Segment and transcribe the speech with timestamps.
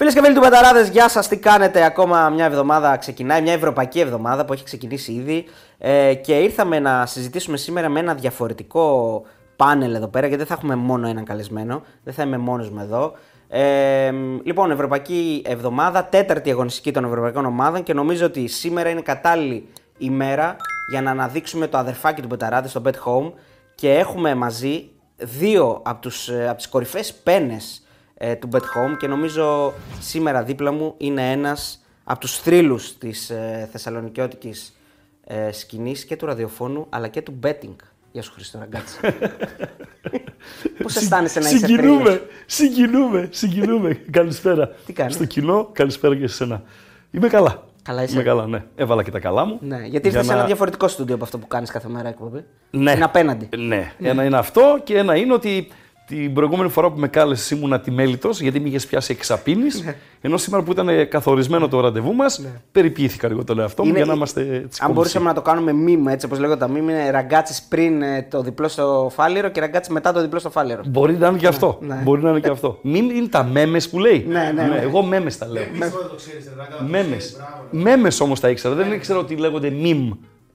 [0.00, 1.28] Φίλες και φίλοι του Betarades, γεια σας.
[1.28, 5.44] Τι κάνετε, ακόμα μια εβδομάδα; Ξεκινάει, μια ευρωπαϊκή εβδομάδα που έχει ξεκινήσει ήδη.
[5.78, 9.22] Ε, και ήρθαμε να συζητήσουμε σήμερα με ένα διαφορετικό
[9.56, 11.82] πάνελ εδώ πέρα, γιατί δεν θα έχουμε μόνο έναν καλεσμένο.
[12.04, 13.12] Δεν θα είμαι μόνος μου εδώ.
[13.48, 19.68] Ε, λοιπόν, Ευρωπαϊκή Εβδομάδα, τέταρτη αγωνιστική των Ευρωπαϊκών Ομάδων και νομίζω ότι σήμερα είναι κατάλληλη
[19.98, 20.56] ημέρα
[20.90, 23.32] για να αναδείξουμε το αδερφάκι του Betarades στο Bet Home
[23.74, 27.84] και έχουμε μαζί δύο από, τους, ε, από τις κορυφαίες πένες
[28.22, 33.30] ε, του Bet Home και νομίζω σήμερα δίπλα μου είναι ένας από τους θρύλους της
[33.30, 34.76] ε, θεσσαλονικιώτικης
[35.24, 37.76] ε, σκηνής και του ραδιοφώνου αλλά και του betting.
[38.12, 38.98] Γεια σου Χριστό Ραγκάτση.
[40.82, 43.94] Πώς αισθάνεσαι να είσαι Συγκινούμε, θρύλος; συγκινούμε, συγκινούμε.
[44.10, 44.68] καλησπέρα.
[44.86, 46.62] Τι κάνεις; Στο κοινό, καλησπέρα και σε σένα.
[47.10, 47.64] Είμαι καλά.
[47.82, 48.64] Καλά είσαι; Είμαι καλά, ναι.
[48.76, 49.58] Έβαλα και τα καλά μου.
[49.60, 52.44] Ναι, γιατί ήρθες σε ένα διαφορετικό στούντιο από αυτό που κάνεις κάθε μέρα εκπομπή.
[52.70, 52.92] Ναι.
[52.92, 53.48] Είναι απέναντι.
[53.56, 53.92] Ναι.
[53.98, 55.68] Ένα είναι αυτό και ένα είναι ότι
[56.10, 59.82] την προηγούμενη φορά που με κάλεσε ήμουν ατιμέλητος γιατί με είχες πιάσει εξαπίνης.
[59.84, 59.94] Ναι.
[60.20, 62.40] ενώ σήμερα που ήταν καθορισμένο το ραντεβού μας,
[62.72, 64.54] περιποιήθηκα λίγο το εαυτό μου Είναι- για να είμαστε έτσι.
[64.54, 64.92] Αν κομψοί.
[64.92, 68.42] μπορούσαμε να το κάνουμε meme, έτσι όπως λέγονται τα meme, είναι ραγκάτσις πριν ε, το
[68.42, 70.82] διπλό στο φάληρο και ραγκάτσις μετά το διπλό στο φάληρο.
[70.86, 71.78] Μπορεί να είναι και αυτό.
[71.80, 72.00] ναι.
[72.04, 72.78] Μπορεί να είναι και αυτό.
[72.82, 74.24] Μην είναι τα μέμες που λέει.
[74.28, 74.78] Ναι, ναι, ναι.
[74.82, 75.62] Εγώ μέμες τα λέω.
[75.72, 76.82] Ποιο δεν το ξέρεις, Ραγκά.
[76.88, 77.36] Μέμες.
[77.70, 78.74] Μέμες όμως τα ήξερα.
[78.74, 80.10] Δεν ήξερα ότι λέγονται μιμ.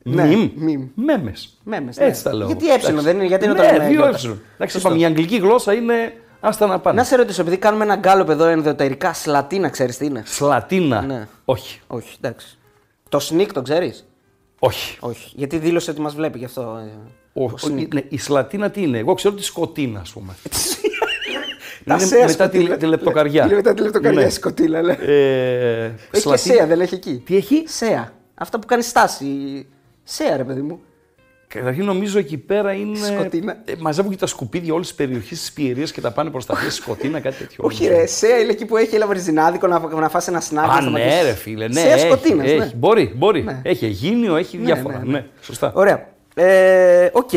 [0.07, 0.49] Ναι, Μιμ.
[0.59, 0.89] meme.
[0.95, 1.57] Μέμες.
[1.63, 2.05] Μέμες, ναι.
[2.05, 2.47] Έτσι τα λέω.
[2.47, 4.09] Γιατί έψιλο δεν είναι, γιατί είναι το ναι, λέμε δύο γιώτα.
[4.09, 4.37] έψιλο.
[4.55, 6.97] Εντάξει, είπαμε, η αγγλική γλώσσα είναι άστα να πάνε.
[6.97, 11.01] Να σε ρωτήσω, επειδή κάνουμε ένα γκάλωπ εδώ ενδοτερικά, σλατίνα ξέρεις τι είναι; Σλατίνα.
[11.01, 11.27] Ναι.
[11.45, 11.79] Όχι.
[11.87, 12.57] Όχι, εντάξει.
[13.09, 14.07] Το sneak το ξέρεις;
[14.59, 14.97] Όχι.
[14.99, 15.31] Όχι.
[15.35, 16.61] Γιατί δήλωσε ότι μας βλέπει γι' αυτό.
[16.61, 16.91] ε,
[17.33, 17.87] Ο, ο ο- sneak.
[17.93, 20.33] ναι, η σλατίνα τι είναι; Εγώ ξέρω τη σκοτίνα, ας πούμε.
[21.85, 22.77] Τα Είναι σέα μετά τη, σκοτήλα.
[22.77, 23.45] τη λεπτοκαριά.
[23.45, 24.25] Είναι μετά τη λεπτοκαριά Ναι.
[24.27, 24.95] η σκοτήλα, λέει.
[24.99, 27.21] Ε, Έχει και σλατίνα- σέα, δεν έχει εκεί.
[27.25, 28.11] Τι έχει; Σέα.
[28.35, 29.25] Αυτό που κάνει στάση.
[30.07, 30.79] Σέα, ρε παιδί μου.
[31.47, 32.97] Καταρχήν νομίζω εκεί πέρα είναι.
[32.97, 33.57] Σκοτίνα.
[33.65, 36.53] Ε, μαζεύουν και τα σκουπίδια όλης της περιοχής της Πιερίας και τα πάνε προς τα
[36.63, 36.69] μέσα.
[36.71, 37.63] Σκοτίνα, κάτι τέτοιο.
[37.67, 40.65] Όχι, ρε, σέα είναι εκεί που έχει ένα βριζινάδικο να, να φας ένα σνάκ.
[40.65, 41.23] Α, να ναι, σταματήσεις.
[41.23, 41.67] ρε φίλε.
[41.67, 42.57] Ναι, Σέα έχει, σκοτίνας, έχει.
[42.57, 42.71] ναι.
[42.75, 43.43] Μπορεί, μπορεί.
[43.43, 43.59] Ναι.
[43.63, 44.97] Έχει Αιγίνιο, έχει διάφορα.
[44.97, 45.25] ναι, Ναι, ναι.
[45.41, 45.71] σωστά.
[45.75, 46.07] Ωραία.
[46.35, 47.31] Ε, Οκ.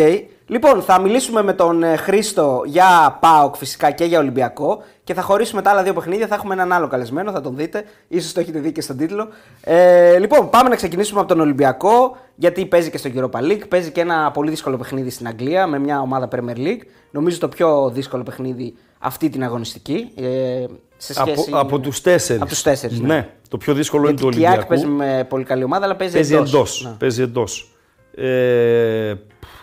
[0.50, 5.22] Λοιπόν, θα μιλήσουμε με τον ε, Χρήστο για ΠΑΟΚ φυσικά και για Ολυμπιακό και θα
[5.22, 6.26] χωρίσουμε τα άλλα δύο παιχνίδια.
[6.26, 7.84] Θα έχουμε έναν άλλο καλεσμένο, θα τον δείτε.
[8.08, 9.28] Ίσως το έχετε δει και στον τίτλο.
[9.60, 13.68] Ε, λοιπόν, πάμε να ξεκινήσουμε από τον Ολυμπιακό γιατί παίζει και στο Europa League.
[13.68, 16.80] Παίζει και ένα πολύ δύσκολο παιχνίδι στην Αγγλία με μια ομάδα Premier League.
[17.10, 20.10] Νομίζω το πιο δύσκολο παιχνίδι αυτή την αγωνιστική.
[20.16, 20.64] Ε,
[20.96, 22.42] σε Από, σχέση από τους τέσσερις.
[22.42, 23.06] Από τους τέσσερις, ναι.
[23.06, 23.28] ναι.
[23.48, 24.68] Το πιο δύσκολο είναι Γιατί του η Κιάκ Ολυμπιακού.
[24.68, 26.52] παίζει με πολύ καλή ομάδα, αλλά παίζει, Παίζει εντός.
[26.52, 26.82] εντός.
[26.84, 26.96] Ναι.
[26.98, 27.72] Παίζει εντός.
[28.20, 29.14] Ε,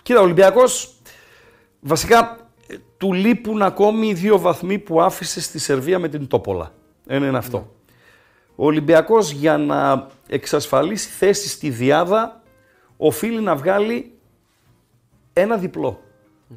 [0.02, 0.96] κοίτα, ο Ολυμπιακός
[1.80, 6.74] βασικά ε, του λείπουν ακόμη οι δύο βαθμοί που άφησε στη Σερβία με την Τόπολα.
[7.08, 7.76] Ένα είναι αυτό.
[8.56, 12.42] Ο Ολυμπιακός για να εξασφαλίσει θέση στη Διάδα
[12.98, 14.12] οφείλει να βγάλει
[15.34, 16.00] ένα διπλό.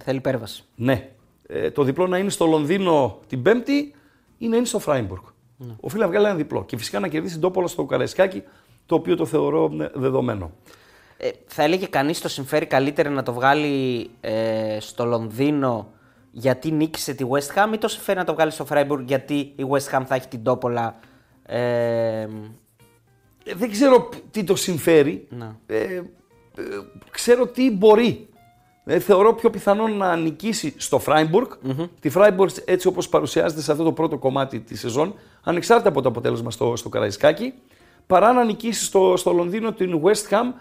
[0.04, 0.64] Θέλει υπέρβαση.
[0.75, 1.10] Ναι.
[1.47, 3.94] Ε, το διπλό να είναι στο Λονδίνο την Πέμπτη
[4.38, 5.22] ή να είναι στο Φράιμπουργκ.
[5.81, 6.64] Οφείλει να βγάλει ένα διπλό.
[6.64, 8.42] Και φυσικά να κερδίσει την Τόπολα στο Καραϊσκάκι,
[8.87, 10.53] το οποίο το θεωρώ ε, δεδομένο.
[11.21, 15.93] Ε, θα έλεγε κανείς το συμφέρει καλύτερα να το βγάλει ε, στο Λονδίνο
[16.31, 19.67] γιατί νίκησε τη West Ham ή το συμφέρει να το βγάλει στο Freiburg γιατί η
[19.71, 20.99] West Ham θα έχει την τόπολα.
[21.47, 22.29] Ε,
[23.45, 25.27] Ε, δεν ξέρω π- τι το συμφέρει.
[25.31, 25.56] Να.
[25.67, 26.03] Ε, ε,
[27.11, 28.29] ξέρω τι μπορεί.
[28.85, 31.47] Ε, θεωρώ πιο πιθανό να νικήσει στο φραιμπουργκ
[32.00, 36.09] Τη Φράιμπουργκ έτσι όπως παρουσιάζεται σε αυτό το πρώτο κομμάτι της σεζόν, ανεξάρτητα από το
[36.09, 37.55] αποτέλεσμα στο, στο Καραϊσκάκι,
[38.06, 40.53] παρά να νικήσει στο, στο Λονδίνο την West Ham,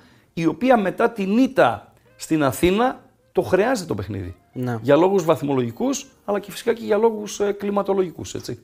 [0.41, 4.35] η οποία μετά την ήττα στην Αθήνα το χρειάζεται το παιχνίδι.
[4.53, 4.77] Ναι.
[4.81, 8.59] Για λόγους βαθμολογικούς, αλλά και φυσικά και για λόγους ε, κλιματολογικούς, έτσι.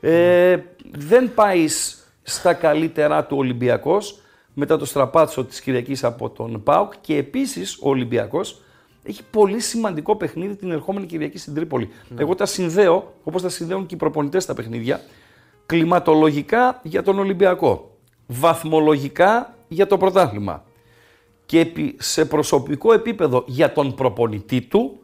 [0.00, 0.58] Ε,
[0.90, 4.20] δεν πάεις σ- στα καλύτερά του Ολυμπιακός
[4.54, 8.62] μετά το στραπάτσο της Κυριακής από τον ΠΑΟΚ και επίσης ο Ολυμπιακός
[9.02, 11.88] έχει πολύ σημαντικό παιχνίδι την ερχόμενη Κυριακή στην Τρίπολη.
[12.16, 15.00] Εγώ τα συνδέω, όπως τα συνδέουν και οι προπονητές τα παιχνίδια,
[15.66, 20.64] κλιματολογικά για τον Ολυμπιακό, βαθμολογικά για το πρωτάθλημα
[21.52, 25.00] και επί- σε προσωπικό επίπεδο για τον προπονητή του,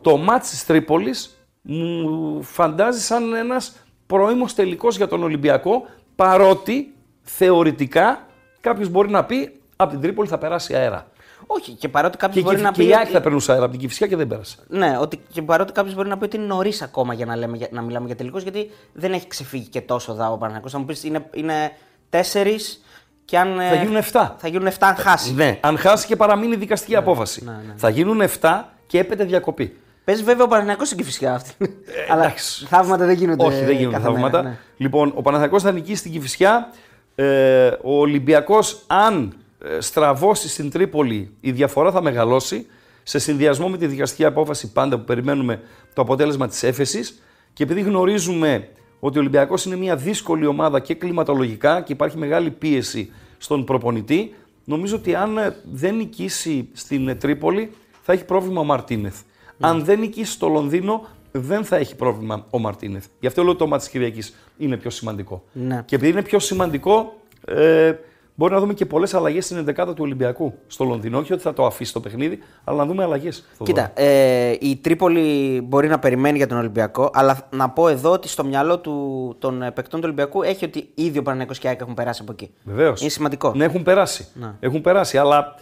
[0.00, 3.76] το μάτς της Τρίπολης μου φαντάζει σαν ένας
[4.06, 5.82] πρώιμος τελικός για τον Ολυμπιακό,
[6.16, 8.26] παρότι θεωρητικά
[8.60, 11.10] κάποιος μπορεί να πει από την Τρίπολη θα περάσει αέρα.
[11.46, 12.88] όχι, και παρότι κάποιος Και, μπορεί και, να και πει.
[12.88, 14.56] η Άκη ότι- θα περνούσε αέρα από την Κηφισιά και δεν πέρασε.
[14.68, 17.56] Ναι, ότι, και παρότι κάποιος μπορεί να πει ότι είναι νωρίς ακόμα για να, λέμε,
[17.56, 20.68] για- να μιλάμε για τελικό, γιατί δεν έχει ξεφύγει και τόσο δά ο Παναγιώτο.
[20.68, 21.70] Θα μου πεις είναι, είναι
[22.10, 22.83] τέσσερις
[23.24, 23.56] και αν.
[23.68, 24.30] Θα γίνουν 7.
[24.36, 25.34] Θα γίνουν 7 αν χάσει.
[25.34, 27.44] Ναι, αν χάσει και παραμείνει δικαστική απόφαση.
[27.44, 27.72] ναι, ναι.
[27.76, 29.76] Θα γίνουν 7 και έπεται διακοπή.
[30.04, 31.52] Παίζει βέβαια ο Παναγιώτο στην Κυφυσιά αυτή.
[32.10, 32.66] Αλλά Ε, εντάξει.
[32.66, 33.44] θαύματα δεν γίνονται.
[33.44, 34.42] Όχι, δεν γίνονται κάθε μέρα, θαύματα.
[34.42, 34.58] ναι.
[34.76, 36.68] Λοιπόν, ο Παναθηναϊκός θα νικήσει στην Κηφισιά.
[37.14, 39.34] Ε, ο Ολυμπιακός, αν
[39.64, 42.66] ε, στραβώσει στην Τρίπολη, η διαφορά θα μεγαλώσει.
[43.06, 45.60] Σε συνδυασμό με τη δικαστική απόφαση πάντα που περιμένουμε
[45.94, 47.22] το αποτέλεσμα της έφεσης.
[47.52, 48.68] Και επειδή γνωρίζουμε
[49.06, 54.34] ότι ο Ολυμπιακός είναι μια δύσκολη ομάδα και κλιματολογικά και υπάρχει μεγάλη πίεση στον προπονητή.
[54.64, 57.70] Νομίζω ότι αν ε, δεν νικήσει στην ε, Τρίπολη
[58.02, 59.20] θα έχει πρόβλημα ο Μαρτίνεθ.
[59.56, 59.68] Ναι.
[59.68, 63.06] Αν δεν νικήσει στο Λονδίνο δεν θα έχει πρόβλημα ο Μαρτίνεθ.
[63.20, 65.44] Γι' αυτό λέω το μάτι της Κυριακής είναι πιο σημαντικό.
[65.52, 65.82] Ναι.
[65.84, 67.16] Και επειδή είναι πιο σημαντικό,
[67.46, 67.92] ε,
[68.34, 71.18] μπορεί να δούμε και πολλές αλλαγές στην 11η του Ολυμπιακού στο Λονδίνο.
[71.18, 73.44] Όχι ότι θα το αφήσει το παιχνίδι, αλλά να δούμε αλλαγές.
[73.62, 78.28] Κοίτα, ε, η Τρίπολη μπορεί να περιμένει για τον Ολυμπιακό, αλλά να πω εδώ ότι
[78.28, 81.70] στο μυαλό του, των ε, παικτών του Ολυμπιακού έχει ότι ήδη ο Παναγιακός και η
[81.70, 82.50] ΑΕΚ έχουν περάσει από εκεί.
[82.64, 83.00] Βεβαίως.
[83.00, 83.52] Είναι σημαντικό.
[83.54, 84.26] Ναι, έχουν περάσει.
[84.34, 84.56] Να.
[84.60, 85.54] Έχουν περάσει, αλλά.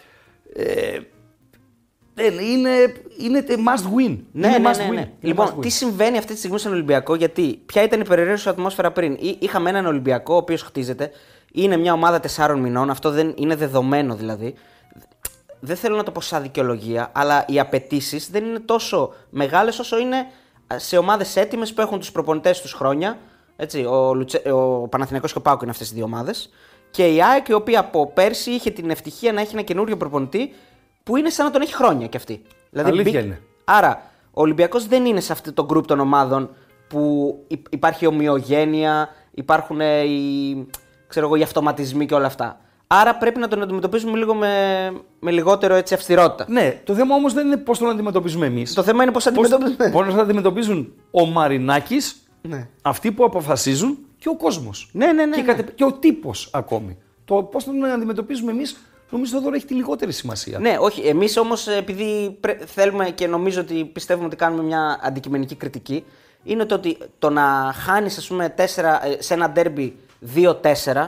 [0.53, 0.99] Ε,
[2.15, 2.69] δεν είναι,
[3.17, 4.17] είναι must win.
[4.31, 4.93] Ναι, είναι ναι, must ναι, win.
[4.93, 4.99] ναι.
[4.99, 5.61] Είναι Λοιπόν, must win.
[5.61, 9.37] τι συμβαίνει αυτή τη στιγμή στον Ολυμπιακό, γιατί ποια ήταν η περιραίωση ατμόσφαιρα πριν; Εί-
[9.43, 11.11] Είχαμε έναν Ολυμπιακό ο οποίος χτίζεται.
[11.55, 12.89] Είναι μια ομάδα τεσσάρων μηνών.
[12.89, 14.53] Αυτό δεν είναι δεδομένο δηλαδή.
[15.59, 19.99] Δεν θέλω να το πω σαν δικαιολογία, αλλά οι απαιτήσεις δεν είναι τόσο μεγάλες όσο
[19.99, 20.25] είναι
[20.75, 23.17] σε ομάδες έτοιμες που έχουν τους προπονητές τους χρόνια.
[23.55, 26.49] Έτσι, ο, Λουτσε, ο Παναθηναϊκός και ο Πάουκ είναι αυτές οι δύο ομάδες.
[26.91, 30.53] Και η ΑΕΚ, η οποία από πέρσι είχε την ευτυχία να έχει ένα καινούριο προπονητή
[31.03, 32.41] που είναι σαν να τον έχει χρόνια κι αυτή.
[32.69, 33.41] Δηλαδή, Αλήθεια μπήκε- είναι.
[33.63, 34.01] Άρα,
[34.31, 36.49] ο Ολυμπιακός δεν είναι σε αυτό το γκρουπ των ομάδων
[36.87, 40.67] που υ- υπάρχει ομοιογένεια, υπάρχουν ε, οι,
[41.13, 42.59] ξέρω εγώ, οι αυτοματισμοί και όλα αυτά.
[42.87, 44.47] Άρα πρέπει να τον αντιμετωπίζουμε λίγο με,
[45.19, 46.45] με λιγότερο έτσι, αυστηρότητα.
[46.51, 48.73] Ναι, το θέμα όμως δεν είναι πώς τον αντιμετωπίζουμε εμείς.
[48.73, 49.89] Το θέμα είναι πώς αντιμετωπίζουμε.
[49.91, 52.67] Πώς θα αντιμετωπίζουν ο Μαρινάκης, Ναι.
[52.81, 54.89] αυτοί που αποφασίζουν και ο κόσμος.
[54.93, 55.47] Ναι, ναι, ναι, Και, ναι.
[55.47, 56.97] κατε- και ο τύπος ακόμη.
[57.25, 58.77] Το πώς τον αντιμετωπίζουμε εμείς,
[59.09, 60.59] νομίζω εδώ έχει τη λιγότερη σημασία.
[60.59, 61.01] Ναι, όχι.
[61.01, 66.03] Εμείς όμως, επειδή πρέ- θέλουμε και νομίζω ότι πιστεύουμε ότι κάνουμε μια αντικειμενική κριτική,
[66.43, 69.95] είναι το ότι το να χάνεις, ας πούμε, τέσσερα, ε, σε ένα ντέρμπι
[70.35, 71.07] 2-4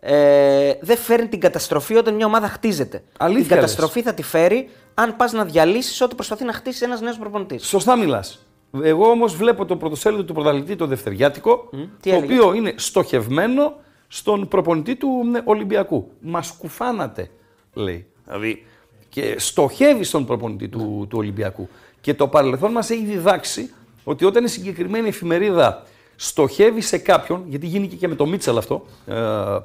[0.00, 3.02] ε, δεν φέρνει την καταστροφή όταν μια ομάδα χτίζεται.
[3.18, 3.60] Αλήθεια την λες.
[3.60, 7.66] καταστροφή θα τη φέρει αν πας να διαλύσεις ό,τι προσπαθεί να χτίσει ένας νέος προπονητής.
[7.66, 8.38] Σωστά μιλάς.
[8.82, 13.74] Εγώ όμως βλέπω το πρωτοσέλιδο του πρωταθλητή, το Δευτεριάτικο, τι το έλεγες; οποίο είναι στοχευμένο
[14.08, 16.10] στον προπονητή του ε, Ολυμπιακού.
[16.20, 17.30] Μας κουφάνατε,
[17.74, 18.06] λέει.
[18.24, 18.64] Δηλαδή,
[19.08, 21.68] και στοχεύει στον προπονητή του, του Ολυμπιακού.
[22.00, 23.70] Και το παρελθόν μας έχει διδάξει
[24.04, 25.82] ότι όταν η συγκεκριμένη εφημερίδα
[26.20, 29.14] στοχεύει σε κάποιον, γιατί γίνηκε και με το Μίτσελ αυτό ε,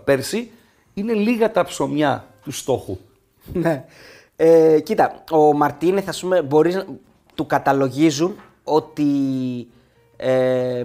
[0.03, 0.51] πέρσι,
[0.93, 2.97] είναι λίγα τα ψωμιά του στόχου.
[3.53, 3.85] Ναι.
[4.35, 6.85] Ε, κοίτα, ο Μαρτίνεθ, ας πούμε, μπορείς να
[7.35, 9.07] του καταλογίζουν ότι
[10.17, 10.83] ε,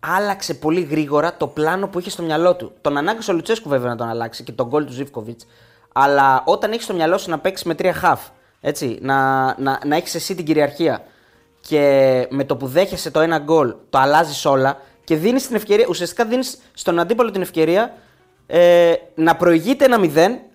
[0.00, 2.72] άλλαξε πολύ γρήγορα το πλάνο που είχε στο μυαλό του.
[2.80, 5.46] Τον ανάγκασε ο Λουτσέσκου βέβαια να τον αλλάξει και τον γκολ του Ζήφκοβιτς.
[5.92, 8.20] Αλλά όταν έχεις στο μυαλό σου να παίξεις με τρία χαφ,
[8.60, 11.04] έτσι, να, να, να έχεις εσύ την κυριαρχία
[11.68, 15.86] και με το που δέχεσαι το ένα γκολ το αλλάζεις όλα και δίνεις την ευκαιρία,
[15.88, 17.94] ουσιαστικά δίνεις στον αντίπαλο την ευκαιρία
[18.46, 20.08] ε, να προηγείται ένα 0,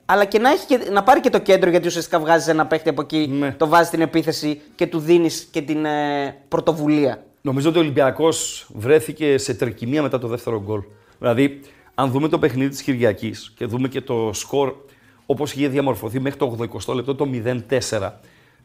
[0.06, 2.90] αλλά και να, έχει και, να πάρει και το κέντρο γιατί ουσιαστικά βγάζεις ένα παίχτη
[2.90, 3.52] από εκεί, Ναι.
[3.52, 7.24] το βάζεις στην επίθεση και του δίνεις και την ε, πρωτοβουλία.
[7.42, 10.82] Νομίζω ότι ο Ολυμπιακός βρέθηκε σε τρικυμία μετά το δεύτερο γκολ.
[11.20, 11.62] Δηλαδή,
[11.96, 14.74] αν δούμε το παιχνίδι της Κυριακής και δούμε και το σκορ
[15.26, 16.58] όπως είχε διαμορφωθεί μέχρι το
[16.88, 18.12] 80 λεπτό, το 0-4.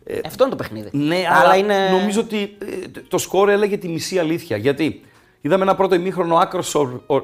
[0.05, 0.89] Ε, Αυτό είναι το παιχνίδι.
[0.93, 1.75] ναι, αλλά αλλά είναι...
[1.91, 4.57] νομίζω ότι ε, το σκορ έλεγε τη μισή αλήθεια.
[4.57, 5.01] Γιατί
[5.41, 6.77] είδαμε ένα πρώτο ημίχρονο άκρος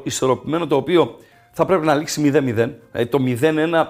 [0.03, 1.19] ισορροπημένο το οποίο
[1.53, 2.71] θα πρέπει να λήξει 0-0.
[2.93, 3.87] Ε, το 0-1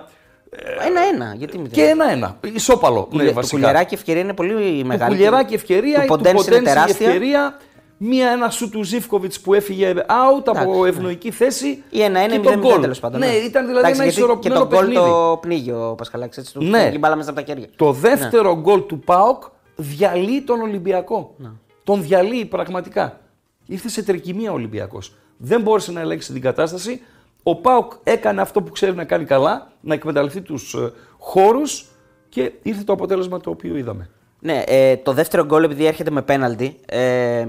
[0.86, 1.34] Ένα-ένα.
[1.36, 2.36] Γιατί μηδέν; και ένα-ένα.
[2.54, 3.04] Ισόπαλο.
[3.10, 3.56] Κουλε- Ναι, το βασικά.
[3.56, 5.14] κουλιαράκι ευκαιρία είναι πολύ Το μεγάλη.
[5.14, 7.06] κουλιαράκι ευκαιρία, του του Ποντένς είναι Ποντένς η τεράστια.
[7.06, 7.56] ευκαιρία,
[7.98, 10.88] μία ένα σου του Ζήφκοβιτ που έφυγε out Εντάξει, από ναι.
[10.88, 11.82] ευνοϊκή θέση.
[11.90, 12.80] Ή ένα-ένα και ή το μηδέν γκολ.
[12.80, 13.20] τέλος πάντων.
[13.20, 15.10] Ναι, ήταν δηλαδή Εντάξει, ένα γιατί ισορροπημένο Και το γκολ παιχνίδι.
[15.10, 16.36] το πνίγει ο Πασχαλάκης.
[16.38, 16.78] Έτσι, του Ναι.
[16.82, 17.66] φύγει η μπάλα μέσα από τα χέρια.
[17.76, 19.42] Το δεύτερο γκολ του ΠΑΟΚ
[19.76, 21.34] διαλύει τον Ολυμπιακό.
[21.36, 21.48] Ναι.
[21.84, 23.20] Τον διαλύει πραγματικά.
[23.66, 25.14] Ήρθε σε τρικυμία ο Ολυμπιακός.
[25.36, 27.00] Δεν μπόρεσε να ελέγξει την κατάσταση.
[27.42, 30.76] Ο ΠΑΟΚ έκανε αυτό που ξέρει να κάνει καλά, να εκμεταλλευτεί τους
[31.18, 31.84] χώρους
[32.28, 34.10] και ήρθε το αποτέλεσμα το οποίο είδαμε.
[34.40, 36.76] Ναι, ε, το δεύτερο γκολ επειδή έρχεται με πέναλτι.
[36.86, 37.46] Ε,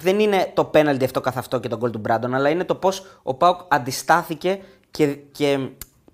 [0.00, 2.74] δεν είναι το πέναλτι αυτό καθ' αυτό και το γκολ του Μπράντον, αλλά είναι το
[2.74, 4.58] πώς ο Πάουκ αντιστάθηκε
[4.90, 5.58] και, και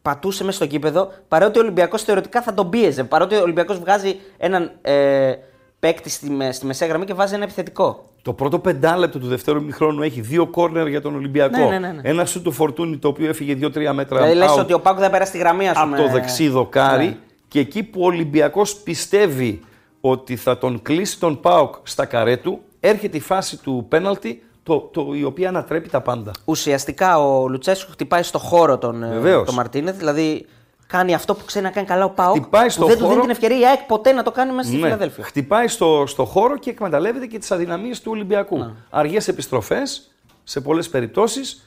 [0.03, 3.05] πατούσε μέσα στο κήπεδο, παρότι ο Ολυμπιακός θεωρητικά θα τον πίεζε.
[3.05, 5.33] Παρότι ο Ολυμπιακός βγάζει έναν ε,
[5.81, 8.05] παίκτη στη, με- στη μεσαία γραμμή και βάζει ένα επιθετικό.
[8.23, 11.59] Το πρώτο πεντάλεπτο του δεύτερου ημιχρόνου έχει δύο κόρνερ για τον Ολυμπιακό.
[11.59, 12.01] Ναι, ναι, ναι, ναι.
[12.09, 14.99] Ένα σου του φορτούνι το οποίο έφυγε 2-3 μέτρα Δηλαδή λες out ότι ο Πάουκ
[14.99, 15.97] δεν πέρασε τη γραμμή, ας από πούμε.
[15.97, 17.07] το δεξί δοκάρι.
[17.07, 17.17] Ναι.
[17.49, 19.61] Και εκεί που ο Ολυμπιακός πιστεύει
[20.01, 24.79] ότι θα τον κλείσει τον ΠΑΟΚ στα καρέ του, έρχεται η φάση του πέναλτι, το,
[24.81, 26.31] το, η οποία ανατρέπει τα πάντα.
[26.45, 29.47] Ουσιαστικά ο Λουτσέσκου χτυπάει στο χώρο τον, ε, Βεβαίως.
[29.47, 30.47] τον Μαρτίνεθ, δηλαδή
[30.87, 32.37] κάνει αυτό που ξέρει να κάνει καλά ο Πάουκ.
[32.37, 33.21] Χτυπάει που στο δεν του δίνει χώρο.
[33.23, 34.83] την ευκαιρία η ΑΕΚ ποτέ να το κάνει μέσα στη Ναι.
[34.83, 35.25] Φιλαδέλφια.
[35.25, 38.59] Χτυπάει στο, στο χώρο και εκμεταλλεύεται και τις αδυναμίες του Ολυμπιακού.
[38.59, 38.71] Ναι.
[38.91, 40.11] Αργές επιστροφές
[40.45, 41.67] σε πολλές περιπτώσεις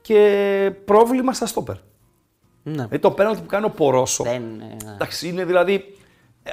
[0.00, 1.74] και πρόβλημα στα στόπερ.
[2.62, 2.86] Ναι.
[2.90, 4.24] Ε, το πέναλτι που κάνει ο Πορόσο.
[4.24, 5.96] Δεν, ε, Εντάξει, είναι δηλαδή.
[6.42, 6.50] ε,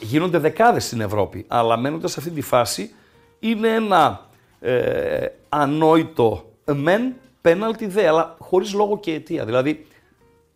[0.00, 2.94] Γίνονται δεκάδες στην Ευρώπη, αλλά μένοντας σε αυτή τη φάση
[3.40, 4.20] είναι ένα
[4.60, 9.44] ε, ανόητο μεν πέναλτι δε, αλλά χωρίς λόγο και αιτία.
[9.44, 9.86] Δηλαδή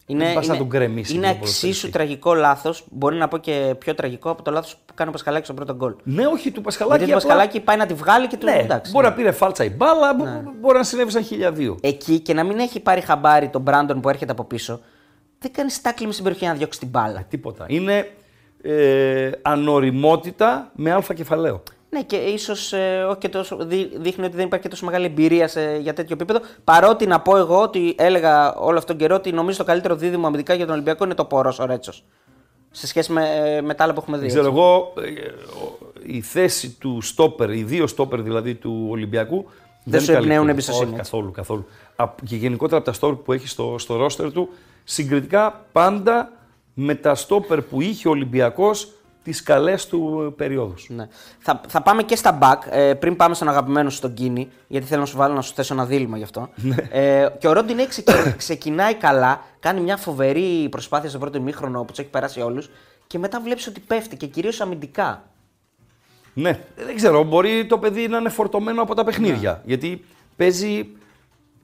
[0.06, 1.90] Είναι, Δεν πας να είναι, τον γκρεμίσεις είναι τον εξίσου ποδοσφαιριστή.
[1.90, 2.84] τραγικό λάθος.
[2.90, 5.74] Μπορεί να πω και πιο τραγικό από το λάθος που κάνει ο Πασχαλάκης στον πρώτο
[5.74, 5.94] γκολ.
[6.02, 6.98] ναι, όχι του Πασχαλάκη.
[7.04, 8.92] Γιατί το απλά- Πασχαλάκη πάει να τη βγάλει και του Ναι, εντάξει.
[8.92, 11.78] μπορεί να πήρε φάλτσα η μπάλα, μπο- μπορεί να συνέβη σαν χιλιαδίο.
[11.80, 14.80] Εκεί και να μην έχει πάρει χαμπάρι τον Μπράντον που έρχεται από πίσω,
[15.38, 17.24] δεν κάνεις τάκλι με στην περιοχή να διώξει την μπάλα.
[17.28, 17.64] Τίποτα.
[17.68, 18.10] Είναι
[18.62, 21.62] ε, ανοριμότητα με αλφα κεφαλαίο.
[21.94, 25.04] Ναι, και ίσως ε, όχι και τόσο, δεί- δείχνει ότι δεν υπάρχει και τόσο μεγάλη
[25.06, 26.40] εμπειρία σε, για τέτοιο επίπεδο.
[26.64, 30.26] Παρότι να πω εγώ ότι έλεγα όλο αυτόν τον καιρό ότι νομίζω το καλύτερο δίδυμο
[30.26, 32.04] αμυντικά για τον Ολυμπιακό είναι το Πόρο ο Ρέτσος.
[32.70, 34.26] Σε σχέση με, ε, με τα άλλα που έχουμε δει.
[34.26, 34.58] Δεν ξέρω έτσι.
[34.60, 35.10] εγώ, ε,
[35.64, 39.44] ο- η θέση του στόπερ, οι δύο στόπερ δηλαδή του Ολυμπιακού.
[39.84, 40.30] Δεν σου καλύπτουν.
[40.30, 40.86] εμπνέουν εμπιστοσύνη.
[40.86, 41.66] Όχι, καθόλου, καθόλου.
[41.96, 44.48] Απ- Και γενικότερα από τα στόπερ που έχει στο, στο ρόστερ του,
[44.84, 46.30] συγκριτικά πάντα
[46.74, 48.92] με τα στόπερ που είχε ο Ολυμπιακός
[49.25, 50.87] τις καλές του ε, περιόδους.
[50.88, 51.09] Ναι.
[51.38, 52.71] Θα, θα πάμε και στα back.
[52.71, 55.54] Ε, πριν πάμε στον αγαπημένο σου τον Κίνη, γιατί θέλω να σου βάλω να σου
[55.54, 56.49] θέσω ένα δίλημα γι' αυτό.
[56.54, 56.76] Ναι.
[56.90, 61.90] ε, και ο Ρόντινέι ξεκι- ξεκινάει καλά, κάνει μια φοβερή προσπάθεια στο πρώτο ημίχρονο που
[61.90, 62.71] τους έχει περάσει όλους
[63.07, 65.23] και μετά βλέπεις ότι πέφτει και κυρίως αμυντικά.
[66.35, 69.50] Ναι, δεν ξέρω, μπορεί το παιδί να είναι φορτωμένο από τα παιχνίδια.
[69.50, 69.61] Ναι.
[69.64, 70.04] Γιατί
[70.37, 70.88] παίζει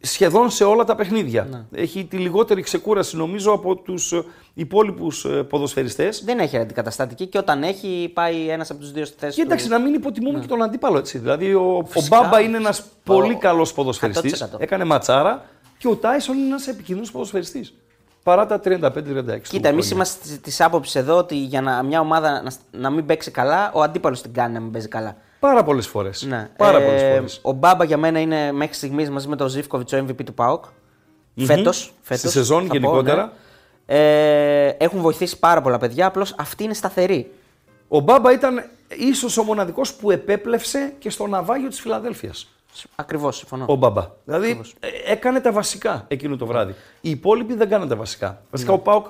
[0.00, 1.46] σχεδόν σε όλα τα παιχνίδια.
[1.50, 1.80] Ναι.
[1.80, 6.24] Έχει τη λιγότερη ξεκούραση νομίζω από τους ε, υπόλοιπους ε, ποδοσφαιριστές.
[6.24, 9.64] Δεν έχει αντικαταστατική και όταν έχει, πάει ένας από τους δύο στη θέση Και εντάξει,
[9.64, 9.70] του.
[9.70, 11.18] να μην υποτιμούμε και τον αντίπαλο έτσι.
[11.18, 12.20] Δηλαδή, ο, ο Φυσικά.
[12.20, 14.42] Μπάμπα είναι ένας πολύ Ο- καλός ποδοσφαιριστής.
[14.54, 14.60] 100%.
[14.60, 15.44] Έκανε ματσάρα
[15.78, 17.74] και ο Τάισον είναι ένας επικίνδυνος ποδοσφαιριστής.
[18.22, 19.48] Παρά τα 35-36.
[19.48, 23.30] Κοίτα, εμείς είμαστε της άποψης εδώ ότι για να, μια ομάδα να, να μην παίξει
[23.30, 25.16] καλά, ο αντίπαλος την κάνει να μην παίζει καλά.
[25.40, 26.22] Πάρα πολλές φορές.
[26.22, 26.48] Ναι.
[26.56, 27.38] Πάρα Ε, πολλές φορές.
[27.42, 30.64] Ο Μπάμπα για μένα είναι μέχρι στιγμής μαζί με τον Ζήφκοβιτς ο MVP του ΠΑΟΚ.
[31.36, 33.24] Φέτος, φέτος, Στη σεζόν θα πω, γενικότερα.
[33.24, 33.30] ναι.
[33.96, 37.30] Ε, έχουν βοηθήσει πάρα πολλά παιδιά, απλώς αυτή είναι σταθερή.
[37.88, 38.64] Ο Μπάμπα ήταν
[38.98, 42.48] ίσως ο μοναδικός που επέπλευσε και στο ναυάγιο της Φιλαδέλφιας.
[42.96, 43.64] Ακριβώς, συμφωνώ.
[43.68, 44.08] Ο Μπάμπα.
[44.24, 46.74] Δηλαδή ε, έκανε τα βασικά εκείνο το βράδυ.
[47.00, 48.42] Οι υπόλοιποι δεν κάνανε τα βασικά.
[48.50, 49.06] Βασικά ο Πάουκ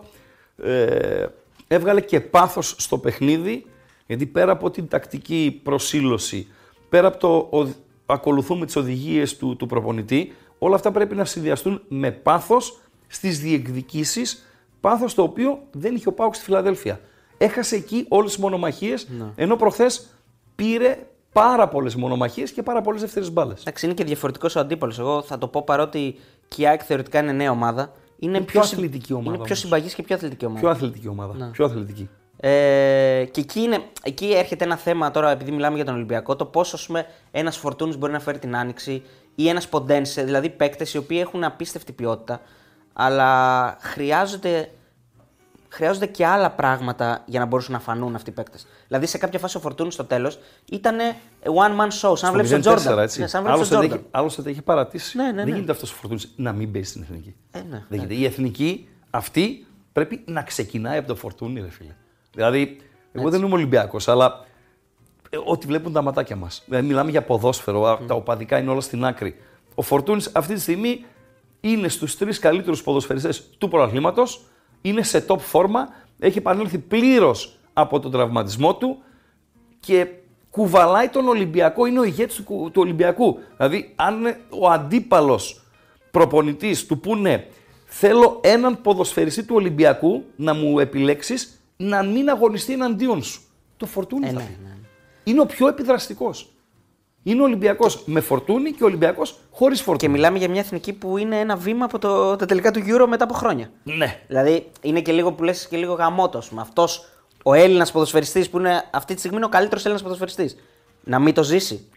[0.65, 1.27] ε,
[1.69, 3.67] έβγαλε και πάθος στο παιχνίδι
[4.11, 6.49] γιατί πέρα από την τακτική προσήλωση,
[6.89, 7.69] πέρα από το ο,
[8.07, 14.45] ακολουθούμε τις οδηγίες του, του προπονητή, όλα αυτά πρέπει να συνδυαστούν με πάθος στις διεκδικήσεις.
[14.81, 17.01] Πάθος το οποίο δεν είχε ο Πάουκ στη Φιλαδέλφια.
[17.39, 20.07] Έχασε εκεί όλες τις μονομαχίες, ενώ προχθές
[20.55, 23.61] πήρε πάρα πολλές μονομαχίες και πάρα πολλές δεύτερες μπάλες.
[23.61, 24.99] Εντάξει, είναι και διαφορετικός ο αντίπαλος.
[24.99, 26.15] Εγώ θα το πω παρότι
[26.49, 27.93] και η ΑΕΚ θεωρητικά είναι νέα ομάδα.
[28.19, 29.59] Είναι, πιο συ- αθλητική ομάδα Είναι πιο όμως.
[29.59, 30.61] συμπαγής και πιο αθλητική ομάδα.
[30.61, 31.51] Πιο αθλητική ομάδα.
[31.53, 32.09] Πιο αθλητική.
[32.43, 36.45] Ε, και εκεί, είναι, εκεί έρχεται ένα θέμα τώρα, επειδή μιλάμε για τον Ολυμπιακό, το
[36.45, 39.03] πόσο ένας Φορτούνης μπορεί να φέρει την άνοιξη
[39.35, 42.41] ή ένας Ποντένσε, δηλαδή παίκτες οι οποίοι έχουν απίστευτη ποιότητα,
[42.93, 44.71] αλλά χρειάζονται,
[45.69, 48.67] χρειάζονται και άλλα πράγματα για να μπορούσαν να φανούν αυτοί οι παίκτες.
[48.87, 50.39] Δηλαδή σε κάποια φάση ο Φορτούνης στο τέλος
[50.71, 50.97] ήταν
[51.43, 52.99] one man show, σαν να βλέπεις τον Τζόρνταν.
[52.99, 53.21] έτσι.
[53.21, 53.99] Ναι, σαν να βλέπεις Άλλωστε, τον δεν Τζόρνταν.
[53.99, 55.17] έχει, άλλωστε δεν έχει παρατήσει.
[55.17, 55.45] Ναι, ναι, ναι.
[55.45, 57.37] Δεν γίνεται αυτός ο Φορτούνης να μην παίζει στην εθνική.
[57.51, 58.15] Ε, ναι, δεν γίνεται.
[58.15, 61.95] Η εθνική αυτή πρέπει να ξεκινάει από το Φορτούνη, ρε φίλε.
[62.35, 62.77] Δηλαδή,
[63.13, 64.45] εγώ δεν είμαι Ολυμπιακός, αλλά
[65.31, 66.63] ε, ό,τι βλέπουν τα ματάκια μας.
[66.67, 69.37] Δηλαδή, μιλάμε για ποδόσφαιρο, α, τα οπαδικά είναι όλα στην άκρη.
[69.75, 71.05] Ο Φορτούνης αυτή τη στιγμή
[71.61, 74.25] είναι στους τρεις καλύτερους ποδοσφαιριστές του προαθλήματο,
[74.83, 79.03] είναι σε top φόρμα, έχει επανέλθει πλήρως από τον τραυματισμό του
[79.81, 80.07] και
[80.51, 83.39] κουβαλάει τον Ολυμπιακό, είναι ο ηγέτης του, κου- του Ολυμπιακού.
[83.57, 85.61] Δηλαδή, αν ο αντίπαλος
[86.11, 87.47] προπονητής του πούνε
[87.85, 93.41] θέλω έναν ποδοσφαιριστή του Ολυμπιακού να μου επιλέξεις να μην αγωνιστεί εναντίον σου.
[93.77, 94.59] Το φορτούνι Ε, θα ναι, πει.
[94.65, 94.71] ναι.
[95.25, 96.53] Είναι ο πιο επιδραστικός.
[97.23, 100.13] Είναι ο Ολυμπιακός με φορτούνι και ο Ολυμπιακός χωρίς Και φορτούνι.
[100.13, 103.25] μιλάμε για μια εθνική που είναι ένα βήμα από το, τα τελικά του Euro μετά
[103.25, 103.71] από χρόνια.
[103.83, 104.21] Ναι.
[104.27, 106.43] Δηλαδή είναι και λίγο που λες και λίγο γαμότο.
[106.51, 107.05] Με αυτός
[107.43, 110.57] ο Έλληνας ποδοσφαιριστής που είναι αυτή τη στιγμή είναι ο καλύτερος Έλληνας ποδοσφαιριστής.
[111.05, 111.89] Να μην το ζήσει.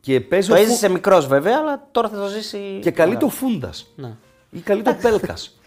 [0.00, 2.78] Και παίζει Το ο Φου- έζησε μικρός βέβαια, αλλά τώρα θα το ζήσει.
[2.82, 3.86] και καλεί το Φούντας.
[3.96, 4.12] Ναι.
[4.50, 5.58] Ή καλεί το Πέλκας.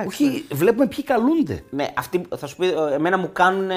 [0.00, 1.62] Εντάξει, Όχι, βλέπουμε ποιοι καλούνται.
[1.70, 3.70] Ναι, αυτοί, θα σου πει, ε, εμένα μου κάνουν.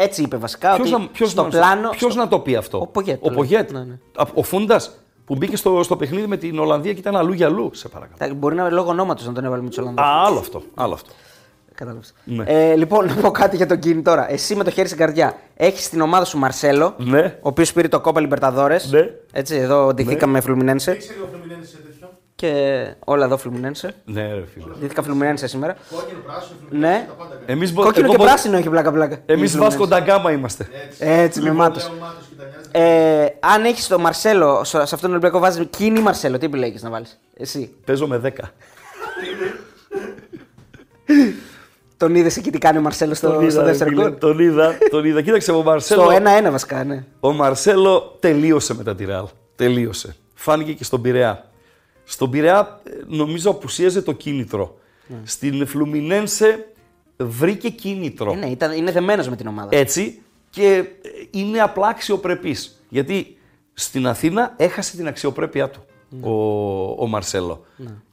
[0.00, 0.74] Έτσι είπε βασικά.
[0.74, 1.88] Ποιος ότι να, ποιος στο να, πλάνο.
[1.90, 3.18] ποιος στο- να το πει αυτό; Ο Πογέτ.
[3.24, 3.70] Ο, το Πογέτ.
[3.70, 3.82] λέει.
[3.82, 3.98] Ναι, ναι.
[4.16, 4.90] Α, ο Φούντας
[5.24, 7.70] που μπήκε στο, στο παιχνίδι με την Ολλανδία και ήταν αλλού για αλλού.
[7.74, 8.16] Σε παρακαλώ.
[8.18, 10.04] Τα- Μπορεί να είναι λόγω ονόματος να τον έβαλε με τους Ολλανδούς.
[10.04, 10.62] Α, άλλο αυτό.
[10.74, 11.10] Άλλο αυτό.
[11.74, 12.14] Κατάλαβες.
[12.24, 12.44] Ναι.
[12.46, 14.30] Ε, λοιπόν, να πω κάτι για τον Κίνη τώρα.
[14.30, 17.20] Εσύ με το χέρι στην καρδιά έχεις στην ομάδα σου Μαρσέλο, Ναι.
[17.36, 18.76] ο οποίος πήρε το κόπα Λιμπερταδόρε.
[18.90, 19.00] Ναι.
[19.32, 20.92] Έτσι, εδώ ντυθήκαμε με Φλουμινένσε.
[20.92, 21.95] Ήξερε ο Φλουμινένης σε τέτοιο.
[22.36, 23.94] Και όλα εδώ Φλουμινένσε.
[24.04, 24.74] Ναι, ρε φίλε.
[24.80, 25.76] Ντύθηκα Φλουμινένσε σήμερα.
[25.90, 26.78] Κόκκινο, πράσινο, Ναι.
[26.78, 27.52] Φλουμινένης, τα πάντα έκανε.
[27.52, 29.18] Εμείς, Κόκκινο και πράσινο έχει πλάκα πλάκα.
[29.26, 29.88] Εμείς Η Βάσκο Fluminense.
[29.88, 30.66] Νταγκάμα είμαστε.
[30.98, 31.80] Έτσι, με Λοιπόν, μάτω.
[31.80, 32.90] λέω Μάτος και τα νοιάζει.
[33.24, 36.82] Ε, αν έχεις το Μαρσέλο, σε σε αυτόν τον Ολυμπιακό βάζει κίνη Μαρσέλο, τι επιλέγεις
[36.82, 37.20] να βάλεις.
[37.36, 38.30] Εσύ; Παίζω με 10.
[41.96, 44.38] Τον είδες εκεί τι κάνει ο Μαρσέλο στο, στο είδα, ρε δεύτερο φίλε, γκολ; τον
[44.38, 45.22] είδα, τον είδα.
[45.22, 46.10] Κοίταξε, ο Μαρσέλο, Στο
[46.46, 47.04] 1-1 βασικά, ναι.
[47.20, 49.24] ο Μαρσέλο τελείωσε μετά τη Ρεάλ.
[49.56, 50.16] Τελείωσε.
[50.34, 51.44] Φάνηκε και στον Πειραιά.
[52.08, 54.78] Στον Πειραιά ε, νομίζω απουσίαζε το κίνητρο.
[55.06, 55.16] Ναι.
[55.24, 56.72] Στην Φλουμινένσε
[57.16, 58.32] βρήκε κίνητρο.
[58.32, 59.68] Ε, ναι, ήταν, είναι δεμένος με την ομάδα.
[59.76, 60.84] Έτσι και ε,
[61.30, 62.82] είναι απλά αξιοπρεπής.
[62.88, 63.36] Γιατί
[63.74, 66.26] στην Αθήνα έχασε την αξιοπρέπειά του Ναι.
[66.26, 67.64] ο, ο Μαρσέλο.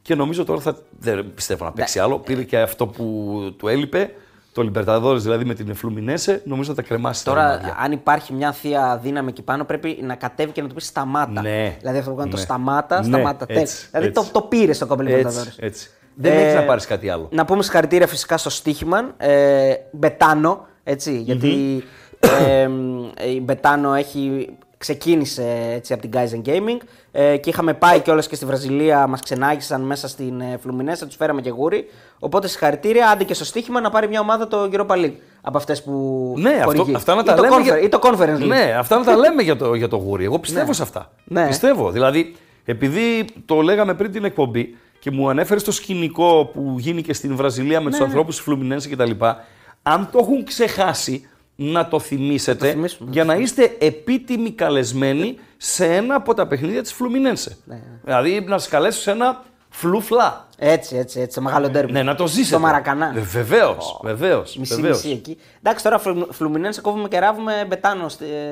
[0.01, 0.77] Και νομίζω τώρα θα.
[0.99, 2.19] Δεν πιστεύω να παίξει άλλο.
[2.19, 4.13] Πήρε και αυτό που του έλειπε.
[4.53, 7.75] Το Λιμπερταδόρες δηλαδή με την Φλουμινέσε, νομίζω θα τα κρεμάσει τα Τώρα, ρημάδια.
[7.79, 11.41] αν υπάρχει μια θεία δύναμη εκεί πάνω, πρέπει να κατέβει και να του πει σταμάτα.
[11.41, 11.75] Ναι.
[11.79, 12.41] Δηλαδή αυτό που κάνει το Ναι.
[12.43, 13.45] σταμάτα, Ναι, σταμάτα.
[13.47, 13.87] έτσι, τέλος.
[13.91, 14.31] δηλαδή έτσι.
[14.31, 15.57] το, το πήρε στο κόμπελ Έτσι, Λιμπερταδόρες.
[15.59, 15.89] έτσι.
[16.15, 17.27] Δεν Ε, έχει να πάρεις κάτι άλλο.
[17.31, 19.13] Να πούμε συγχαρητήρια φυσικά στο Στίχημαν.
[19.17, 21.83] Ε, Μπετάνο, έτσι, γιατί
[22.19, 22.69] ε,
[23.35, 24.49] η Μπετάνο έχει,
[24.87, 26.77] ξεκίνησε έτσι, από την Guys Gaming
[27.11, 31.15] ε, και είχαμε πάει κιόλας και στη Βραζιλία, μας ξενάγησαν μέσα στην ε, Φλουμινέσα, τους
[31.15, 31.85] φέραμε και γούρι.
[32.19, 35.83] Οπότε συγχαρητήρια, άντε και στο Στίχημα να πάρει μια ομάδα το Europa League από αυτές
[35.83, 35.91] που
[36.37, 36.95] Ναι, αυτό, χορηγεί.
[36.95, 37.55] αυτά να Ή τα το λέμε.
[37.57, 38.47] Confer- Ή το Conference League.
[38.47, 40.23] Ναι, αυτά να τα λέμε για το, για το γούρι.
[40.23, 41.11] Εγώ πιστεύω σε αυτά.
[41.23, 41.47] Ναι.
[41.47, 41.91] Πιστεύω.
[41.91, 42.35] Δηλαδή,
[42.65, 47.81] επειδή το λέγαμε πριν την εκπομπή και μου ανέφερε το σκηνικό που γίνηκε στην Βραζιλία
[47.81, 49.11] με Ναι, του ανθρώπους της Φλουμινένse κτλ.
[49.83, 51.27] Αν το έχουν ξεχάσει,
[51.71, 53.09] να το θυμίσετε θυμίσουμε.
[53.11, 57.57] για να είστε επίτιμοι καλεσμένοι σε ένα από τα παιχνίδια της Φλουμινένσε.
[57.65, 57.81] Ναι.
[58.03, 60.47] Δηλαδή, να σας καλέσω σε ένα φλουφλά.
[60.57, 61.91] Έτσι, έτσι, έτσι, το μεγάλο ντέρμπι.
[61.91, 62.45] Ναι, να το ζήσετε.
[62.45, 63.11] Στο Μαρακανά.
[63.15, 64.55] Βεβαίως, βεβαίως.
[64.57, 65.37] Μισή-μισή εκεί.
[65.61, 66.01] Εντάξει, τώρα
[66.39, 68.05] Φλουμινένσε κόβουμε και ράβουμε Betano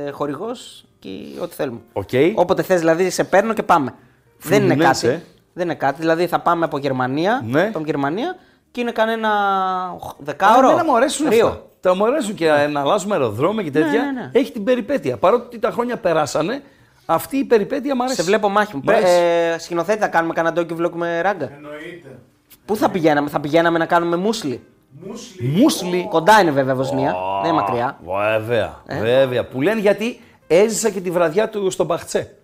[0.07, 1.09] ε, χορηγός και
[1.41, 1.79] ό,τι θέλουμε.
[1.93, 2.09] Οκ.
[2.35, 3.93] Όποτε θες, δηλαδή, σε παίρνω και πάμε.
[4.37, 5.07] Δεν είναι Φλουμινένσε.
[5.07, 5.23] κάτι.
[5.53, 5.99] Δεν είναι κάτι.
[5.99, 7.43] Δηλαδή, θα πάμε από Γερμανία.
[7.47, 7.63] Ναι.
[7.71, 8.35] Πάμε Γερμανία
[8.71, 10.69] και είναι κανένα Αλλά δεκάωρο.
[10.69, 11.47] εμένα μου αρέσουν Ρίο.
[11.47, 11.61] αυτά.
[11.81, 14.03] Τα μου αρέσουν και να αλλάζουμε αεροδρόμια και τέτοια.
[14.03, 14.29] ναι, ναι.
[14.33, 15.17] Έχει την περιπέτεια.
[15.17, 16.61] Παρότι τα χρόνια περάσανε,
[17.05, 18.17] αυτή η περιπέτεια μου αρέσει.
[18.17, 18.81] Σε βλέπω μάχη μου.
[18.85, 19.05] Μ' αρέσει.
[19.53, 21.51] Ε, σκηνοθέτη, θα κάνουμε κανένα ντόκι vlog με ράγκα.
[21.55, 22.19] Εννοείται.
[22.65, 24.61] Πού θα πηγαίναμε, θα πηγαίναμε να κάνουμε μουσλι.
[25.05, 25.47] Μουσλι.
[25.47, 26.07] Μουσλι.
[26.09, 27.15] Κοντά είναι βέβαια Βοσνία.
[27.41, 27.99] Δεν είναι μακριά.
[28.39, 28.99] Βέβαια, Ε.
[28.99, 29.45] βέβαια.
[29.45, 32.35] Που λένε γιατί έζησα και τη βραδιά του στον Μπαχτσέ.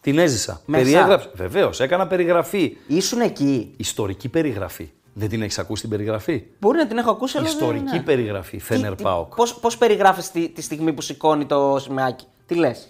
[0.00, 0.60] Την έζησα.
[0.66, 0.82] Μέσα.
[0.84, 1.30] Περιέγραψα.
[1.34, 2.76] Βεβαίως, έκανα περιγραφή.
[2.86, 3.74] Ήσουν εκεί.
[3.76, 4.90] Ιστορική περιγραφή.
[5.18, 7.46] Δεν την έχεις ακούσει την περιγραφή; Μπορεί να την έχω ακούσει, αλλά.
[7.46, 8.02] δεν- Ιστορική ναι.
[8.02, 8.58] περιγραφή.
[8.58, 9.34] Φένερ Πάοκ.
[9.34, 12.88] Πώς πώς περιγράφεις τη, τη στιγμή που σηκώνει το σημαίακι; Τι λες;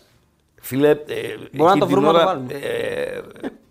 [0.60, 0.94] Φίλε, ε,
[1.50, 2.52] να εκείνη το την βρούμε να το ώρα, βάλουμε.
[2.52, 3.20] ε,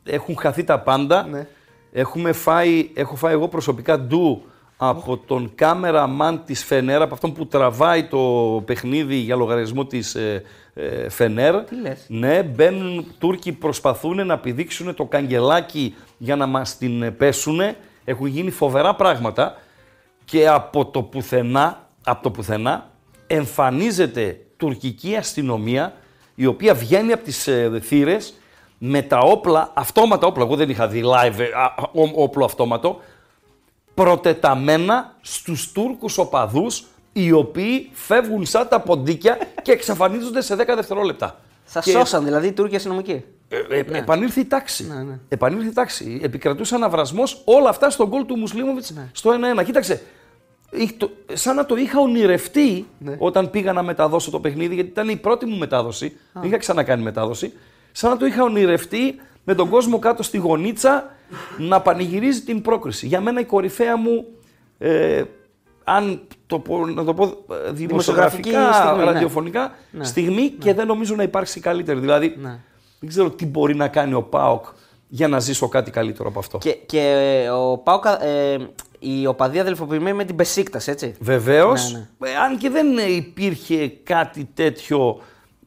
[0.04, 1.28] έχουν χαθεί τα πάντα.
[1.32, 1.48] Ναι.
[1.92, 4.42] Έχουμε φάει, έχω φάει εγώ προσωπικά ντου
[4.78, 8.18] από τον κάμεραμαν της Φενέρ, από αυτόν που τραβάει το
[8.66, 11.64] παιχνίδι για λογαριασμό της ε, ε, Φενέρ.
[11.64, 17.60] Τι λες; Ναι, μπαίνουν Τούρκοι, προσπαθούν να πηδήξουν το καγκελάκι για να μας την πέσουν.
[18.06, 19.56] Έχουν γίνει φοβερά πράγματα
[20.26, 22.90] και από το πουθενά, από το πουθενά
[23.28, 25.94] εμφανίζεται τουρκική αστυνομία
[26.36, 28.34] η οποία βγαίνει από τις ε, θύρες
[28.78, 33.00] με τα όπλα, αυτόματα όπλα, εγώ δεν είχα δει live ε, α, ό- όπλο αυτόματο,
[33.94, 41.40] προτεταμένα στους Τούρκους οπαδούς οι οποίοι φεύγουν σαν τα ποντίκια και εξαφανίζονται σε 10 δευτερόλεπτα.
[41.66, 43.24] Σας Και- σώσαν δηλαδή οι Τούρκοι αστυνομικοί.
[43.50, 44.88] Ε, ε, Επανήλθε η τάξη.
[44.88, 45.20] Ναι, ναι.
[45.30, 46.20] Επανήλθε η τάξη.
[46.24, 49.10] Επικρατούσε αναβρασμός όλα αυτά στον γκολ του Μουσλίμοβιτς Ναι.
[49.12, 49.64] στο 1-1.
[49.64, 50.02] Κοίταξε.
[50.72, 53.16] είχ- το- Σαν να το είχα ονειρευτεί Ναι.
[53.20, 56.18] όταν πήγα να μεταδώσω το παιχνίδι, γιατί ήταν η πρώτη μου μετάδοση.
[56.34, 57.54] Δεν είχα ξανακάνει μετάδοση.
[57.92, 61.12] Σαν να το είχα ονειρευτεί με τον κόσμο κάτω στη γωνίτσα
[61.58, 63.08] να πανηγυρίζει την πρόκριση.
[63.08, 64.26] Για μένα η κορυφαία μου,
[64.78, 65.24] ε,
[65.84, 67.24] αν το πω, να το πω
[67.68, 69.04] ε, δημοσιογραφικά, στιγμή, ναι.
[69.04, 70.04] ραδιοφωνικά, Ναι.
[70.04, 72.00] στιγμή και δεν νομίζω να υπάρξει καλύτερη.
[72.00, 72.60] Δηλαδή, Ναι.
[73.00, 74.66] Δεν ξέρω τι μπορεί να κάνει ο ΠΑΟΚ
[75.08, 76.58] για να ζήσω κάτι καλύτερο από αυτό.
[76.58, 78.58] Και, και ο Πάουκα, ε,
[79.00, 81.16] η οπαδία αδελφοποιημένη με την Πεσίκτας, έτσι.
[81.20, 85.20] Βεβαίως, Ναι, αν και δεν ε, υπήρχε κάτι τέτοιο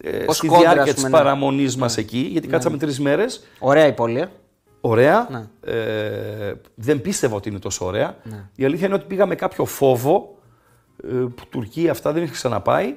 [0.03, 1.23] ε, Ως στη κόντρα, διάρκεια ας της πούμε, ναι.
[1.25, 3.43] παραμονής μας εκεί, γιατί κάτσαμε τρεις μέρες.
[3.59, 4.19] Ωραία η πόλη.
[4.21, 4.29] ε.
[4.81, 5.29] Ωραία.
[5.31, 5.73] Ναι.
[5.73, 8.17] Ε, δεν πίστευα ότι είναι τόσο ωραία.
[8.55, 10.37] Η αλήθεια είναι ότι πήγα με κάποιο φόβο.
[11.05, 12.95] Ε, που Τουρκία αυτά δεν είχα ξαναπάει.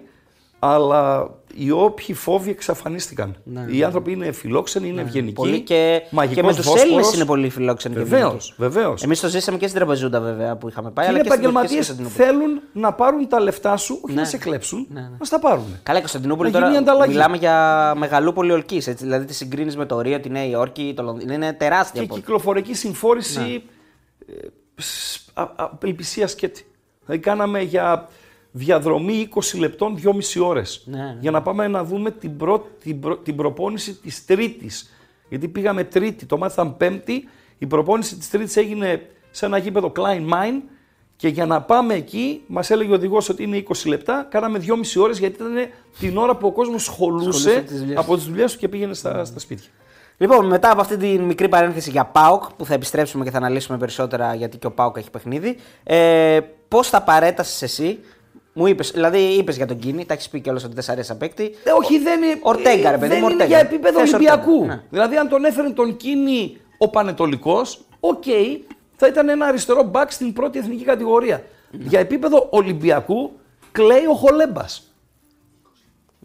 [0.63, 3.35] Αλλά οι όποιοι φόβοι εξαφανίστηκαν.
[3.71, 5.41] Οι άνθρωποι είναι φιλόξενοι, είναι ευγενικοί.
[5.41, 6.83] Ναι, Πολύ και, μαγικός και με τους Βόσπορος.
[6.83, 7.95] Έλληνες είναι πολύ φιλόξενοι.
[7.95, 8.53] και Βεβαίως, ευγενικοί.
[8.57, 9.03] βεβαίως.
[9.03, 11.05] Εμείς το ζήσαμε και στην Τραπεζούντα βέβαια που είχαμε πάει.
[11.05, 12.49] Και αλλά είναι και στην επαγγελματίε Τουρκία και στην Κωνσταντινούπολη.
[12.49, 14.21] θέλουν να πάρουν τα λεφτά σου, όχι Ναι.
[14.21, 15.09] να σε κλέψουν, Ναι, ναι.
[15.19, 15.79] να στα πάρουν.
[15.83, 17.11] Καλά, η Κωνσταντινούπολη Να γίνει τώρα ανταλλαγή.
[17.11, 18.79] μιλάμε για μεγαλούπολη ολική.
[18.79, 21.33] Δηλαδή τη συγκρίνεις με το Ρίο, τη Νέα Υόρκη, το Λονδίνο.
[21.33, 22.21] Είναι τεράστια Και πόλη.
[22.21, 23.45] κυκλοφορική συμφόρηση Ναι.
[24.35, 26.65] ε, σ- α- α- απελπισίας σκέτη.
[27.05, 28.07] Δηλαδή κάναμε για
[28.51, 30.81] διαδρομή 20 λεπτών 2,5 ώρες.
[30.85, 31.17] Ναι, ναι.
[31.19, 34.93] Για να πάμε να δούμε την, πρω- την, προ- την προπόνηση της Τρίτης.
[35.29, 37.29] Γιατί πήγαμε Τρίτη, το μάτι ήταν Πέμπτη.
[37.57, 40.61] Η προπόνηση της Τρίτης έγινε σε ένα γήπεδο Klein Mine
[41.15, 44.59] και για να πάμε εκεί, μας έλεγε ο οδηγός ότι είναι 20 λεπτά, κάναμε
[44.95, 45.53] 2,5 ώρες γιατί ήταν
[45.99, 47.97] την ώρα που ο κόσμος Σχολούσε σχολούσε τις δουλειές.
[47.97, 49.69] από τις δουλειές του και πήγαινε στα, στα σπίτια.
[50.17, 53.77] Λοιπόν, μετά από αυτή τη μικρή παρένθεση για ΠΑΟΚ, που θα επιστρέψουμε και θα αναλύσουμε
[53.77, 57.99] περισσότερα γιατί και ο ΠΑΟΚ έχει παιχνίδι, ε, πώς θα παρέτασες εσύ,
[58.53, 61.07] μου είπες, δηλαδή είπες για τον Κίνη, τα έχεις πει κιόλας ότι δεν σ' αρέσει
[61.07, 61.43] σαν παίκτη.
[61.63, 62.39] Ε, όχι, δεν είναι.
[62.41, 63.45] Ορτέγκα, ρε παιδί δεν μου, είναι Ορτέγκα.
[63.45, 64.51] για επίπεδο Θες Ολυμπιακού.
[64.53, 64.81] Ορτέγκα, ναι.
[64.89, 68.23] Δηλαδή, αν τον έφερε τον Κίνη ο Πανετολικός, οκ,
[68.95, 71.43] θα ήταν ένα αριστερό μπακ στην πρώτη εθνική κατηγορία.
[71.71, 73.31] Για επίπεδο Ολυμπιακού
[73.71, 74.85] κλαίει ο Χολέμπας.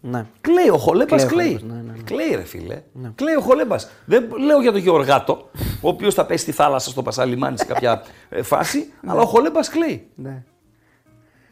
[0.01, 0.25] Ναι.
[0.41, 1.59] Κλαίει ο Χολέμπας, Κλαίει ο κλαίει.
[1.59, 2.03] Χολέμπας, ναι, ναι, ναι.
[2.03, 2.81] Κλαίει, ρε φίλε.
[3.15, 3.89] Κλαίει ο Χολέμπας.
[4.05, 5.49] Δεν λέω για τον Γεωργάτο,
[5.81, 9.69] ο οποίος θα πέσει στη θάλασσα στο Πασαλιμάνι σε κάποια ε, φάση, αλλά ο Χολέμπας
[9.69, 10.07] κλαίει.
[10.15, 10.43] Ναι.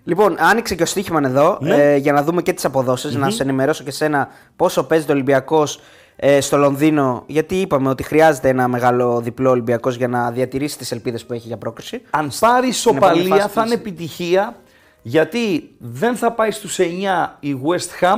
[0.07, 1.75] Λοιπόν, άνοιξε και ο Στίχημαν εδώ Ναι.
[1.75, 5.13] ε, για να δούμε και τις αποδοσει Να σε ενημερώσω και σένα πόσο παίζει το
[5.13, 5.79] Ολυμπιακός
[6.15, 7.23] ε, στο Λονδίνο.
[7.27, 11.47] Γιατί είπαμε ότι χρειάζεται ένα μεγάλο διπλό Ολυμπιακός για να διατηρήσει τις ελπίδες που έχει
[11.47, 12.01] για πρόκριση.
[12.09, 14.55] Αν πάρει επόμενη ισοπαλία φάσης θα της- είναι επιτυχία
[15.01, 18.17] γιατί δεν θα πάει στους 9 η West Ham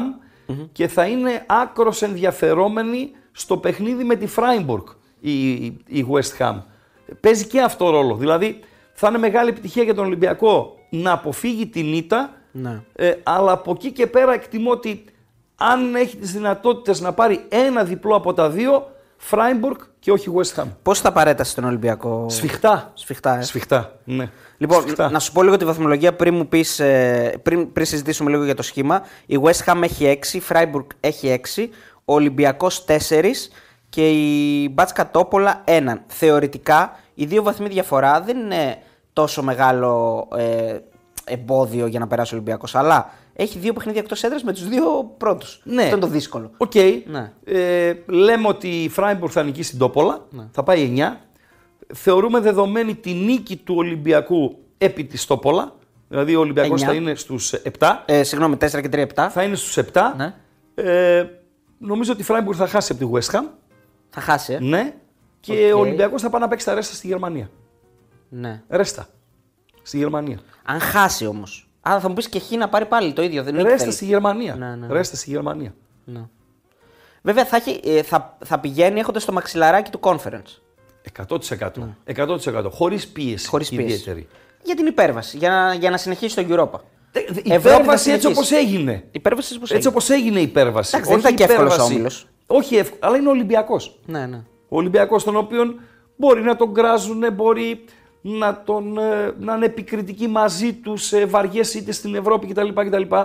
[0.72, 4.84] και θα είναι άκρος ενδιαφερόμενη στο παιχνίδι με τη Freiburg
[5.20, 5.52] η,
[5.88, 6.62] η West Ham.
[7.20, 8.16] Παίζει και αυτό ρόλο.
[8.16, 8.60] Δηλαδή
[8.94, 12.82] θα είναι μεγάλη επιτυχία για τον Ολυμπιακό να αποφύγει την ήττα Ναι.
[12.96, 15.06] ε, αλλά από εκεί και πέρα εκτιμώ ότι
[15.56, 18.88] αν έχει τις δυνατότητες να πάρει ένα διπλό από τα δύο
[19.32, 20.66] Freiburg και όχι West Ham.
[20.84, 22.92] Πώς θα παρέτασε τον Ολυμπιακό; Σφιχτά.
[22.94, 23.42] Σφιχτά, ε.
[23.42, 24.30] Σφιχτά, ναι.
[24.58, 25.10] Λοιπόν, Σφιχτά.
[25.12, 28.56] να σου πω λίγο τη βαθμολογία πριν, μου πεις, ε, πριν, πριν συζητήσουμε λίγο για
[28.56, 29.02] το σχήμα.
[29.26, 31.70] Η West Ham έχει 6, η Freiburg έχει 6,
[32.06, 33.50] ο Ολυμπιακός 4
[33.90, 36.04] και η Μπάτσκα Τόπολα 1.
[36.08, 38.78] Θεωρητικά, οι δύο βαθμοί διαφορά δεν είναι
[39.18, 40.78] τόσο μεγάλο ε,
[41.26, 45.14] εμπόδιο για να περάσει ο Ολυμπιακός, αλλά έχει δύο παιχνίδια εκτός έδρας με τους δύο
[45.18, 45.62] πρώτους.
[45.64, 45.84] Ναι.
[45.84, 46.52] Αυτό είναι το δύσκολο.
[46.58, 46.72] Οκ.
[47.06, 47.32] Ναι.
[47.46, 50.26] Ε, λέμε ότι η Φράιμπουργκ θα νικήσει την Τόπολα.
[50.52, 51.18] Θα πάει 9.
[51.94, 55.76] Θεωρούμε δεδομένη τη νίκη του Ολυμπιακού επί της Τόπολα.
[56.08, 56.86] Δηλαδή ο Ολυμπιακός 9.
[56.86, 58.04] θα είναι στους 7.
[58.06, 59.28] Ε, συγγνώμη, 4 και 3, 7.
[59.30, 60.14] Θα είναι στους 7.
[60.18, 60.34] Ναι.
[60.76, 61.26] Ε,
[61.78, 63.44] νομίζω ότι η Φράιμπουργκ θα χάσει από τη West Ham.
[64.10, 64.60] Θα χάσει, ε.
[64.60, 64.94] Ναι.
[65.40, 65.78] Και Οκ.
[65.78, 67.50] ο Ολυμπιακός θα πάει να παίξει τα ρέστα στη Γερμανία.
[68.30, 68.62] Ναι.
[68.70, 69.08] Ρέστα.
[69.82, 70.40] Στη Γερμανία.
[70.64, 71.70] Αν χάσει όμως.
[71.82, 73.44] Άρα θα μου πεις και χ να πάρει πάλι το ίδιο.
[73.44, 73.92] Δεν είναι Ρέστα θέλει.
[73.92, 74.56] στη Γερμανία.
[74.56, 74.88] Ναι, ναι.
[74.90, 75.74] Ρέστα στη Γερμανία.
[76.06, 76.22] Ναι.
[77.22, 80.62] Βέβαια θα, έχει, ε, θα, θα πηγαίνει έχοντας το μαξιλαράκι του conference.
[81.28, 81.38] 100%.
[82.16, 82.66] 100%.
[82.72, 83.44] Χωρίς πίεση.
[83.44, 83.50] Ναι.
[83.50, 83.84] Χωρίς πίεση.
[83.84, 84.28] ιδιαίτερη.
[84.64, 85.38] Για την υπέρβαση.
[85.38, 86.80] Για να, για να συνεχίσει το Europa.
[87.12, 88.28] Ε, Η Ευρώπη υπέρβαση θα έτσι συνεχίσει.
[88.28, 88.92] όπως έγινε.
[88.92, 89.90] Η υπέρβαση πώς Έτσι έγινε.
[89.90, 90.92] όπως έγινε η υπέρβαση.
[90.96, 91.94] Εντάξει, δεν Όχι ήταν και εύκολος υπέρβαση.
[91.94, 92.28] όμιλος.
[92.48, 94.00] Όχι εύκολο, αλλά είναι ο Ολυμπιακός.
[94.06, 94.38] Ναι, ναι.
[94.70, 95.64] Ο Ολυμπιακός, τον οποίο
[96.16, 97.84] μπορεί να τον κράζουν, μπορεί
[98.30, 102.68] να, τον, ε, να είναι επικριτικοί μαζί τους σε βαριές είτε στην Ευρώπη κτλ.
[102.74, 103.16] κτλ.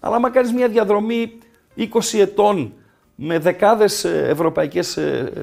[0.00, 1.38] Αλλά άμα κάνεις μια διαδρομή
[1.76, 2.72] 20 ετών
[3.14, 4.98] με δεκάδες ευρωπαϊκές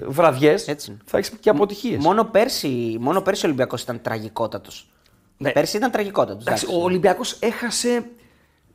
[0.08, 1.00] βραδιές, Έτσι είναι.
[1.06, 2.04] θα έχεις και αποτυχίες.
[2.04, 4.90] Μόνο πέρσι, μόνο πέρσι ο Ολυμπιακός ήταν τραγικότατος.
[5.38, 5.52] Ναι.
[5.52, 6.42] Πέρσι ήταν τραγικότατος.
[6.46, 8.10] Εντάξει, ο Ολυμπιακός έχασε.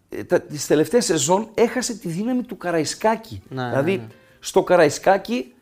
[0.09, 3.43] ε, τα- Τις τελευταίες σεζόν έχασε τη δύναμη του Καραϊσκάκη.
[3.49, 4.07] Ναι, δηλαδή ναι, ναι.
[4.41, 5.55] στο Καραϊσκάκη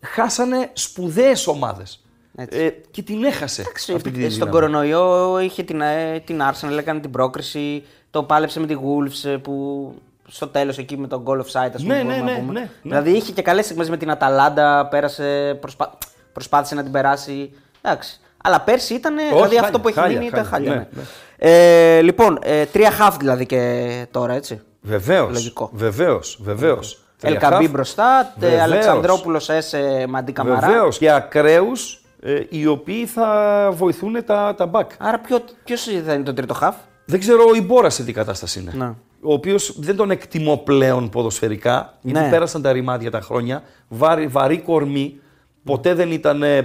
[0.00, 2.04] χάσανε σπουδαίες ομάδες.
[2.42, 2.58] Έτσι.
[2.58, 4.50] Ε, και την έχασε αυτή τη Στον δύναμη.
[4.50, 7.84] κορονοϊό είχε την, ε, την Arsenal, έκανε την πρόκριση.
[8.10, 9.94] Το πάλεψε με τη Wolves ε, που
[10.28, 11.94] στο τέλος εκεί με τον goal offside, ας πούμε.
[11.94, 12.52] Ναι, μπορούμε ναι, να ναι, πούμε.
[12.52, 12.68] ναι, ναι.
[12.82, 15.98] Δηλαδή είχε και καλές στιγμές με την Αταλάντα, πέρασε, προσπά...
[16.32, 17.52] προσπάθησε να την περάσει.
[17.80, 18.20] Εντάξει.
[18.44, 19.16] Αλλά πέρσι ήταν.
[19.16, 20.70] δηλαδή χάλια, αυτό που έχει χάλια, μείνει ήταν χάλια.
[20.70, 20.88] χάλια.
[20.92, 21.96] Ναι, ναι.
[21.96, 24.60] Ε, λοιπόν, ε, τρία half δηλαδή και τώρα, έτσι.
[24.80, 25.70] Βεβαίως, Λογικό.
[25.72, 27.04] βεβαίως, βεβαίως.
[27.22, 28.62] Ελκαμπή μπροστά, τε, Βεβαίως.
[28.62, 30.66] Αλεξανδρόπουλος Έσε Μαντί Καμαρά.
[30.66, 30.98] Βεβαίως.
[30.98, 34.86] Και ακραίους ε, οι οποίοι θα βοηθούν τα, τα back.
[34.98, 36.72] Άρα ποιο ποιος θα είναι το τρίτο half.
[37.04, 38.72] Δεν ξέρω ο Μπόρα σε τι κατάσταση είναι.
[38.74, 38.86] Ναι.
[39.22, 42.30] Ο οποίος δεν τον εκτιμώ πλέον ποδοσφαιρικά, γιατί Ναι.
[42.30, 43.62] πέρασαν τα ρημάδια τα χρόνια.
[43.88, 45.20] Βαρύ, βαρύ κορμί.
[45.64, 46.42] Ποτέ δεν ήταν.
[46.42, 46.64] Ε, ε,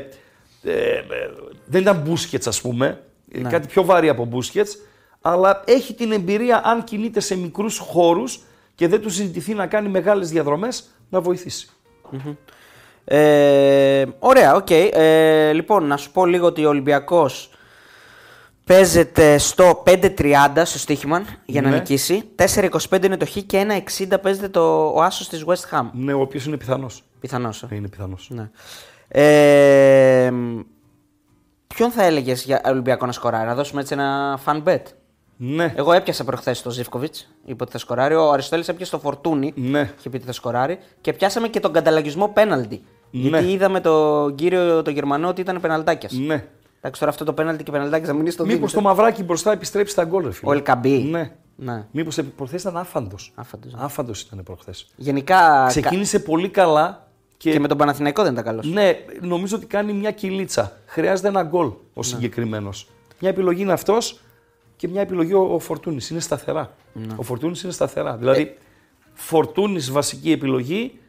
[0.63, 1.04] ε,
[1.65, 3.04] δεν ήταν Μπουσκέτς, ας πούμε.
[3.32, 3.50] Ε, Ναι.
[3.50, 4.68] Κάτι πιο βαρύ από Μπουσκέτς.
[5.22, 8.44] Αλλά έχει την εμπειρία, αν κινείται σε μικρούς χώρους
[8.76, 11.70] και δεν του ζητηθεί να κάνει μεγάλες διαδρομές, να βοηθήσει.
[13.06, 14.68] Ε, ωραία, οκ.
[14.72, 17.50] Ε, λοιπόν, να σου πω λίγο ότι ο Ολυμπιακός
[18.63, 21.76] παίζεται στο 5.30 στο στοίχημα για να Ναι.
[21.76, 22.24] νικήσει.
[22.36, 23.58] 4.25 είναι το Χ και
[24.08, 25.89] 1.60 παίζεται το, ο Άσος της West Ham.
[25.94, 27.04] Ναι, ο οποίος είναι πιθανός.
[27.20, 27.63] Πιθανώς.
[27.63, 27.68] ε.
[27.76, 28.28] Είναι πιθανός.
[28.32, 28.50] Ναι.
[29.08, 30.32] Ε,
[31.68, 34.82] ποιον θα έλεγες για Ολυμπιακό να σκοράρει, να δώσουμε έτσι ένα fan bet;
[35.38, 35.74] Ναι.
[35.76, 38.15] Εγώ έπιασα προχθές το Ζήφκοβιτς, είπε ότι θα σκοράρει.
[38.15, 39.94] Ο Αριστόλη έπιασε το Φορτούνι, Ναι.
[40.00, 40.80] είχε πει ότι θα σκοράρει.
[41.02, 42.84] Και πιάσαμε και τον καταλαγισμό πέναλτι.
[43.12, 43.28] Ναι.
[43.30, 46.13] Γιατί είδαμε τον κύριο τον Γερμανό ότι ήταν πεναλτάκιας.
[46.13, 46.46] Ναι.
[46.78, 48.76] Εντάξει, τώρα αυτό το πέναλτι και πεναλτάκιας θα μείνει στο Μήπως δίνετε.
[48.78, 50.50] το μαυράκι μπροστά επιστρέψει στα γκολ, ρε φίλε.
[50.50, 50.98] Ο Ελκαμπή.
[50.98, 51.32] Ναι.
[51.56, 51.86] Ναι.
[51.91, 53.32] Μήπως προχθές ήταν άφαντος.
[53.36, 53.80] Άφαντος, ναι.
[53.84, 54.88] Άφαντος ήταν προχθές.
[54.96, 55.65] Γενικά.
[55.68, 58.68] Ξεκίνησε πολύ καλά και, Και με τον Παναθηναϊκό δεν ήταν καλός.
[58.68, 58.91] ναι,
[59.22, 60.78] νομίζω ότι κάνει μια κυλίτσα.
[60.86, 62.04] Χρειάζεται ένα γκολ ο Ναι.
[62.04, 62.88] συγκεκριμένος.
[63.20, 64.20] Μια επιλογή είναι αυτός
[64.76, 66.10] και μια επιλογή ο, ο Φορτούνης.
[66.10, 66.74] Είναι σταθερά.
[66.94, 67.13] Ναι.
[67.15, 68.15] Ο Φορτούνης είναι σταθερά.
[68.18, 68.58] Δηλαδή,
[69.13, 71.00] Φορτούνης βασική επιλογή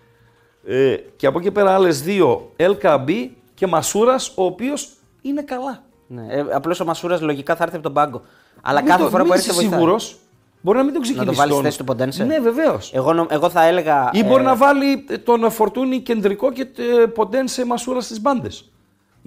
[0.66, 4.88] ε, και από εκεί πέρα άλλες δύο LKB και Μασούρας, ο οποίος
[5.22, 5.82] είναι καλά.
[6.06, 6.26] Ναι.
[6.28, 8.22] Ε, Απλώς ο Μασούρας λογικά θα έρθει από τον πάγκο.
[8.62, 9.78] Αλλά Μην κάθε το- φορά που μην έρχεται είσαι βοηθάει.
[9.80, 10.16] σίγουρος.
[10.60, 11.34] Μπορεί να μην τον ξεκινήσει.
[11.34, 12.92] βάλεις στη τον- θέση του Ποντένσε; Ναι, βεβαίως.
[12.94, 14.10] Εγώ, νο- εγώ θα έλεγα.
[14.12, 16.66] Ή μπορεί ε, να βάλει τον Φορτούνη κεντρικό και
[17.02, 18.70] ε, Ποντένσε Μασούρα στις μπάντες.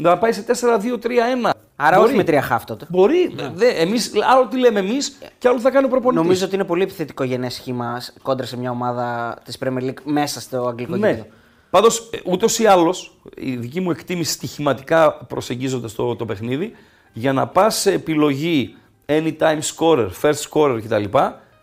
[0.01, 1.49] Να πάει σε 4-2-3-1.
[1.75, 2.07] Άρα Μπορεί.
[2.07, 2.85] όχι με τρία χάφ τότε.
[2.89, 3.35] Μπορεί.
[3.53, 6.23] Δε, εμείς, άλλο τι λέμε εμείς και άλλο θα κάνει ο προπονητής.
[6.23, 10.41] Νομίζω ότι είναι πολύ επιθετικό γενές σχήμα κόντρα σε μια ομάδα της Premier League μέσα
[10.41, 11.09] στο αγγλικό Ναι.
[11.09, 11.27] γήπεδο.
[11.69, 16.71] Πάντως, ούτως ή άλλως, η δική μου εκτίμηση στοιχηματικά προσεγγίζοντας το, το παιχνίδι,
[17.13, 21.03] για να πας σε επιλογή anytime scorer, first scorer κτλ.,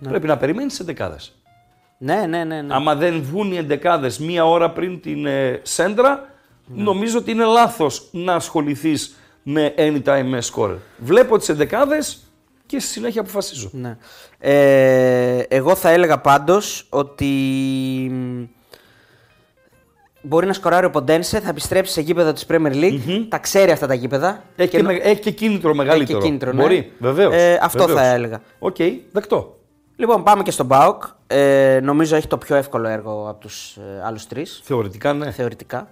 [0.08, 1.16] πρέπει να περιμένεις τι εντεκάδε.
[1.98, 2.62] Ναι, ναι, ναι.
[2.62, 2.74] ναι.
[2.74, 6.28] Άμα δεν βγουν οι εντεκάδες μία ώρα πριν την ε, σέντρα,
[6.66, 10.76] νομίζω ότι είναι λάθος να ασχοληθείς με anytime scorer.
[10.98, 12.18] Βλέπω τις εντεκάδες
[12.66, 13.70] και στη συνέχεια αποφασίζω.
[13.72, 13.96] Ναι.
[14.38, 17.26] Ε, εγώ θα έλεγα πάντως ότι
[18.12, 18.42] μ,
[20.22, 23.86] μπορεί να σκοράρει ο Ποντένσε, θα επιστρέψει σε γήπεδο της Premier League, τα ξέρει αυτά
[23.86, 24.42] τα γήπεδα.
[24.56, 26.18] Έχει και, Και με- έχει και κίνητρο μεγαλύτερο.
[26.20, 26.62] κίνητρο, ναι.
[26.62, 27.34] Μπορεί, βεβαίως.
[27.34, 28.40] Ε, αυτό θα έλεγα.
[28.58, 28.76] Οκ,
[29.12, 29.56] δεκτό.
[29.96, 31.02] Λοιπόν, πάμε και στον ΠΑΟΚ.
[31.26, 35.30] Ε, νομίζω έχει το πιο εύκολο έργο από τους ε, άλλους τρεις, Θεωρητικά ναι.
[35.30, 35.88] θεωρητικά.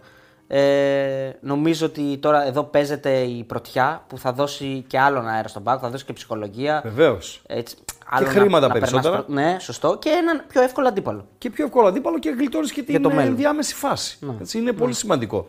[0.46, 5.62] Ε, νομίζω ότι τώρα εδώ παίζεται η πρωτιά που θα δώσει και άλλον αέρα στον
[5.62, 6.80] ΠΑΟΚ, θα δώσει και ψυχολογία.
[6.84, 7.42] Βεβαίως.
[7.46, 7.76] Έτσι,
[8.10, 9.22] άλλο χρήματα περνάς περισσότερα.
[9.22, 9.98] προ- Ναι, σωστό.
[10.00, 11.26] Και έναν πιο εύκολο αντίπαλο.
[11.38, 13.24] Και πιο εύκολο αντίπαλο και γλιτώνεις και την το ε, μέλλον.
[13.24, 13.30] Ναι.
[13.30, 14.18] ενδιάμεση φάση.
[14.40, 15.48] Έτσι, είναι πολύ σημαντικό.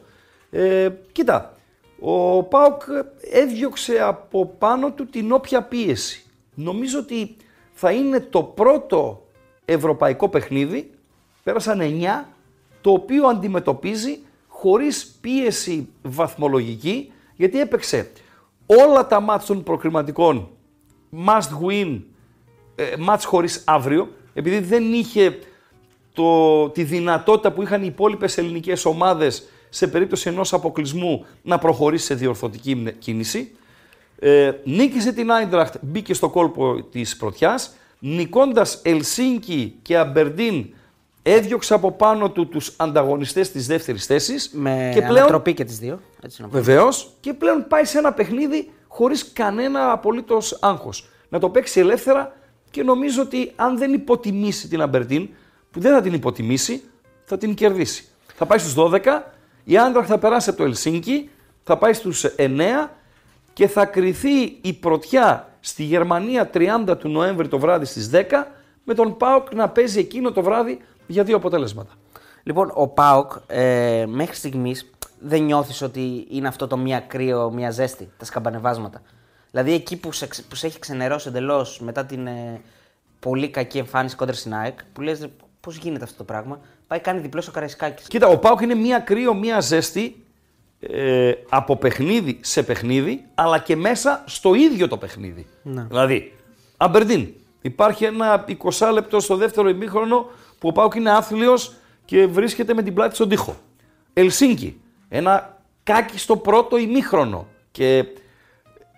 [0.51, 1.53] Ε, κοίτα,
[1.99, 2.81] ο Πάοκ
[3.31, 6.23] έδιωξε από πάνω του την όποια πίεση.
[6.53, 7.35] Νομίζω ότι
[7.71, 9.27] θα είναι το πρώτο
[9.65, 10.91] ευρωπαϊκό παιχνίδι,
[11.43, 12.25] πέρασαν 9,
[12.81, 14.19] το οποίο αντιμετωπίζει
[14.65, 18.11] χωρίς πίεση βαθμολογική, γιατί έπαιξε
[18.65, 20.49] όλα τα μάτς των προκριματικών
[21.27, 22.01] must win,
[22.75, 25.39] ε, μάτς χωρίς αύριο, επειδή δεν είχε
[26.13, 32.05] το, τη δυνατότητα που είχαν οι υπόλοιπες ελληνικές ομάδες σε περίπτωση ενός αποκλεισμού να προχωρήσει
[32.05, 33.55] σε διορθωτική μνε- κίνηση.
[34.19, 40.73] Ε, νίκησε την Άιντραχτ, μπήκε στο κόλπο της πρωτιάς, νικώντας Ελσίνκι και Αμπερντίν
[41.27, 45.77] έδιωξε από πάνω του τους ανταγωνιστές της δεύτερης θέσης Με και πλέον ανατροπή και τις
[45.79, 45.99] δύο.
[46.21, 46.53] Έτσι να πω.
[46.53, 51.09] Βεβαίως και πλέον πάει σε ένα παιχνίδι χωρίς κανένα απολύτως άγχος.
[51.29, 52.35] Να το παίξει ελεύθερα
[52.71, 55.29] και νομίζω ότι αν δεν υποτιμήσει την Αμπερτίν,
[55.71, 56.83] που δεν θα την υποτιμήσει,
[57.23, 58.07] θα την κερδίσει.
[58.35, 58.99] Θα πάει στους 12,
[59.63, 61.29] η Άντραχ θα περάσει από το Ελσίνκι,
[61.63, 62.89] θα πάει στους 9
[63.53, 68.21] και θα κριθεί η πρωτιά στη Γερμανία 30 του Νοέμβρη το βράδυ στις 10
[68.83, 71.91] με τον ΠΑΟΚ να παίζει εκείνο το βράδυ για δύο αποτελέσματα.
[72.43, 74.89] Λοιπόν, ο Πάοκ ε, μέχρι στιγμής
[75.19, 79.01] δεν νιώθεις ότι είναι αυτό το μία κρύο, μία ζέστη, τα σκαμπανεβάσματα.
[79.51, 82.61] Δηλαδή εκεί που σε, ξε- που σε έχει ξενερώσει εντελώς μετά την ε,
[83.19, 85.27] πολύ κακή εμφάνιση κόντρα στην ΑΕΚ, που λες
[85.59, 88.07] πώς γίνεται αυτό το πράγμα, πάει κάνει διπλό ο Καραϊσκάκης.
[88.07, 90.23] Κοίτα, ο Πάουκ είναι μία κρύο, μία ζέστη
[90.79, 95.47] ε, από παιχνίδι σε παιχνίδι, αλλά και μέσα στο ίδιο το παιχνίδι.
[95.63, 96.33] Δηλαδή,
[96.77, 97.33] Αμπερντίν.
[97.61, 98.45] Υπάρχει ένα
[98.79, 100.25] 20 λεπτό στο δεύτερο ημίχρονο
[100.59, 101.73] που ο Πάουκ είναι άθλιος
[102.05, 103.55] και βρίσκεται με την πλάτη στον τοίχο.
[104.13, 104.81] Ελσίνκι.
[105.09, 107.47] Ένα κάκι στο πρώτο ημίχρονο.
[107.71, 108.05] Και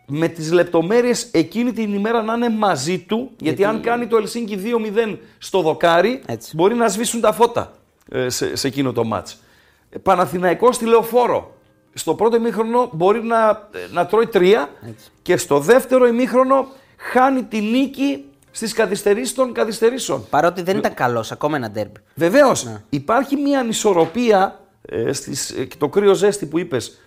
[0.08, 4.60] με τις λεπτομέρειες εκείνη την ημέρα να είναι μαζί του, γιατί, αν κάνει το Ελσίνκι
[4.64, 6.56] 2-0 στο δοκάρι, Έτσι.
[6.56, 7.74] μπορεί να σβήσουν τα φώτα
[8.12, 9.38] ε, σε, σε εκείνο το μάτς.
[9.90, 11.56] Ε, Παναθηναϊκός στη Λεωφόρο.
[11.94, 14.70] Στο πρώτο ημίχρονο μπορεί να, ε, να τρώει τρία
[15.22, 16.68] και στο δεύτερο ημίχρονο
[16.98, 18.26] χάνει τη νίκη
[18.58, 20.26] στις καθυστερήσεις των καθυστερήσεων.
[20.30, 22.00] Παρότι δεν ήταν καλός, ακόμα ένα ντέρμπι.
[22.16, 26.98] Βεβαίως, υπάρχει μια ανισορροπία ε, στις, ε, το κρύο ζέστη που είπες,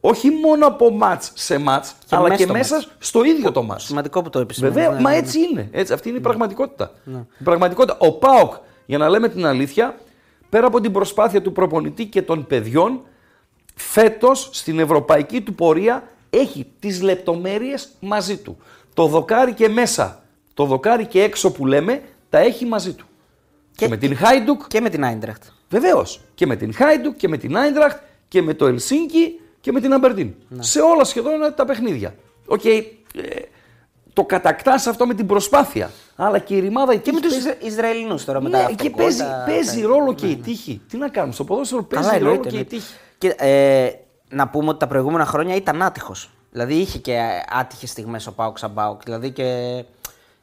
[0.00, 2.88] όχι μόνο από μάτς σε μάτς, Και αλλά μέσα και στο μέσα μάτς.
[2.98, 3.84] στο ίδιο το μάτς.
[3.84, 4.76] Σημαντικό που το επισημαίνεις.
[4.76, 5.22] Βέβαια, ναι, μα ναι, ναι.
[5.22, 5.68] έτσι είναι.
[5.72, 6.92] Έτσι, αυτή είναι η πραγματικότητα.
[7.38, 7.96] Η πραγματικότητα.
[8.00, 8.54] Ο Πάοκ,
[8.86, 9.96] για να λέμε την αλήθεια,
[10.48, 13.00] πέρα από την προσπάθεια του προπονητή και των παιδιών,
[13.74, 18.58] φέτος στην ευρωπαϊκή του πορεία έχει τις λεπτομέρειες μαζί του.
[18.94, 20.23] Το δοκάρι και μέσα,
[20.54, 23.04] το δοκάρι και έξω που λέμε, τα έχει μαζί του.
[23.76, 25.42] Και, Και- με την Χάιντουκ, Και με την Άιντραχτ.
[25.68, 26.20] βεβαίως.
[26.34, 29.92] Και με την Χάιντουκ και με την Άιντραχτ και με το Ελσίνκι και με την
[29.92, 30.34] Αμπερντίν.
[30.58, 32.14] Σε όλα σχεδόν τα παιχνίδια.
[32.46, 32.80] Οκ, ε,
[34.12, 35.90] το κατακτάς αυτό με την προσπάθεια.
[36.16, 38.58] Αλλά και η ρημάδα η Και με τύχη τους παίζει- Ισραηλινούς τώρα μετά.
[38.58, 40.80] ναι, αυτό και το παίζει, γκολ, τα- παίζει τα- ρόλο και η τύχη.
[40.88, 42.76] Τι να κάνουμε, στο ποδόσφαιρο παίζει Καλά, ρόλο εννοείται, και η εννοείται.
[42.76, 42.94] τύχη.
[43.18, 43.90] Και, ε,
[44.28, 46.30] να πούμε ότι τα προηγούμενα χρόνια ήταν άτυχος.
[46.50, 47.18] Δηλαδή είχε και
[47.60, 49.02] άτυχες στιγμές ο Πάουκ σαν Πάουκ.
[49.02, 49.84] Δηλαδή και.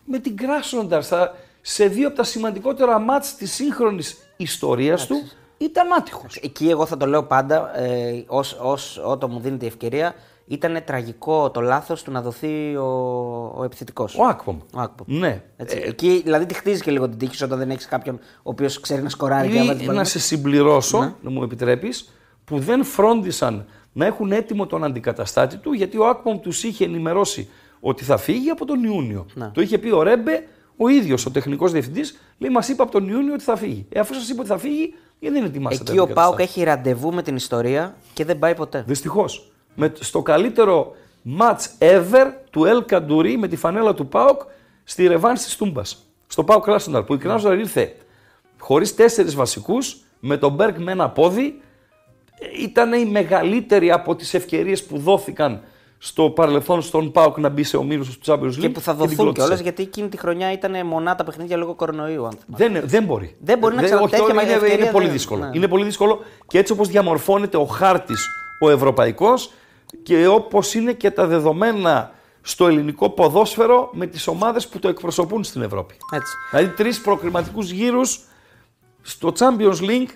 [0.06, 5.16] Με την Κράσνονταρ στα- σε δύο από τα σημαντικότερα μάτς της σύγχρονης ιστορίας του
[5.58, 6.36] ήταν άτυχος.
[6.36, 10.14] Εκεί εγώ θα το λέω πάντα, ε, ως, ως, όταν μου δίνεται η ευκαιρία,
[10.48, 12.86] ήταν τραγικό το λάθος του να δοθεί ο,
[13.58, 14.16] ο επιθετικός.
[14.18, 14.58] Ο Άκπομ.
[14.76, 15.18] Ο Άκπομ.
[15.20, 15.42] Ναι.
[15.58, 18.50] Έτσι, εκεί δηλαδή τη χτίζει και λίγο την τύχη σου όταν δεν έχεις κάποιον ο
[18.50, 20.04] οποίος ξέρει να σκοράρει και να βάζει Ή την να μπάλα.
[20.06, 22.14] σε συμπληρώσω, να μου επιτρέπεις,
[22.46, 27.50] που δεν φρόντισαν να έχουν έτοιμο τον αντικαταστάτη του, γιατί ο Άκπομ τους είχε ενημερώσει
[27.82, 29.26] ότι θα φύγει από τον Ιούνιο.
[29.54, 33.08] Το είχε πει ο Ρέμπε, ο ίδιος ο τεχνικός διευθυντής, λέει μας είπε από τον
[33.08, 33.86] Ιούνιο ότι θα φύγει.
[33.90, 37.14] Ε, αφού σας είπε ότι θα φύγει, γιατί δεν ετοιμάσατε Εκεί ο Πάουκ έχει ραντεβού
[37.14, 38.84] με την ιστορία και δεν πάει ποτέ.
[38.88, 39.52] Δυστυχώς.
[39.76, 40.96] με, στο καλύτερο
[41.40, 44.42] match ever του El Καντουρί με τη φανέλα του ΠΑΟΚ
[44.84, 46.06] στη ρεβάνση της Τούμπας.
[46.28, 47.96] Στο ΠΑΟΚ Κράσνονταρ που η Κράσνονταρ ήρθε
[48.60, 51.62] χωρίς τέσσερις βασικούς, με τον Μπέρκ με ένα πόδι,
[52.60, 55.62] ήταν η μεγαλύτερη από τις ευκαιρίες που δόθηκαν
[56.04, 58.60] στο παρελθόν στον ΠΑΟΚ να μπει σε ομίλους του Champions League.
[58.60, 59.42] Και που θα την δοθούν κλώτησε.
[59.42, 62.26] κιόλας γιατί εκείνη τη χρονιά ήταν μονά τα παιχνίδια λόγω κορονοϊού.
[62.26, 62.70] Αν θυμάσαι.
[62.70, 63.36] Δεν, δεν μπορεί.
[63.40, 65.44] Δεν μπορεί να όχι, ξανα- τέτοια τώρα μεγάλη είναι, ευκαιρία είναι πολύ δεν- δύσκολο.
[65.46, 65.50] ναι.
[65.54, 68.28] Είναι πολύ δύσκολο και έτσι όπως διαμορφώνεται ο χάρτης
[68.62, 69.52] ο ευρωπαϊκός
[70.04, 72.12] και όπως είναι και τα δεδομένα
[72.42, 75.96] στο ελληνικό ποδόσφαιρο με τις ομάδες που το εκπροσωπούν στην Ευρώπη.
[76.14, 76.34] Έτσι.
[76.52, 78.20] Δηλαδή τρεις προκριματικούς γύρους
[79.02, 80.10] στο Champions League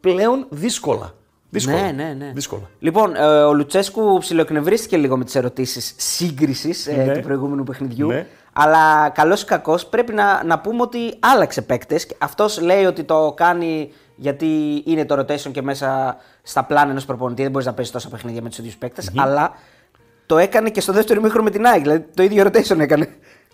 [0.00, 1.14] πλέον δύσκολα.
[1.50, 1.80] Δύσκολα.
[1.80, 2.30] Ναι, ναι, ναι.
[2.34, 2.70] Δύσκολα.
[2.78, 7.12] Λοιπόν, ε, ο Λουτσέσκου ψιλοεκνευρίστηκε λίγο με τις ερωτήσεις σύγκρισης ε, Ναι.
[7.12, 8.06] του προηγούμενου παιχνιδιού.
[8.08, 8.26] Ναι.
[8.52, 12.06] Αλλά καλός ή κακός πρέπει να, να πούμε ότι άλλαξε παίκτες.
[12.18, 17.42] Αυτός λέει ότι το κάνει γιατί είναι το rotation και μέσα στα πλάνα ενός προπονητή.
[17.42, 19.52] Δεν μπορείς να παίζεις τόσα παιχνίδια με τους ίδιους παίκτες, Αλλά
[20.26, 21.80] το έκανε και στο δεύτερο ημίχρονο με την ΑΕΚ.
[21.82, 23.08] Δηλαδή το ίδιο rotation έκανε.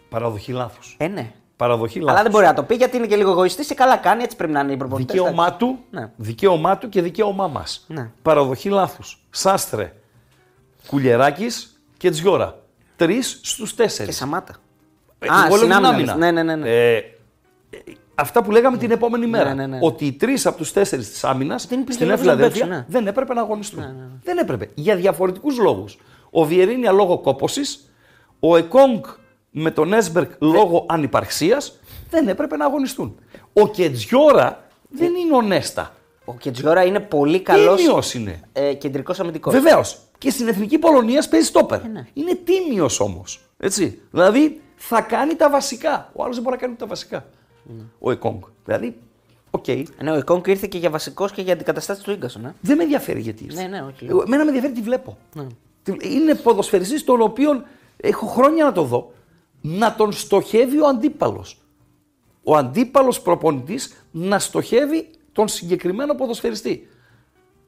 [0.09, 0.97] Παραδοχή λάθος.
[0.99, 1.33] Ε, ναι.
[1.57, 2.13] Παραδοχή λάθος.
[2.15, 4.23] Αλλά δεν μπορεί να το πει γιατί είναι και λίγο εγωιστής και καλά κάνει.
[4.23, 5.17] Έτσι πρέπει να είναι οι προπονητές.
[5.17, 6.11] Δικαίωμά του, Ναι.
[6.17, 7.85] δικαίωμά του και δικαίωμά μας.
[7.89, 8.11] Ναι.
[8.23, 9.27] Παραδοχή λάθους.
[9.31, 9.93] Σάστρε,
[10.87, 12.59] Κουλιεράκης και Τζιώρα.
[12.97, 14.11] Τρεις στους τέσσερις.
[14.11, 14.55] Και Σαμάτα.
[15.19, 16.17] Ε, Α, εγώ λέω στην την άμυνα, άμυνα.
[16.17, 16.17] λες.
[16.17, 16.57] Ναι, ναι, ναι.
[16.57, 16.69] ναι.
[16.71, 17.03] Ε, ε,
[18.15, 19.55] αυτά που λέγαμε την επόμενη μέρα.
[19.55, 19.79] ναι, ναι.
[19.83, 22.85] Ότι οι τρεις από τους τέσσερις της άμυνας Δεν υπήρχε στην λόγος να Εφηλαδέλφια παίξουν,
[22.89, 22.99] ναι.
[22.99, 23.85] δεν έπρεπε να αγωνιστούν.
[24.23, 24.71] Δεν έπρεπε.
[24.75, 25.99] Για διαφορετικούς λόγους.
[26.31, 27.61] Ο Βιερίνια λόγω κόπωσης,
[28.41, 29.05] ο Εκόνγκ
[29.59, 31.79] με τον Έσπεργκ λόγω ανυπαρξίας
[32.11, 33.19] δεν έπρεπε να αγωνιστούν.
[33.53, 35.95] Ο Κετζιόρα δεν είναι ο Νέστα.
[36.25, 38.41] Ο Κετζιόρα είναι πολύ καλός Τίμιο είναι.
[38.53, 39.55] ε, κεντρικός αμυντικός.
[39.55, 39.99] Βεβαίως.
[40.19, 41.83] Και στην εθνική Πολωνία παίζει στόπερ.
[41.89, 42.07] ναι.
[42.13, 43.41] Είναι τίμιος όμως.
[43.59, 44.01] Έτσι.
[44.11, 46.11] Δηλαδή θα κάνει τα βασικά.
[46.15, 47.27] Ο άλλος δεν μπορεί να κάνει ούτε τα βασικά.
[47.99, 48.41] Ο Εκόνγκ.
[48.65, 48.97] Δηλαδή,
[49.51, 49.65] οκ.
[50.03, 52.45] Ναι, ο Εκόνγκ ήρθε και για βασικός και για αντικαταστάτη του γκασον.
[52.45, 52.55] Ε.
[52.61, 53.63] Δεν με ενδιαφέρει γιατί ήρθε.
[53.63, 55.17] Ναι, ναι, όχι, Εγώ- Εμένα με ενδιαφέρει τι βλέπω.
[55.83, 57.63] Τι- Είναι ποδοσφαιριστής τον οποίο
[57.97, 59.13] έχω χρόνια να το δω
[59.67, 61.61] να τον στοχεύει ο αντίπαλος.
[62.43, 66.89] Ο αντίπαλος προπονητής να στοχεύει τον συγκεκριμένο ποδοσφαιριστή.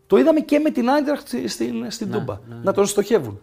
[0.07, 2.39] Το είδαμε και με την Άιντραχτ στην, στην, στην Τούμπα.
[2.63, 3.41] Να τον στοχεύουν.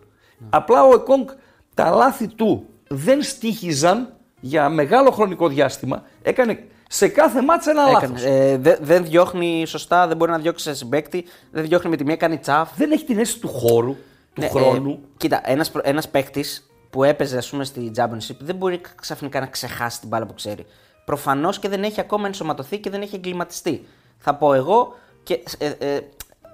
[0.49, 1.27] Απλά ο Εκόνγκ
[1.73, 6.03] τα λάθη του δεν στήχιζαν για μεγάλο χρονικό διάστημα.
[6.21, 8.07] Έκανε σε κάθε μάτσα ένα Έκανε.
[8.07, 8.23] λάθος.
[8.23, 12.03] Ε, δε- δεν διώχνει σωστά, δεν μπορεί να διώξει σε συμπέκτη, δεν διώχνει με τη
[12.03, 12.75] μία, κάνει τσαφ.
[12.77, 13.95] Δεν έχει την αίσθηση του χώρου,
[14.33, 14.91] του Ναι, χρόνου.
[14.91, 19.45] Ε, κοίτα, ένας ένας παίκτης που έπαιζε ας πούμε, στη Championship δεν μπορεί ξαφνικά να
[19.45, 20.65] ξεχάσει την μπάλα που ξέρει.
[21.05, 23.87] Προφανώς και δεν έχει ακόμα ενσωματωθεί και δεν έχει εγκληματιστεί.
[24.17, 25.99] Θα πω εγώ και ε, ε,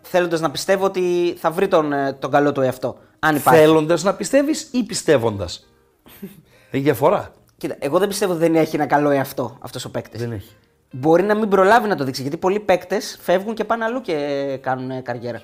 [0.01, 2.97] θέλοντας να πιστεύω ότι θα βρει τον, ε, τον καλό του εαυτό.
[3.19, 3.59] Αν υπάρχει.
[3.59, 5.69] Θέλοντας να πιστεύεις ή πιστεύοντας;
[6.71, 7.33] Έχει διαφορά.
[7.57, 10.19] Κοίτα, εγώ δεν πιστεύω ότι δεν έχει ένα καλό εαυτό αυτός ο παίκτης.
[10.19, 10.55] Δεν έχει.
[10.91, 14.57] Μπορεί να μην προλάβει να το δείξει γιατί πολλοί παίκτες φεύγουν και πάνε αλλού και
[14.61, 15.41] κάνουν ε, καριέρα.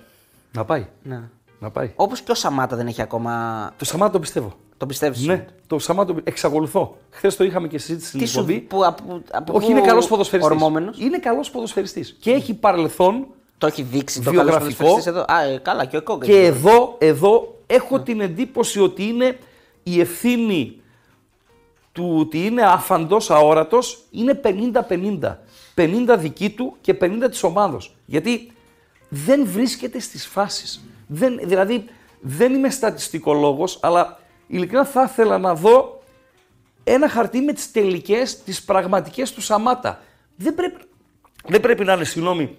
[0.52, 0.88] Να πάει.
[1.04, 1.22] Ναι.
[1.60, 1.92] Να πάει.
[1.96, 3.74] Όπως και ο Σαμάτα δεν έχει ακόμα.
[3.78, 4.54] Το Σαμάτα το πιστεύω.
[4.78, 6.98] Το πιστεύεις; Ναι, το Σαμάτα το εξακολουθώ.
[7.10, 8.60] Χθες το είχαμε και συζήτηση στην Τι σου εκπομπή.
[8.60, 10.54] που, από, από Όχι, πού είναι καλός ποδοσφαιριστής.
[10.56, 12.18] ορμόμενος; Είναι καλός ποδοσφαιριστής.
[12.20, 14.58] Και έχει παρελθόν Το έχει δείξει το Βιογραφικό.
[14.60, 15.26] καλό ποδοσφαιριστής εδώ.
[15.28, 16.22] Α, ε, καλά, και ο Εκόγκ.
[16.22, 19.38] και εδώ, εδώ έχω την εντύπωση ότι είναι
[19.84, 20.82] η ευθύνη
[21.92, 25.44] του ότι είναι αφαντός αόρατος είναι 50-50.
[25.76, 27.96] 50 δική του και 50 της ομάδος.
[28.06, 28.52] Γιατί
[29.10, 30.82] δεν βρίσκεται στις φάσεις.
[31.08, 31.86] Δεν, δηλαδή
[32.20, 36.02] δεν είμαι στατιστικολόγος, αλλά ειλικρινά θα ήθελα να δω
[36.84, 40.02] ένα χαρτί με τις τελικές, τις πραγματικές του Σαμάτα.
[40.36, 40.80] Δεν πρέπει,
[41.48, 42.58] δεν πρέπει να είναι, συγγνώμη,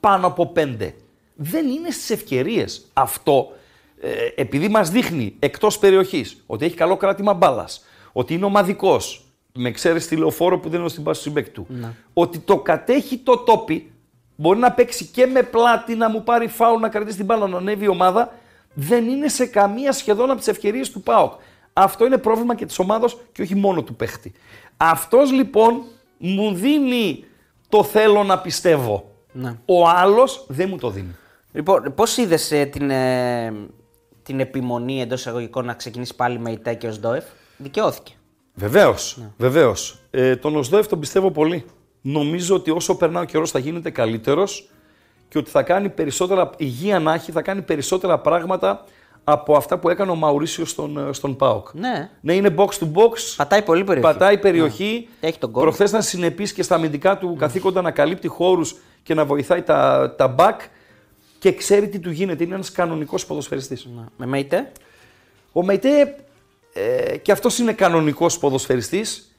[0.00, 0.94] πάνω από πέντε.
[1.34, 2.90] Δεν είναι στις ευκαιρίες.
[2.92, 3.52] Αυτό,
[4.00, 9.20] ε, επειδή μας δείχνει εκτός περιοχής ότι έχει καλό κράτημα μπάλας, ότι είναι ομαδικός,
[9.58, 11.66] με εξαίρεση τη λεωφόρο που δεν είναι στην πάση του συμπέκτη του,
[12.12, 13.92] ότι το κατέχει το τόπι,
[14.36, 17.56] μπορεί να παίξει και με πλάτη, να μου πάρει φάου, να κρατήσει την μπάλα, να
[17.56, 18.32] ανέβει η ομάδα,
[18.74, 21.32] δεν είναι σε καμία σχεδόν από τις ευκαιρίες του ΠΑΟΚ.
[21.72, 24.32] Αυτό είναι πρόβλημα και της ομάδος και όχι μόνο του παίχτη.
[24.76, 25.82] Αυτός λοιπόν
[26.18, 27.24] μου δίνει
[27.68, 29.10] το θέλω να πιστεύω.
[29.32, 29.56] Ναι.
[29.64, 31.16] Ο άλλος δεν μου το δίνει.
[31.52, 33.52] Λοιπόν, πώς είδες την, ε,
[34.22, 37.24] την επιμονή εντός εισαγωγικών να ξεκινήσει πάλι με ΙΤΕ και ο Σντόεφ.
[37.56, 38.12] Δικαιώθηκε.
[38.54, 39.18] Βεβαίως.
[39.36, 39.98] Βεβαίως.
[40.10, 41.64] Ε, τον Οσδόεφ τον πιστεύω πολύ.
[42.08, 44.68] Νομίζω ότι όσο περνά ο καιρός θα γίνεται καλύτερος
[45.28, 48.84] και ότι θα κάνει περισσότερα, υγεία να έχει, θα κάνει περισσότερα πράγματα
[49.24, 51.68] από αυτά που έκανε ο Μαουρίσιο στον, ε, στον ΠΑΟΚ.
[51.72, 52.10] Ναι.
[52.20, 53.34] Ναι, είναι box to box.
[53.36, 54.12] Πατάει πολύ περιοχή.
[54.12, 55.08] Πατάει περιοχή.
[55.20, 55.28] Ναι.
[55.28, 55.62] Έχει τον γκολ.
[55.62, 60.14] Προχθές ήταν συνεπής και στα αμυντικά του καθήκοντα να καλύπτει χώρους και να βοηθάει τα,
[60.16, 60.56] τα back
[61.38, 62.44] και ξέρει τι του γίνεται.
[62.44, 63.88] Είναι ένας κανονικός ποδοσφαιριστής.
[64.16, 64.72] Με με ΙΤΕ.
[65.52, 66.16] Ο Μεϊτέ
[66.72, 69.35] ε, και αυτός είναι κανονικός ποδοσφαιριστής.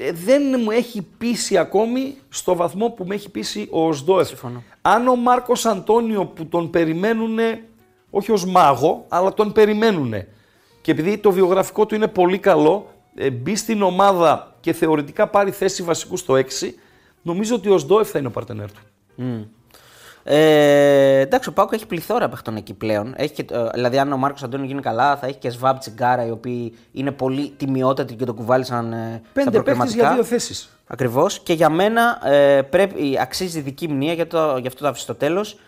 [0.00, 4.28] Ε, δεν μου έχει πείσει ακόμη στο βαθμό που με έχει πείσει ο Οσδόεφ.
[4.28, 4.62] Συμφωνώ.
[4.82, 7.38] Αν ο Μάρκος Αντώνιο που τον περιμένουν
[8.10, 10.14] όχι ως μάγο, αλλά τον περιμένουν.
[10.80, 15.50] Και επειδή το βιογραφικό του είναι πολύ καλό, ε, μπει στην ομάδα και θεωρητικά πάρει
[15.50, 16.44] θέση βασικού στο 6,
[17.22, 18.80] νομίζω ότι ο Σντόεφ θα είναι ο παρτενέρ του.
[20.22, 23.14] Ε, εντάξει, ο Πάουκ έχει πληθώρα παιχτών εκεί πλέον.
[23.16, 26.26] Έχει και, ε, δηλαδή, αν ο Μάρκος Αντώνιο γίνει καλά, θα έχει και Σβάμπ Τσιγκάρα,
[26.26, 30.02] οι οποίοι είναι πολύ τιμιότατοι και το κουβάλισαν ε, στα Πέντε παίχτες προκριματικά.
[30.02, 30.78] για δύο θέσεις.
[30.86, 31.38] Ακριβώς.
[31.38, 35.14] Και για μένα ε, πρέπει, αξίζει δική μνήμα, για, το, για αυτό το άφησα στο
[35.14, 35.58] τέλος.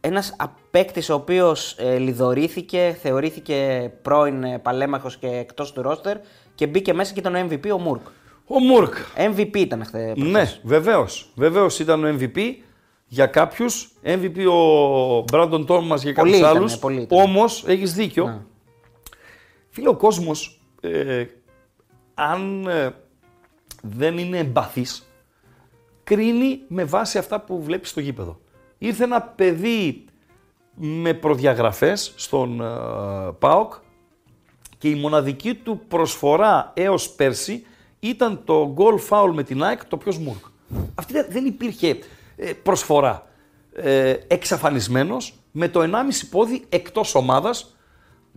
[0.00, 0.36] Ένας
[0.70, 6.16] παίκτη ο οποίος ε, λιδωρήθηκε, θεωρήθηκε πρώην ε, παλέμαχος και εκτός του ρόστερ
[6.54, 8.06] και μπήκε μέσα και ήταν ο MVP ο Μουρκ.
[8.46, 8.94] Ο Μουρκ.
[9.16, 10.12] MVP ήταν χθε.
[10.16, 11.32] Ναι, βεβαίως.
[11.34, 12.38] Βεβαίως ήταν ο MVP
[13.12, 13.92] για κάποιους.
[14.04, 16.78] MVP ο Μπράντον Τόμα για Πολύ κάποιους ήτανε, άλλους.
[16.78, 17.22] πολύ ήτανε.
[17.22, 18.24] Όμως έχεις δίκιο.
[18.26, 18.40] Ναι.
[19.70, 21.24] Φίλε, ο κόσμος, ε,
[22.14, 22.94] αν ε,
[23.82, 25.08] δεν είναι εμπαθής,
[26.04, 28.40] κρίνει με βάση αυτά που βλέπεις στο γήπεδο.
[28.78, 30.04] Ήρθε ένα παιδί
[30.74, 32.66] με προδιαγραφές στον ε,
[33.38, 33.72] ΠΑΟΚ
[34.78, 37.66] και η μοναδική του προσφορά έως πέρσι
[38.00, 40.44] ήταν το goal foul με την ΑΕΚ το ποιος Μουρκ.
[40.94, 41.96] Αυτή δεν- δεν υπήρχε ε,
[42.62, 43.26] προσφορά.
[43.74, 47.76] Ε, εξαφανισμένος, με το 1,5 πόδι εκτός ομάδας,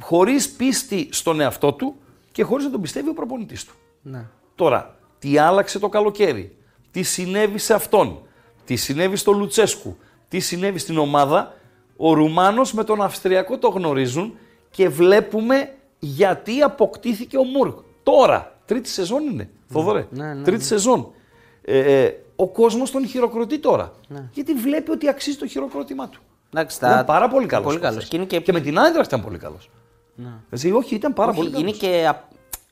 [0.02, 1.96] χωρίς πίστη στον εαυτό του
[2.32, 3.74] και χωρίς να τον πιστεύει ο προπονητής του.
[4.02, 4.26] Ναι.
[4.56, 6.58] Τώρα, τι άλλαξε το καλοκαίρι,
[6.92, 8.22] τι συνέβη σε αυτόν,
[8.66, 11.54] τι συνέβη στο Λουτσέσκου, τι συνέβη στην ομάδα,
[11.98, 14.38] ο Ρουμάνος με τον Αυστριακό το γνωρίζουν
[14.70, 17.78] και βλέπουμε γιατί αποκτήθηκε ο Μουρκ.
[18.04, 21.12] Τώρα, τρίτη σεζόν είναι, Θοδωρέ, ναι, ναι, τρίτη σεζόν.
[21.62, 24.24] Ε, ε, ο κόσμος τον χειροκροτεί τώρα, Ναι.
[24.34, 26.20] γιατί βλέπει ότι αξίζει το χειροκρότημά του.
[26.54, 27.66] Εντάξει, Ήταν πάρα πολύ καλός.
[27.66, 27.96] Πολύ καλός.
[27.98, 28.10] χθες.
[28.10, 29.70] Και είναι και, και με την Άιντραχτ ήταν πολύ καλός.
[30.50, 31.68] Έτσι, όχι, ήταν πάρα όχι, πολύ καλός.
[31.70, 32.28] είναι και, α-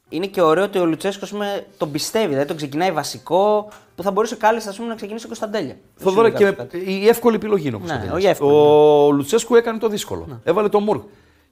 [0.09, 2.28] είναι και ωραίο ότι ο Λουτσέσκος ας πούμε, τον πιστεύει.
[2.28, 5.78] Δηλαδή τον ξεκινάει βασικό που θα μπορούσε κάλλιστα ας πούμε, να ξεκινήσει ο Κωνσταντέλια.
[5.95, 6.91] Θοδωρέ, Δεν και σου λέει κάτι.
[7.01, 8.18] η εύκολη επιλογή είναι ο Ναι, Κωνσταντίνος.
[8.18, 10.41] όχι εύκολη, Ο Λουτσέσκου έκανε το δύσκολο.
[10.43, 11.03] Έβαλε το Μουρκ.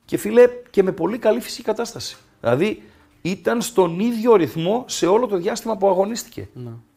[0.06, 2.18] Και φίλε, και με πολύ καλή φυσική κατάσταση.
[2.42, 2.84] Δηλαδή,
[3.22, 6.50] ήταν στον ίδιο ρυθμό σε όλο το διάστημα που αγωνίστηκε.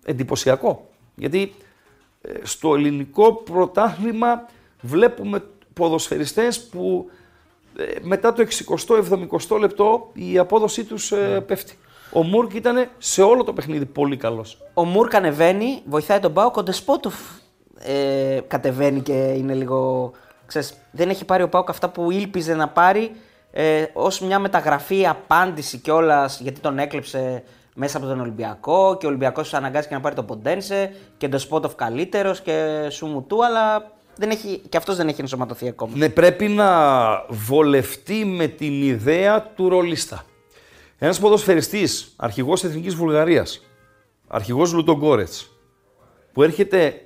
[0.04, 0.88] Εντυπωσιακό.
[1.14, 1.54] Γιατί
[2.22, 4.46] ε, στο ελληνικό πρωτάθλημα
[4.80, 7.10] βλέπουμε ποδοσφαιριστές που
[7.76, 8.46] ε, μετά το
[9.50, 11.78] 60-70 λεπτό η απόδοσή τους ε, πέφτει.
[12.12, 14.58] Ο Μουρκ ήταν σε όλο το παιχνίδι πολύ καλός.
[14.74, 16.56] Ο Μουρκ ανεβαίνει, βοηθάει τον Πάοκ.
[16.56, 17.14] Ο Ντεσπότοφ
[17.78, 20.12] ε, κατεβαίνει και είναι λίγο.
[20.46, 23.10] Ξέρεις, δεν έχει πάρει ο Πάοκ αυτά που ήλπιζε να πάρει
[23.50, 27.42] ε, ως μια μεταγραφή, απάντηση κιόλας γιατί τον έκλεψε
[27.74, 31.74] μέσα από τον Ολυμπιακό και ο Ολυμπιακός αναγκάστηκε να πάρει τον Ποντένσε και ο Ντεσπότοφ
[31.74, 35.96] καλύτερος και σου μου του, αλλά δεν έχει, και αυτός δεν έχει ενσωματωθεί ακόμα.
[35.96, 36.68] Ναι, πρέπει να
[37.28, 40.24] βολευτεί με την ιδέα του ρολίστα.
[40.98, 43.62] Ένας ποδοσφαιριστής, αρχηγός Εθνικής Βουλγαρίας,
[44.26, 45.50] αρχηγός Λουτογκόρετς,
[46.32, 47.00] που έρχεται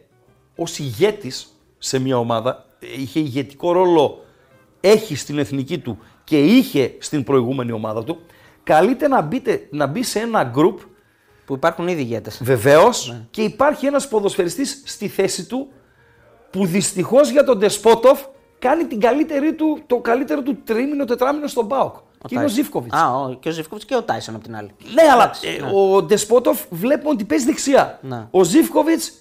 [0.56, 2.66] ως ηγέτης σε μια ομάδα,
[2.98, 4.24] είχε ηγετικό ρόλο,
[4.80, 8.18] έχει στην εθνική του και είχε στην προηγούμενη ομάδα του,
[8.68, 10.78] καλείται να, μπείτε, να μπει σε ένα γκρουπ
[11.44, 12.40] Που υπάρχουν ήδη ηγέτες.
[12.42, 15.68] Βεβαίως και υπάρχει ένας ποδοσφαιριστής στη θέση του
[16.50, 18.20] που δυστυχώς για τον Ντεσπότοφ
[18.58, 21.94] κάνει την καλύτερη του, το καλύτερο του τρίμηνο, τετράμινο στον Πάοκ.
[22.26, 22.96] Και είναι ο Ζήφκοβιτς.
[22.96, 24.70] Α, ο, και ο Ζήφκοβιτς και ο Τάισον από την άλλη.
[24.94, 25.70] Ναι, αλλά Εντάξει, ε, ναι.
[25.74, 27.98] ο Ντεσπότοφ βλέπουμε ότι παίζει δεξιά.
[28.02, 28.26] Ναι.
[28.30, 29.12] Ο Ζήφκοβιτς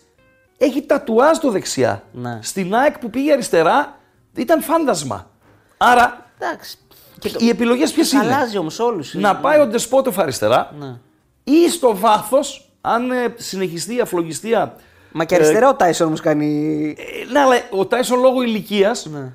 [0.57, 2.03] έχει τατουάζ το δεξιά.
[2.11, 2.39] Ναι.
[2.41, 3.99] Στην ΑΕΚ που πήγε αριστερά
[4.35, 5.29] ήταν φάντασμα.
[5.77, 6.77] Άρα Εντάξει.
[7.19, 7.39] Και το...
[7.41, 9.13] οι επιλογές ποιες είναι; Αλλάζει όμως όλους.
[9.13, 10.95] να πάει ο Ντεσπότοφ αριστερά Ναι.
[11.43, 14.75] ή στο βάθος, αν ε, συνεχιστεί η αφλογιστία.
[15.11, 16.95] Μα και ε, αριστερά ο Τάισον όμως κάνει.
[16.97, 19.31] ε, ναι, αλλά ο Τάισον λόγω ηλικίας Ναι.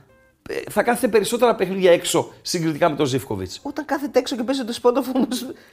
[0.70, 3.61] θα κάθεται περισσότερα παιχνίδια έξω συγκριτικά με τον Ζήφκοβιτς.
[3.62, 5.26] Όταν κάθεται έξω και παίζει το σπότοφ όμω.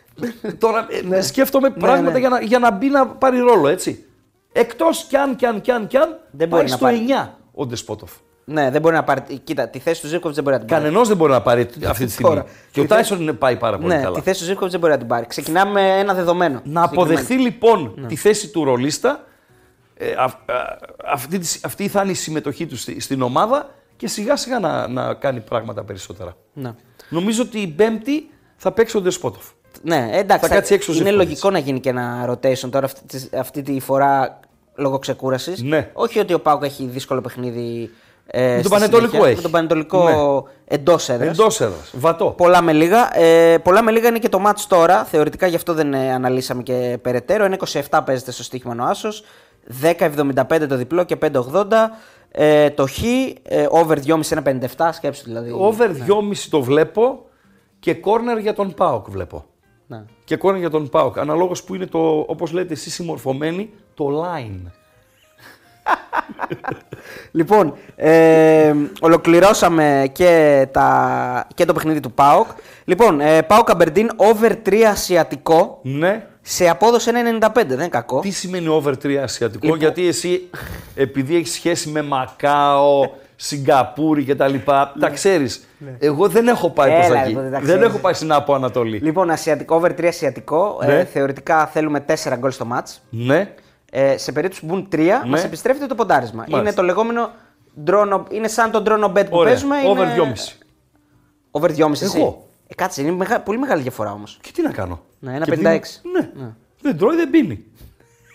[0.60, 2.20] Τώρα ε, σκέφτομαι πράγματα ναι.
[2.20, 4.04] Για, να, για να μπει να πάρει ρόλο, έτσι.
[4.52, 7.06] Εκτός κι αν, κι αν, κι αν, κι αν, Δεν πάει μπορεί να στο πάρει.
[7.26, 8.12] 9 ο Ντεσπότοφ.
[8.50, 9.22] Ναι, δεν μπορεί να πάρει.
[9.44, 10.82] Κοίτα, τη θέση του Ζήφκοβιτ δεν μπορεί να την πάρει.
[10.84, 12.30] Κανενός δεν μπορεί να πάρει αυτή τη στιγμή.
[12.36, 12.46] Τώρα.
[12.72, 14.16] και ο Τη Τάισον είναι πάει πάρα πολύ Ναι, καλά.
[14.16, 15.26] τη θέση του Ζήφκοβιτ δεν μπορεί να την πάρει.
[15.26, 16.62] Ξεκινάμε με ένα δεδομένο.
[16.64, 17.80] Να αποδεχθεί Συγκεκριμένο.
[17.94, 19.24] λοιπόν τη θέση του ρολίστα.
[19.98, 24.08] Ε, α- α- αυτή, τη- αυτή θα είναι η συμμετοχή του στη- στην ομάδα και
[24.08, 26.36] σιγά σιγά να, να κάνει πράγματα περισσότερα.
[26.54, 26.72] Ναι.
[27.10, 29.44] Νομίζω ότι η Πέμπτη θα παίξει ο Ντεσπότοφ.
[29.82, 30.48] Ναι, εντάξει.
[30.48, 31.30] Θα κάτσει έξω ο είναι Ζήφκοβιτς.
[31.30, 34.40] λογικό να γίνει και ένα rotation τώρα αυτή, τη- αυτή τη φορά
[34.76, 35.62] λόγω ξεκούρασης.
[35.62, 35.90] Ναι.
[35.94, 37.90] Όχι ότι ο Πάουκ έχει δύσκολο παιχνίδι.
[38.32, 39.28] Ε, Με τον στη Πανετολικό συνέχεια.
[39.28, 39.36] έχει.
[39.36, 40.16] Με τον Πανετολικό Ναι.
[40.76, 41.38] εντός έδρας.
[41.40, 41.92] Εντός έδρας.
[41.96, 42.26] Βατό.
[42.38, 43.18] Πολλά με λίγα.
[43.20, 45.04] Ε, πολλά με λίγα είναι και το match τώρα.
[45.04, 47.46] Θεωρητικά γι' αυτό δεν ε, αναλύσαμε και περαιτέρω.
[47.46, 47.58] Είναι
[47.90, 49.24] 27 παίζεται στο στοίχημα ο Άσος.
[49.82, 51.64] 10,75 το διπλό και 5,80.
[52.32, 53.04] Ε, το χ,
[53.44, 54.42] ε, over 2,5 είναι
[54.78, 55.52] 57, σκέψου δηλαδή.
[55.58, 57.26] Over 2,5 το βλέπω
[57.80, 59.46] και corner για τον Πάοκ βλέπω.
[59.88, 60.04] Ναι.
[60.24, 61.18] Και corner για τον Πάοκ.
[61.20, 64.72] Αναλόγως που είναι το, όπως λέτε εσείς, συμμορφωμένοι, το line.
[67.32, 72.48] Λοιπόν, ε, ολοκληρώσαμε και, τα, και το παιχνίδι του ΠΑΟΚ.
[72.86, 76.26] Λοιπόν, ε, ΠΑΟΚ Αμπερντίν over 3 ασιατικό Ναι.
[76.42, 77.66] σε απόδοση 1,95.
[77.68, 78.20] Δεν είναι κακό.
[78.20, 80.50] Τι σημαίνει over 3 ασιατικό, Λοιπόν- γιατί εσύ
[80.96, 84.54] επειδή έχεις σχέση με Μακάο, Σιγκαπούρη κτλ.
[85.00, 85.68] Τα ξέρεις.
[86.00, 86.96] Εγώ δεν έχω πάει Ναι.
[86.96, 87.34] Έλα, προς τα ρε, εκεί.
[87.36, 87.86] δεν τα Δεν ξέρεις.
[87.88, 88.98] έχω πάει στην Άπο Ανατολή.
[88.98, 90.80] Λοιπόν, ασιατικό, over 3 ασιατικό.
[90.86, 90.94] Ναι.
[91.00, 93.02] Ε, θεωρητικά θέλουμε 4 γκολ στο μάτς.
[93.10, 93.50] Ναι.
[93.92, 95.22] Ε, σε περίπτωση που μπουν 3, Ναι.
[95.30, 96.46] μας επιστρέφεται το ποντάρισμα.
[96.48, 97.32] Είναι το λεγόμενο
[97.86, 99.52] drone, είναι σαν το drone bet που Ωραία.
[99.52, 99.76] παίζουμε.
[99.86, 100.34] Over είναι...
[100.36, 100.58] 2,5.
[101.52, 102.18] Over 2,5 εσύ.
[102.20, 102.48] Εγώ.
[102.68, 104.38] Ε, κάτσε, είναι μεγα- πολύ μεγάλη διαφορά όμως.
[104.42, 105.02] Και τι να κάνω.
[105.20, 105.56] Ναι, ένα Και 56.
[106.04, 106.50] δίνω- Ναι.
[106.82, 107.64] Δεν τρώει, δεν πίνει.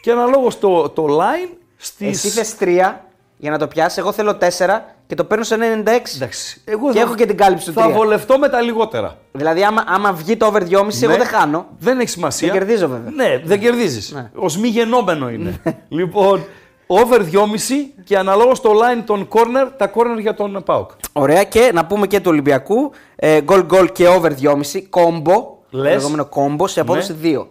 [0.03, 2.07] Και αναλόγως το, το line στι.
[2.07, 3.01] Εσύ θες 3
[3.37, 3.99] για να το πιάσει.
[4.01, 6.15] Εγώ θέλω 4 και το παίρνω σε 1,96.
[6.17, 6.61] Εντάξει.
[6.65, 7.93] Εγώ Και θα- έχω και την κάλυψη του Θα 3.
[7.93, 9.17] βολευτώ με τα λιγότερα.
[9.33, 11.19] Δηλαδή, άμα, άμα βγει το over 2,5, εγώ Ναι.
[11.19, 11.67] δεν χάνω.
[11.79, 12.49] Δεν έχει σημασία.
[12.53, 13.11] Δεν κερδίζω, βέβαια.
[13.11, 14.13] Ναι, δεν κερδίζεις.
[14.13, 14.31] Ναι.
[14.35, 15.61] Ω μη γενόμενο είναι.
[15.89, 16.45] λοιπόν,
[16.87, 20.91] over 2,5 και αναλόγως το line των corner, τα corner για τον Πάουκ.
[21.13, 22.91] Ωραία, και να πούμε και του Ολυμπιακού.
[23.17, 24.87] Ε, goal goal και over 2,5.
[24.91, 25.53] Κόμπο.
[25.71, 25.93] Λες.
[25.93, 27.47] Το λεγόμενο κόμπο σε απόδοση 2.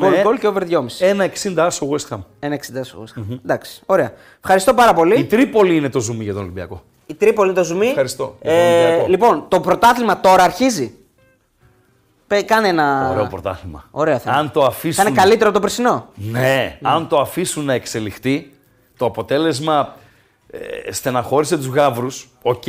[0.00, 0.22] Goal Ναι.
[0.26, 0.86] goal και over 2,5.
[0.98, 2.18] 1,60 άσο West Ham.
[2.40, 3.04] 1,60 σου.
[3.44, 4.12] Εντάξει, ωραία.
[4.40, 5.18] Ευχαριστώ πάρα πολύ.
[5.18, 6.82] Η Τρίπολη είναι το ζουμί για τον Ολυμπιακό.
[7.06, 7.86] Η Τρίπολη είναι το ζουμί.
[7.86, 9.06] Ευχαριστώ για τον Ε, Ολυμπιακό.
[9.08, 10.94] λοιπόν, το πρωτάθλημα τώρα αρχίζει;
[12.26, 13.08] Πε, κάνε ένα.
[13.10, 13.84] Ωραίο πρωτάθλημα.
[13.90, 14.38] Ωραίο θα είναι.
[14.40, 15.02] Αν το αφήσουν.
[15.04, 16.08] Θα είναι καλύτερο από το περσινό.
[16.14, 18.50] Ναι, αν το αφήσουν να εξελιχθεί,
[18.96, 19.94] το αποτέλεσμα
[20.50, 22.06] ε, στεναχώρησε τους γάβρους,
[22.42, 22.62] οκ,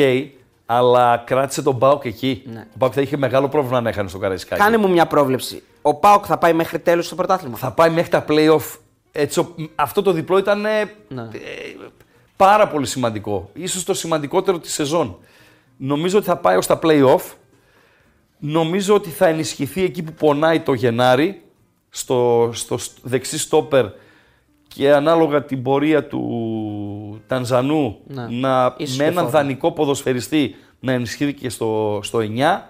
[0.65, 2.43] αλλά κράτησε τον ΠΑΟΚ εκεί.
[2.47, 4.61] Ο ΠΑΟΚ θα είχε μεγάλο πρόβλημα να έχανε στο Καραϊσκάκι.
[4.61, 5.63] Κάνε μου μια πρόβλεψη.
[5.85, 7.57] Ο ΠΑΟΚ θα πάει μέχρι τέλους στο πρωτάθλημα.
[7.57, 8.77] Θα πάει μέχρι τα play-off.
[9.11, 11.21] Έτσι, ο- αυτό το διπλό ήταν ε, Ναι.
[11.21, 11.29] ε,
[12.35, 13.49] πάρα πολύ σημαντικό.
[13.53, 15.17] Ίσως το σημαντικότερο της σεζόν.
[15.77, 17.21] Νομίζω ότι θα πάει ως τα play-off.
[18.39, 21.41] Νομίζω ότι θα ενισχυθεί εκεί που πονάει το Γενάρη,
[21.89, 23.85] στο, στο σ- δεξί στόπερ
[24.67, 28.27] και ανάλογα την πορεία του Τανζανού Ναι.
[28.29, 29.39] να, Ίσως με και έναν φόρμα.
[29.39, 32.69] δανεικό ποδοσφαιριστή να ενισχύει και στο, στο 9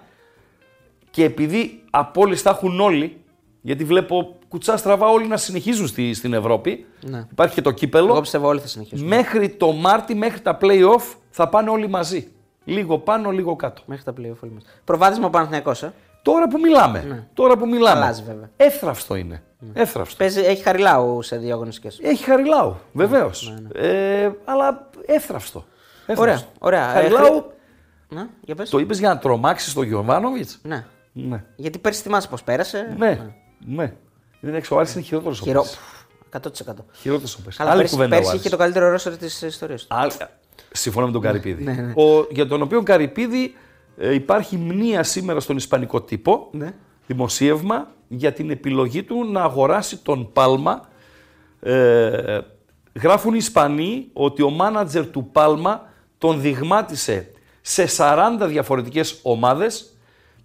[1.14, 3.16] και επειδή απόλυση θα έχουν όλοι,
[3.60, 7.26] γιατί βλέπω κουτσά στραβά όλοι να συνεχίζουν στη, στην Ευρώπη, Ναι.
[7.30, 9.06] υπάρχει και το κύπελο, Εγώ πιστεύω όλοι θα συνεχίσουν.
[9.06, 12.28] μέχρι το Μάρτι, μέχρι τα play-off θα πάνε όλοι μαζί.
[12.64, 13.82] Λίγο πάνω, λίγο κάτω.
[13.86, 14.62] Μέχρι τα playoff όλοι μας.
[14.84, 15.92] Προβάδισμα ο Παναθηναϊκός, ε.
[16.22, 18.04] Τώρα που μιλάμε, τώρα που μιλάμε, Ναι.
[18.04, 18.50] Αλλάζει, βέβαια.
[18.56, 19.42] εύθραυστο είναι.
[19.72, 20.16] Εύθραυστο.
[20.18, 21.98] Παίζει, έχει χαριλάου σε δύο αγωνιστικές.
[22.02, 23.54] Έχει χαριλάου, βεβαίως.
[23.72, 25.64] Ναι, Ε, αλλά εύθραυστο.
[26.16, 26.90] Ωραία, ωραία.
[26.90, 27.42] Ε, Χαριλάου, χρη-
[28.08, 28.70] Ναι, για πες.
[28.70, 30.58] το είπες για να τρομάξεις τον Γιωβάνοβιτς.
[30.62, 30.86] Ναι.
[31.16, 31.44] Ναι.
[31.56, 32.94] Γιατί πέρσι θυμάσαι πώς πέρασε.
[32.98, 33.20] Ναι.
[33.66, 33.92] ναι.
[34.40, 35.66] Δεν έξω, ο Άρης είναι χειρότερος ο Χειρό...
[36.32, 36.64] Πέρσι.
[36.66, 36.74] 100%.
[36.92, 37.62] Χειρότερος ο Πέρσι.
[37.62, 38.40] Αλλά Άλλη πέρσι, κουβέντα ο πέρσι Άρης.
[38.40, 39.94] είχε το καλύτερο ρόστερ της ιστορίας του.
[39.96, 40.12] Άλλη-
[40.72, 41.64] Συμφωνώ με τον Καρυπίδη.
[41.64, 41.92] ναι, ναι.
[42.02, 43.54] Ο, για τον οποίο Καρυπίδη
[43.96, 46.48] ε, υπάρχει μνήα σήμερα στον Ισπανικό τύπο.
[46.52, 46.74] Ναι.
[47.06, 50.88] Δημοσίευμα για την επιλογή του να αγοράσει τον Πάλμα.
[51.60, 52.38] Ε,
[53.00, 55.88] γράφουν οι Ισπανοί ότι ο μάνατζερ του Πάλμα
[56.18, 59.93] τον δειγμάτισε σε 40 διαφορετικές ομάδες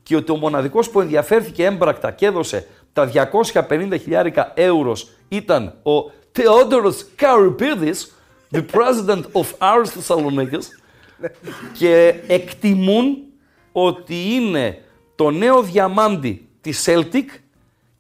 [0.10, 3.12] και ότι ο μοναδικός που ενδιαφέρθηκε έμπρακτα και έδωσε τα
[3.70, 4.96] 250 χιλιάρικα ευρώ
[5.28, 7.98] ήταν ο Theodoros Karipidis,
[8.52, 10.66] the president of Aris Thessaloniki's
[11.74, 13.18] και εκτιμούν
[13.72, 14.82] ότι είναι
[15.16, 17.26] το νέο διαμάντι της Celtic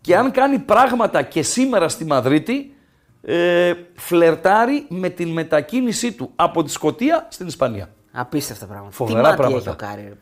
[0.01, 2.73] και αν κάνει πράγματα και σήμερα στη Μαδρίτη
[3.21, 7.89] ε, φλερτάρει με την μετακίνησή του από τη Σκωτία στην Ισπανία.
[8.11, 8.91] Απίστευτα πράγματα.
[8.91, 9.59] Φοβερά Τι μάτι πράγματα.
[9.59, 10.17] έχει ο Κάρι.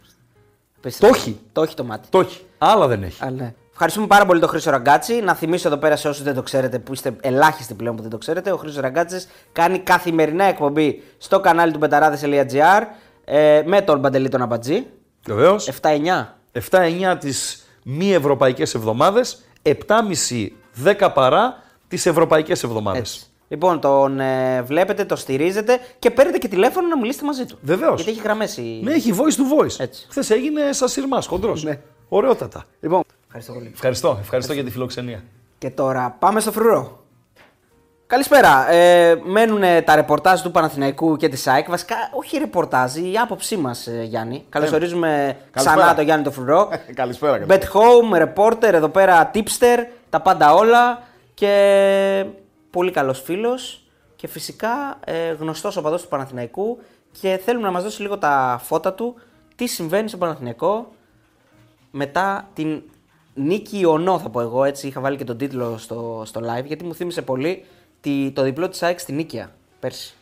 [0.88, 1.08] Ρε.
[1.08, 1.08] Απίστευτα.
[1.08, 1.40] Το έχει.
[1.52, 2.08] Το έχει το μάτι.
[2.10, 2.42] Το έχει.
[2.58, 3.24] Άλλα δεν έχει.
[3.24, 3.54] Α, ναι.
[3.72, 5.14] Ευχαριστούμε πάρα πολύ τον Χρήστο Ραγκάτση.
[5.22, 8.12] Να θυμίσω εδώ πέρα σε όσους δεν το ξέρετε, που είστε ελάχιστοι πλέον που δεν
[8.12, 12.82] το ξέρετε, ο Χρήστο Ραγκάτσης κάνει καθημερινά εκπομπή στο κανάλι του μπεταράδες.gr
[13.26, 14.88] ε, με τον Παντελή τον Αμπατζή.
[15.26, 15.70] Βεβαίως.
[15.82, 16.26] 7-9.
[16.70, 23.32] 7-9 τις μη ευρωπαϊκές εβδομάδες, 7,5-10 παρά τις ευρωπαϊκές εβδομάδες.
[23.50, 23.66] Έτσι.
[23.66, 27.58] Λοιπόν, τον ε, βλέπετε, το στηρίζετε και παίρνετε και τηλέφωνο να μιλήσετε μαζί του.
[27.62, 27.96] Βεβαίως.
[27.96, 28.84] Γιατί έχει γραμμέ η.
[28.84, 29.80] Ναι, έχει voice to voice.
[29.80, 30.06] Έτσι.
[30.10, 31.64] Χθες έγινε σαν σειρμάς, χοντρός.
[31.64, 31.80] Ναι.
[32.10, 32.66] Ωραιότατα.
[32.80, 33.72] Λοιπόν, ευχαριστώ πολύ.
[33.74, 35.24] Ευχαριστώ, ευχαριστώ για τη φιλοξενία.
[35.58, 37.06] Και τώρα πάμε στο φρουρό.
[38.08, 38.72] Καλησπέρα.
[38.72, 41.70] Ε, μένουν τα ρεπορτάζ του Παναθηναϊκού και της ΑΕΚ.
[41.70, 44.46] Βασικά, όχι ρεπορτάζ, η άποψή μας, Γιάννη.
[44.50, 45.96] Καλωσορίζουμε ξανά καλησπέρα.
[45.96, 46.70] τον Γιάννη το φρουρό.
[46.94, 47.46] Καλησπέρα.
[47.48, 49.78] Bet home, reporter, εδώ πέρα tipster,
[50.10, 51.02] τα πάντα όλα
[51.34, 52.26] και
[52.78, 53.84] πολύ καλός φίλος
[54.16, 56.78] και φυσικά ε, γνωστός οπαδός του Παναθηναϊκού
[57.22, 59.16] και θέλουμε να μας δώσει λίγο τα φώτα του
[59.56, 60.94] τι συμβαίνει στο Παναθηναϊκό
[61.92, 62.82] μετά την
[63.34, 66.84] νίκη Ιωνό θα πω εγώ, έτσι είχα βάλει και τον τίτλο στο, στο live γιατί
[66.84, 67.66] μου θύμισε πολύ
[68.02, 70.14] τη, το διπλό της ΑΕΚ στην Νίκαια πέρσι.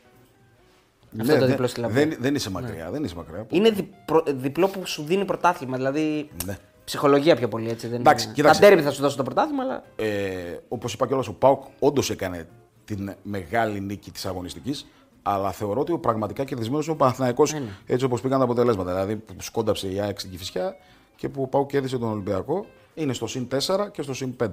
[1.20, 1.97] Αυτό το δεν- διπλό στη Λαμπρό.
[1.97, 2.91] δεν, δεν είσαι μακριά.
[2.91, 3.45] Δεν είσαι μακριά.
[3.49, 6.58] Είναι διπρο- διπλό που σου δίνει πρωτάθλημα, δηλαδή Ναι.
[6.86, 7.88] Ψυχολογία πιο πολύ έτσι.
[7.88, 8.33] Δεν Εντάξει, είναι...
[8.33, 8.61] κοίταξε.
[8.61, 12.09] Τα ντέρμπι θα σου δώσω το πρωτάθλημα, αλλά Ε, Όπως είπα κιόλας, ο Πάουκ όντως
[12.09, 12.47] έκανε
[12.86, 14.86] την μεγάλη νίκη της αγωνιστικής.
[15.23, 17.53] Αλλά θεωρώ ότι ο πραγματικά κερδισμένος είναι ο Παναθηναϊκός
[17.86, 18.91] έτσι όπως πήγαν τα αποτελέσματα.
[18.91, 20.75] Δηλαδή που σκόνταψε η ΑΕΚ στην Κυφυσιά
[21.15, 22.65] και που ο Πάου κέρδισε τον Ολυμπιακό.
[22.93, 23.57] Είναι στο συν 4
[23.91, 24.47] και στο συν 5.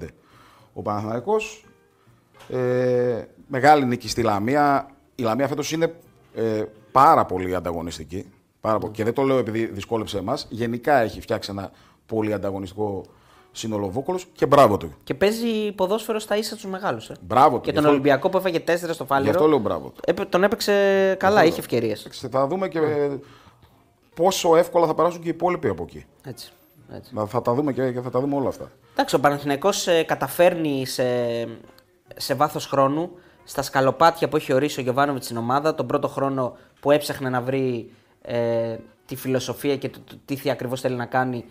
[0.73, 1.65] Ο Παναθηναϊκός
[2.49, 4.91] ε, μεγάλη νίκη στη Λαμία.
[5.15, 5.95] Η Λαμία φέτος είναι
[6.35, 6.63] ε,
[6.93, 8.31] πάρα πολύ ανταγωνιστική.
[8.61, 8.93] Πάρα πολύ.
[8.93, 10.47] Και δεν το λέω επειδή δυσκόλεψε εμάς.
[10.51, 11.71] Γενικά έχει φτιάξει ένα
[12.07, 13.05] πολύ ανταγωνιστικό
[13.53, 14.95] σύνολο Βούκολος και μπράβο του.
[15.05, 17.11] Και παίζει ποδόσφαιρο στα ίσα τους μεγάλους.
[17.11, 17.15] Ε.
[17.21, 17.61] Μπράβο του.
[17.63, 19.31] Και Γι' τον αυτό- Ολυμπιακό που έφαγε 4 στο Γι' Φάληρο.
[19.31, 20.01] αυτό λέω μπράβο του.
[20.07, 22.01] έπαι- τον έπαιξε καλά, είχε ευκαιρίες.
[22.01, 23.11] Εντάξει, Θα δούμε και ε,
[24.15, 26.05] πόσο εύκολα θα περάσουν και οι υπόλοιποι από εκεί.
[26.25, 26.53] Έτσι.
[26.95, 27.15] έτσι.
[27.15, 28.71] Να- Θα τα δούμε και, και θα τα δούμε όλα αυτά.
[28.93, 31.05] Εντάξει, ο Παναθηναϊκός ε, καταφέρνει σε,
[32.17, 33.11] σε βάθος χρόνου
[33.45, 37.41] στα σκαλοπάτια που έχει ορίσει ο Γιωβάνοβιτς στην ομάδα, τον πρώτο χρόνο που έψαχνε να
[37.41, 37.91] βρει
[38.23, 38.77] ε,
[39.07, 41.45] τη φιλοσοφία και το, το τι ακριβώς θέλει να κάνει.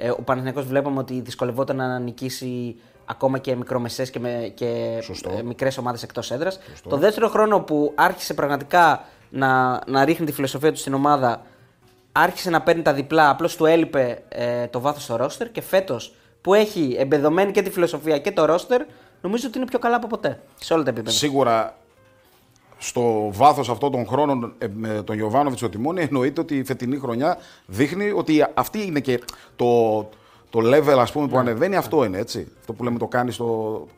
[0.00, 5.30] Ε, ο Παναθηναϊκός βλέπαμε ότι δυσκολευόταν να νικήσει ακόμα και μικρομεσαίες και, με, και Σωστό.
[5.38, 6.58] ε, μικρές ομάδες εκτός έδρας.
[6.88, 11.42] Το δεύτερο χρόνο που άρχισε πραγματικά να, να ρίχνει τη φιλοσοφία του στην ομάδα,
[12.12, 16.14] άρχισε να παίρνει τα διπλά, απλώς του έλειπε ε, το βάθος στο ρόστερ και φέτος
[16.40, 18.82] που έχει εμπεδομένη και τη φιλοσοφία και το ρόστερ,
[19.20, 21.16] νομίζω ότι είναι πιο καλά από ποτέ σε όλα τα επίπεδα.
[21.16, 21.76] Σίγουρα
[22.78, 26.98] στο βάθος αυτών των χρόνων ε, με τον Γιωβάνοβιτς στο τιμόνι, εννοείται ότι η φετινή
[26.98, 29.20] χρονιά δείχνει ότι αυτή είναι και
[29.56, 30.00] το,
[30.50, 31.76] το level ας πούμε, που ανεβαίνει.
[31.76, 32.48] Αυτό είναι έτσι.
[32.60, 33.44] Αυτό που λέμε το, κάνεις το,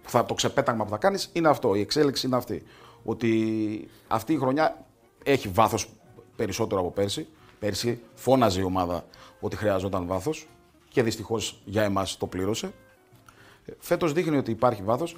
[0.03, 1.75] που θα, το ξεπέταγμα που θα κάνεις είναι αυτό.
[1.75, 2.63] Η εξέλιξη είναι αυτή.
[3.05, 4.85] Ότι αυτή η χρονιά
[5.25, 5.89] έχει βάθος
[6.37, 7.27] περισσότερο από πέρσι.
[7.59, 9.05] Πέρσι φώναζε η ομάδα
[9.41, 10.49] ότι χρειαζόταν βάθος
[10.89, 12.73] και δυστυχώς για εμάς το πλήρωσε.
[13.79, 15.17] Φέτος δείχνει ότι υπάρχει βάθος.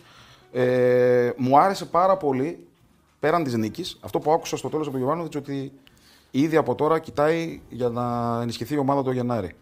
[0.53, 2.67] Ε, μου άρεσε πάρα πολύ
[3.23, 5.73] πέραν της νίκης αυτό που άκουσα στο τέλος από τον Γιωβάνοβιτς ότι
[6.31, 9.55] ήδη από τώρα κοιτάει για να ενισχυθεί η ομάδα το Γενάρη.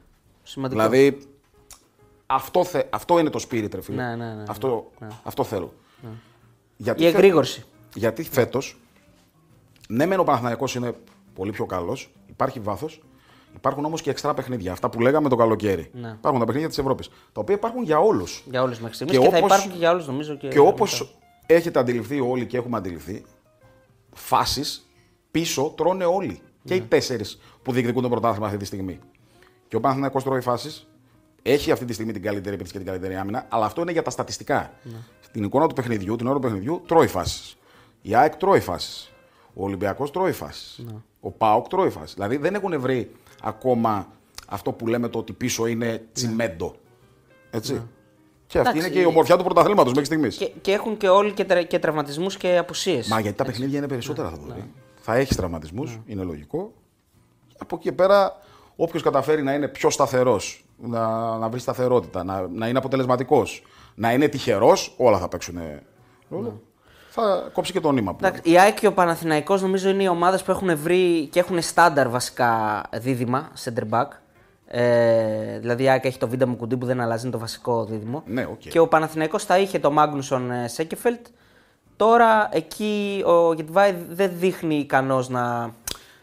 [0.42, 0.82] Σημαντικό.
[0.82, 1.18] Δηλαδή
[2.26, 4.02] αυτό, θε, αυτό είναι το spirit, ρε φίλε.
[4.02, 4.90] Ναι, ναι, ναι, αυτό,
[5.22, 5.72] αυτό θέλω.
[6.76, 7.64] Γιατί Η εγρήγορση.
[7.94, 8.80] γιατί φέτος,
[9.88, 10.94] ναι, μεν ο Παναθηναϊκός είναι
[11.34, 13.02] πολύ πιο καλός, υπάρχει βάθος,
[13.54, 14.72] υπάρχουν όμως και εξτρά παιχνίδια.
[14.72, 15.90] Αυτά που λέγαμε το καλοκαίρι.
[15.92, 16.08] Ναι.
[16.08, 17.08] Υπάρχουν τα παιχνίδια της Ευρώπης.
[17.08, 18.42] Τα οποία υπάρχουν για όλους.
[18.50, 20.36] Για όλους μέχρι στιγμής Και και, θα όπως- υπάρχουν και για όλους νομίζω.
[20.36, 23.24] Και, Και όπως έχετε αντιληφθεί όλοι και έχουμε αντιληφθεί,
[24.12, 24.88] φάσεις
[25.30, 26.40] πίσω τρώνε όλοι.
[26.64, 26.80] Και Ναι.
[26.80, 28.98] οι τέσσερις που διεκδικούν το πρωτάθλημα αυτή τη στιγμή.
[29.68, 30.86] Και ο Παναθηναϊκός τρώει φάσεις.
[31.42, 34.02] Έχει αυτή τη στιγμή την καλύτερη επίθεση και την καλύτερη άμυνα, αλλά αυτό είναι για
[34.02, 34.72] τα στατιστικά.
[34.82, 34.96] Ναι.
[35.20, 37.56] Στην εικόνα του παιχνιδιού, την ώρα του παιχνιδιού, τρώει φάσεις.
[38.02, 39.12] Η ΑΕΚ τρώει φάσεις.
[39.54, 40.84] Ο Ολυμπιακός τρώει φάσεις.
[40.86, 40.92] Ναι.
[41.20, 42.14] Ο ΠΑΟΚ τρώει φάσεις.
[42.14, 43.11] Δηλαδή δεν έχουν βρει
[43.42, 44.08] ακόμα
[44.48, 46.74] αυτό που λέμε το ότι πίσω είναι τσιμέντο.
[47.50, 47.82] Έτσι.
[48.51, 48.78] Και αυτή Ναι.
[48.78, 50.36] Εντάξει, είναι και η ομορφιά του πρωταθλήματος μέχρι στιγμής.
[50.36, 53.09] Και, και έχουν και όλοι και, τρα, και τραυματισμούς και απουσίες.
[53.09, 54.55] Μα γιατί τα παιχνίδια είναι περισσότερα θα το Ναι.
[54.55, 54.72] δει.
[55.01, 56.72] Θα έχεις τραυματισμούς, είναι λογικό.
[57.59, 58.36] Από εκεί και πέρα,
[58.76, 63.62] όποιος καταφέρει να είναι πιο σταθερός, να, να βρει σταθερότητα, να, να είναι αποτελεσματικός,
[63.94, 65.59] να είναι τυχερός, όλα θα παίξουν
[66.28, 66.61] ρόλο.
[67.12, 68.14] Θα κόψει και το νήμα.
[68.14, 71.38] που Εντάξει, η ΑΕΚ και ο Παναθηναϊκός νομίζω είναι οι ομάδες που έχουν βρει και
[71.38, 74.07] έχουν στάνταρ βασικά δίδυμα center back.
[74.72, 78.22] Ε, δηλαδή η ΑΕΚ έχει το Βίντα Μουκουντί που δεν αλλάζει, είναι το βασικό δίδυμο.
[78.26, 78.58] Ναι, οκ.
[78.58, 81.26] Και ο Παναθηναϊκός θα είχε το Μάγνουσον ε, Σένκεφελντ.
[81.96, 85.74] Τώρα εκεί ο Γετβάη δεν δείχνει ικανός να.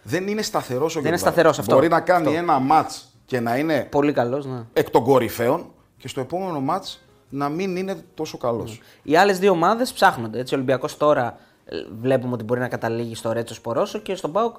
[0.04, 1.18] Δεν είναι σταθερός ο είναι Γετβάη.
[1.32, 1.76] σταθερός αυτό.
[1.76, 2.40] Μπορεί να κάνει Αυτό.
[2.40, 2.92] ένα ματ
[3.26, 4.64] και να είναι Πολύ καλός, ναι.
[4.74, 5.66] εκ των κορυφαίων
[5.98, 6.86] και στο επόμενο ματ
[7.30, 8.82] να μην είναι τόσο καλός.
[9.04, 10.40] Οι άλλες δύο ομάδες ψάχνονται.
[10.40, 14.32] Έτσι, ο Ολυμπιακός τώρα ε, βλέπουμε ότι μπορεί να καταλήγει στο Ρέτσος Σπορόσο και στον
[14.32, 14.56] Πάουκ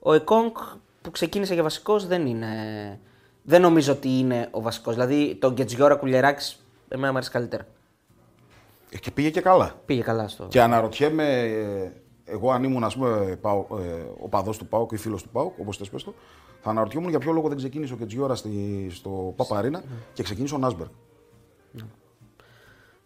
[0.00, 0.50] ο Εκόνγκ
[1.02, 2.48] που ξεκίνησε για βασικός δεν είναι.
[3.50, 4.94] Δεν νομίζω ότι είναι ο βασικός.
[4.94, 6.56] Δηλαδή το Γκετζιόρα Κουλιεράκη
[6.88, 7.66] εμένα μου αρέσει καλύτερα.
[9.00, 9.74] Και πήγε και καλά.
[9.86, 10.44] Πήγε καλά στο.
[10.44, 11.92] Και αναρωτιέμαι, ε,
[12.24, 15.58] εγώ αν ήμουν ας πούμε, πάω, ε, ο παδός του Πάουκ ή φίλος του Πάουκ,
[15.58, 16.14] όπως θες πες το,
[16.62, 19.82] θα αναρωτιόμουν για ποιο λόγο δεν ξεκίνησε ο Κετζιόρα στη, στο Παπαρίνα
[20.12, 20.90] και ξεκίνησε ο Νάσμπεργκ.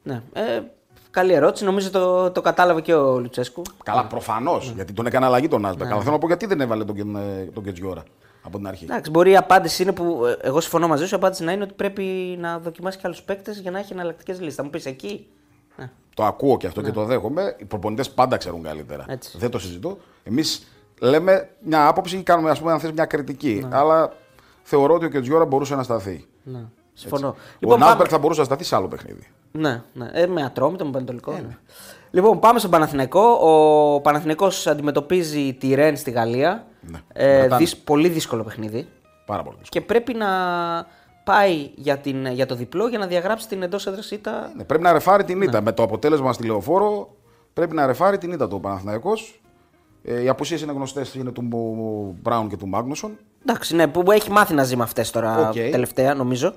[0.02, 0.22] Ναι.
[0.32, 0.62] Ε,
[1.10, 1.64] καλή ερώτηση.
[1.64, 3.62] Νομίζω το, το κατάλαβε και ο Λουτσέσκου.
[3.84, 5.90] Καλά, προφανώς, γιατί τον έκανε αλλαγή τον Νάσμπεργκ.
[5.90, 8.02] Αλλά θέλω να πω γιατί δεν έβαλε τον, Κεν- ε, τον Κετζιόρα
[8.46, 8.84] από την αρχή.
[8.84, 10.24] Εντάξει, μπορεί η απάντηση είναι που.
[10.26, 11.14] ε, Εγώ συμφωνώ μαζί σου.
[11.14, 12.02] Η απάντηση να είναι ότι πρέπει
[12.40, 14.54] να δοκιμάσει και άλλους παίκτες για να έχει εναλλακτικές λύσεις.
[14.54, 15.26] Θα μου πεις εκεί;
[15.76, 15.90] Ναι.
[16.14, 17.56] Το ακούω και αυτό και το δέχομαι.
[17.58, 19.04] Οι προπονητές πάντα ξέρουν καλύτερα.
[19.08, 19.38] Έτσι.
[19.38, 19.98] Δεν το συζητώ.
[20.24, 20.66] Εμείς
[21.00, 23.66] λέμε μια άποψη ή κάνουμε ας πούμε, αν θες, μια κριτική.
[23.70, 24.12] Αλλά
[24.62, 26.26] θεωρώ ότι ο Κετζιόρα μπορούσε να σταθεί.
[26.42, 26.64] Ναι.
[26.94, 27.28] Συμφωνώ.
[27.64, 29.26] ο πάμε- Νάσμπεργκ θα μπορούσε να σταθεί σε άλλο παιχνίδι.
[29.52, 30.08] Ναι, ναι.
[30.12, 31.32] Ε, με ατρόμητο, με πανετολικό.
[31.32, 31.56] ναι.
[32.10, 33.20] Λοιπόν, πάμε στον Παναθηναϊκό.
[33.40, 36.66] Ο Παναθηναϊκός αντιμετωπίζει τη Ρεν στη Γαλλία.
[36.80, 36.98] Ναι.
[37.12, 37.62] Ε, Βρετάνη.
[37.64, 38.88] δυσ- πολύ δύσκολο παιχνίδι.
[39.26, 39.84] Πάρα πολύ δύσκολο.
[39.84, 40.26] Και πρέπει να
[41.24, 44.52] πάει για, την, για το διπλό για να διαγράψει την εντός έδρας ήττα.
[44.56, 45.60] Ναι, πρέπει να ρεφάρει την ήττα.
[45.60, 47.14] Με το αποτέλεσμα στη λεωφόρο
[47.52, 49.40] πρέπει να ρεφάρει την ήττα του Παναθηναϊκός.
[50.04, 53.18] Ε, οι απουσίες είναι γνωστές, είναι του Μπου- Μπράουν και του Μάγνουσον.
[53.46, 55.52] Εντάξει, ναι, που έχει μάθει να ζει με αυτές τώρα Οκ.
[55.54, 56.54] τελευταία, νομίζω.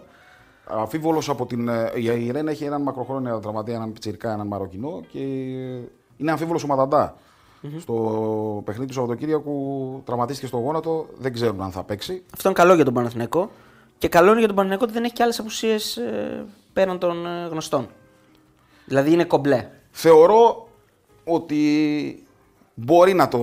[0.69, 1.67] Αμφίβολο από την.
[1.67, 5.19] ε, Η Ρεν έχει έναν μακροχρόνιο τραυματία, έναν πιτσιρικά, έναν Μαροκινό και
[6.17, 7.15] Είναι αμφίβολος ο ματαντα
[7.79, 7.93] Στο
[8.65, 12.23] παιχνίδι του Σαββατοκύριακου τραυματίστηκε στο γόνατο, δεν ξέρουν αν θα παίξει.
[12.33, 13.51] Αυτό είναι καλό για τον Παναθηναϊκό.
[13.97, 17.25] Και καλό είναι για τον Παναθηναϊκό ότι δεν έχει και άλλες απουσίες ε, πέραν των
[17.25, 17.87] ε, γνωστών.
[18.85, 19.67] Δηλαδή είναι κομπλέ.
[19.91, 20.67] Θεωρώ
[21.23, 22.23] ότι
[22.73, 23.37] μπορεί να το,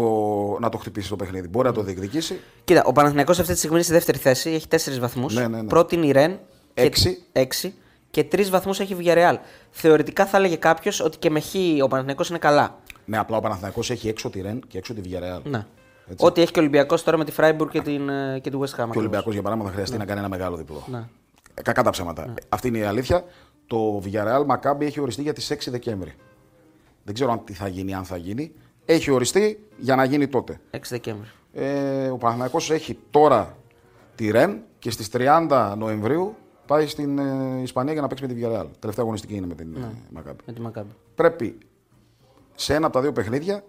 [0.60, 2.40] να το χτυπήσει το παιχνίδι, μπορεί να το διεκδικήσει.
[2.64, 5.34] Κοίτα, ο Παναθηναϊκός αυτή τη στιγμή είναι στη δεύτερη θέση, έχει 4 βαθμούς.
[5.34, 5.68] Ναι, ναι, ναι.
[5.68, 6.38] Πρώτη είναι η Ρεν.
[6.74, 7.22] Έξι.
[7.32, 7.70] Και, 6
[8.10, 9.36] και 3 βαθμούς έχει η Villarreal.
[9.70, 12.78] Θεωρητικά θα έλεγε κάποιος ότι και με χ ο Παναθηναϊκός είναι καλά.
[13.04, 15.42] Ναι, απλά ο Παναθηναϊκός έχει έξω τη Ρεν και έξω τη Villarreal.
[15.42, 15.66] Ναι.
[16.06, 16.26] Έτσι.
[16.26, 18.80] Ό,τι έχει και ο Ολυμπιακός τώρα με τη Freiburg και, την, ε, και τη West
[18.80, 18.88] Ham.
[18.90, 20.84] Και ο Ολυμπιακός για παράδειγμα θα χρειαστεί να κάνει ένα μεγάλο διπλό.
[20.86, 20.98] Ναι.
[21.54, 22.34] Ε, Κακά τα ψέματα.
[22.48, 23.24] Αυτή είναι η αλήθεια.
[23.66, 26.14] Το Villarreal Maccabi έχει οριστεί για τις 6 Δεκέμβρη.
[27.04, 28.52] Δεν ξέρω αν τι θα γίνει, αν θα γίνει.
[28.84, 30.60] Έχει οριστεί για να γίνει τότε.
[30.70, 31.28] 6 Δεκέμβρη.
[31.52, 33.56] Ε, ο Παναθηναϊκός έχει τώρα
[34.14, 36.36] τη Ρεν και στις 30 Νοεμβρίου
[36.66, 38.66] πάει στην ε, Ισπανία για να παίξει με τη Villarreal.
[38.78, 39.88] Τελευταία αγωνιστική είναι με την ναι.
[40.18, 40.36] Maccabi.
[40.46, 40.90] Με τη Μακάμπη.
[41.14, 41.58] Πρέπει
[42.54, 43.64] σε ένα από τα δύο παιχνίδια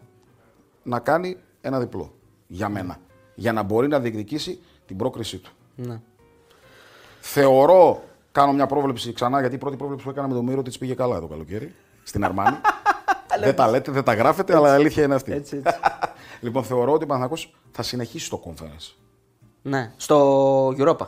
[0.84, 2.14] να κάνει ένα διπλό.
[2.48, 2.98] Για μένα.
[3.36, 5.52] Για να μπορεί να διεκδικήσει την πρόκρισή του.
[5.76, 6.02] Ναι.
[7.20, 10.78] Θεωρώ, κάνω μια πρόβλεψη ξανά, γιατί η πρώτη πρόβλεψη που έκανα με τον Μύρο της
[10.78, 11.76] πήγε καλά το καλοκαίρι.
[12.04, 12.58] Στην Αρμάνη.
[13.44, 15.32] δεν τα λέτε, δεν τα γράφετε, αλλά η αλήθεια είναι αυτή.
[15.32, 15.80] Έτσι, έτσι.
[16.46, 18.96] λοιπόν, θεωρώ ότι ο Παναθηναϊκός θα συνεχίσει στο conference.
[19.62, 19.94] ναι.
[19.98, 21.08] Στο Europa.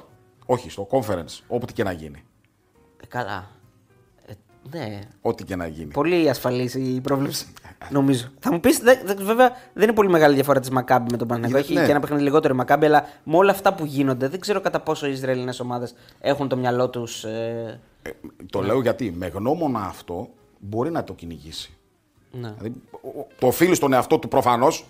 [0.50, 2.24] Όχι, στο conference, όπου και να γίνει.
[3.04, 3.48] Ε, καλά.
[4.26, 4.34] Ε,
[4.78, 5.00] ναι.
[5.22, 5.92] Ό,τι και να γίνει.
[5.92, 7.46] Πολύ ασφαλής η πρόβλεψη.
[7.90, 8.28] νομίζω.
[8.40, 8.82] Θα μου πεις,
[9.18, 11.58] βέβαια δεν είναι πολύ μεγάλη διαφορά της Μακάμπη με τον Παναγιώτο.
[11.58, 11.86] Έχει Ναι.
[11.86, 14.80] και ένα παιχνίδι λιγότερο η Μακάμπη, αλλά με όλα αυτά που γίνονται, δεν ξέρω κατά
[14.80, 17.24] πόσο οι Ισραηλινές ομάδες έχουν το μυαλό τους.
[17.24, 18.10] Ε, Ε,
[18.52, 20.30] το λέω γιατί με γνώμονα αυτό
[20.60, 21.74] μπορεί να το κυνηγήσει.
[22.32, 22.54] ναι.
[22.58, 24.86] Δηλαδή, ο- ο- το οφείλει στον εαυτό του προφανώς,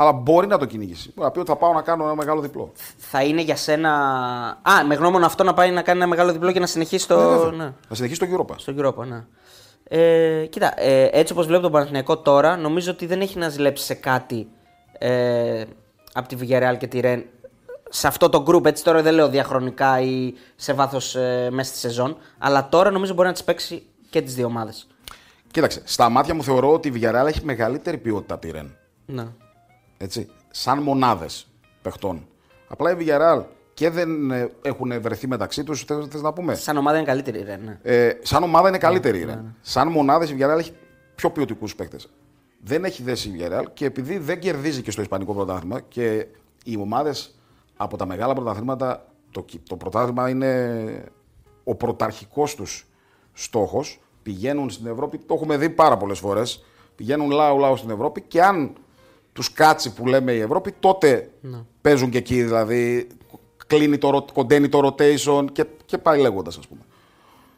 [0.00, 1.12] αλλά μπορεί να το κυνηγήσει.
[1.14, 2.72] Μπορεί να πει ότι θα πάω να κάνω ένα μεγάλο διπλό.
[2.96, 3.90] Θα είναι για σένα.
[4.62, 7.20] Α, με γνώμονα αυτό να πάει να κάνει ένα μεγάλο διπλό και να συνεχίσει το.
[7.20, 7.50] Ε, βέβαια.
[7.50, 7.72] ναι.
[7.88, 8.54] Θα συνεχίσει το Europa.
[8.56, 9.24] Στο Europa, ναι.
[9.84, 13.84] Ε, κοίτα, ε, έτσι όπως βλέπω τον Παναθηναϊκό τώρα, νομίζω ότι δεν έχει να ζηλέψει
[13.84, 14.48] σε κάτι
[14.98, 15.64] ε,
[16.12, 17.24] από τη Villarreal και τη Ρεν
[17.88, 21.78] σε αυτό το group, έτσι τώρα δεν λέω διαχρονικά ή σε βάθος ε, μέσα στη
[21.78, 24.86] σεζόν, αλλά τώρα νομίζω μπορεί να τις παίξει και τις δύο ομάδες.
[25.50, 28.76] Κοίταξε, στα μάτια μου θεωρώ ότι η Villarreal έχει μεγαλύτερη ποιότητα από τη Ρεν.
[29.06, 29.26] Ναι.
[29.98, 31.46] Έτσι, σαν μονάδες
[31.82, 32.26] παιχτών.
[32.68, 33.44] Απλά η Villarreal
[33.74, 37.42] και δεν ε, έχουν βρεθεί μεταξύ τους, θες να πούμε; Σαν ομάδα είναι καλύτερη η
[37.42, 37.78] Ρεν, ναι.
[37.82, 39.56] Ε, σαν ομάδα είναι καλύτερη η Ρεν.
[39.60, 40.72] Σαν μονάδες η Villarreal έχει
[41.14, 42.08] πιο ποιοτικούς παίκτες.
[42.64, 46.26] Δεν έχει δέσει η Villarreal και επειδή δεν κερδίζει και στο Ισπανικό πρωτάθλημα και
[46.64, 47.38] οι ομάδες
[47.76, 51.04] από τα μεγάλα πρωταθλήματα, το, κυ- το πρωτάθλημα είναι
[51.64, 52.86] ο πρωταρχικός τους
[53.32, 54.00] στόχος.
[54.22, 56.64] Πηγαίνουν στην Ευρώπη, το έχουμε δει πάρα πολλές φορές.
[56.94, 58.72] Πηγαίνουν λάου-λάου στην Ευρώπη και αν
[59.38, 61.30] τους κάτσει που λέμε η Ευρώπη, τότε
[61.80, 62.42] παίζουν και εκεί.
[62.42, 63.06] Δηλαδή
[63.66, 66.80] κλείνει το, ρο- κοντένει το rotation και, και πάει λέγοντας, ας πούμε.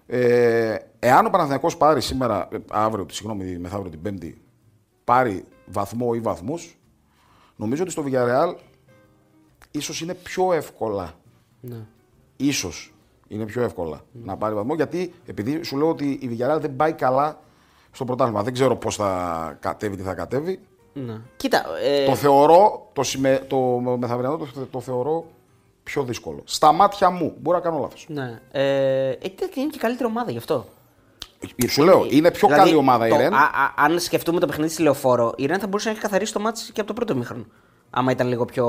[0.07, 4.41] Ε, εάν ο Παναθηναϊκός πάρει σήμερα, ε, αύριο, συγγνώμη, μεθαύριο την Πέμπτη,
[5.05, 6.78] πάρει βαθμό ή βαθμούς,
[7.57, 8.55] νομίζω ότι στο Villarreal
[9.70, 11.12] ίσως είναι πιο εύκολα.
[11.61, 11.87] ναι.
[12.37, 12.95] Ίσως
[13.28, 16.93] είναι πιο εύκολα να πάρει βαθμό, γιατί επειδή σου λέω ότι η Villarreal δεν πάει
[16.93, 17.41] καλά
[17.93, 18.43] στο πρωτάθλημα.
[18.43, 20.61] Δεν ξέρω πώς θα κατέβει, τι θα κατέβει.
[20.93, 21.14] Ναι.
[21.36, 23.38] Κοίτα, ε, Το θεωρώ, το, σημα...
[23.47, 23.57] το
[23.99, 25.24] μεθαυριανό το, το θεωρώ
[25.82, 26.41] πιο δύσκολο.
[26.45, 28.07] Στα μάτια μου, μπορεί να κάνω λάθος.
[28.09, 28.41] ναι.
[28.53, 29.16] Ε, ε,
[29.55, 30.64] είναι και καλύτερη ομάδα γι' αυτό.
[31.68, 33.34] Σου λέω, είναι πιο Δηλαδή, καλή ομάδα η το- Ρεν.
[33.34, 36.32] α- α- αν σκεφτούμε το παιχνίδι στη Λεωφόρο, η Ρεν θα μπορούσε να έχει καθαρίσει
[36.32, 37.45] το μάτι και από το πρώτο μήχρονο.
[37.91, 38.66] Άμα ήταν λίγο πιο.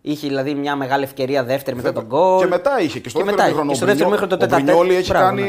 [0.00, 2.38] Είχε δηλαδή μια μεγάλη ευκαιρία δεύτερη μετά τον γκολ.
[2.40, 3.70] Και μετά είχε και στο Και δεύτερο μετά, μήχρονο.
[3.70, 4.64] και στο ο δεύτερο Μπρινιό- μήχρονο το Ο τέταρτο.
[4.64, 5.48] Μπρινιόλι έχει Μπράβο, κάνει ναι.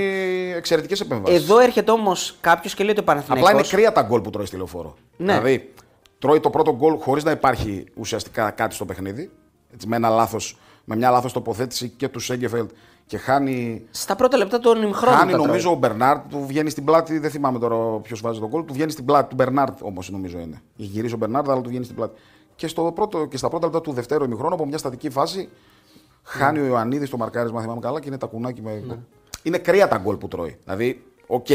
[0.56, 1.44] Εξαιρετικές επεμβάσεις.
[1.44, 3.70] Εδώ έρχεται όμως κάποιος και λέει ότι ο Απλά είναι Παναθηναϊκός...
[3.70, 4.96] κρύα τα γκολ που τρώει στη λεωφόρο.
[5.18, 5.34] Ναι.
[5.34, 5.74] Δηλαδή,
[6.20, 9.32] τρώει το πρώτο γκολ χωρίς να υπάρχει ουσιαστικά κάτι στο παιχνίδι.
[9.74, 12.70] Έτσι, με, ένα λάθος, με μια λάθος τοποθέτηση και του Σέγκεφελτ
[13.06, 13.86] και χάνει.
[13.92, 15.18] Στα πρώτα λεπτά των ημιχρόνων.
[15.18, 15.48] Χάνει τα τρώει.
[15.48, 17.20] νομίζω ο Μπερνάρτ, του βγαίνει στην πλάτη.
[17.20, 18.66] Δεν θυμάμαι τώρα ποιος βάζει τον γκολ.
[18.66, 19.30] Του βγαίνει στην πλάτη.
[19.30, 20.62] Του Μπερνάρτ όμως νομίζω είναι.
[20.80, 22.22] Έχει γυρίσει ο Μπερνάρτ, αλλά του βγαίνει στην πλάτη.
[22.56, 25.50] Και, στο πρώτο, και στα πρώτα λεπτά του δευτέρου ημιχρόνου από μια στατική φάση
[26.26, 28.84] χάνει ο Ιωαννίδης το μαρκάρισμα, θυμάμαι καλά, και είναι τα κουνάκι με.
[29.46, 30.58] Είναι κρύα τα γκολ που τρώει.
[30.64, 31.46] Δηλαδή, οκ.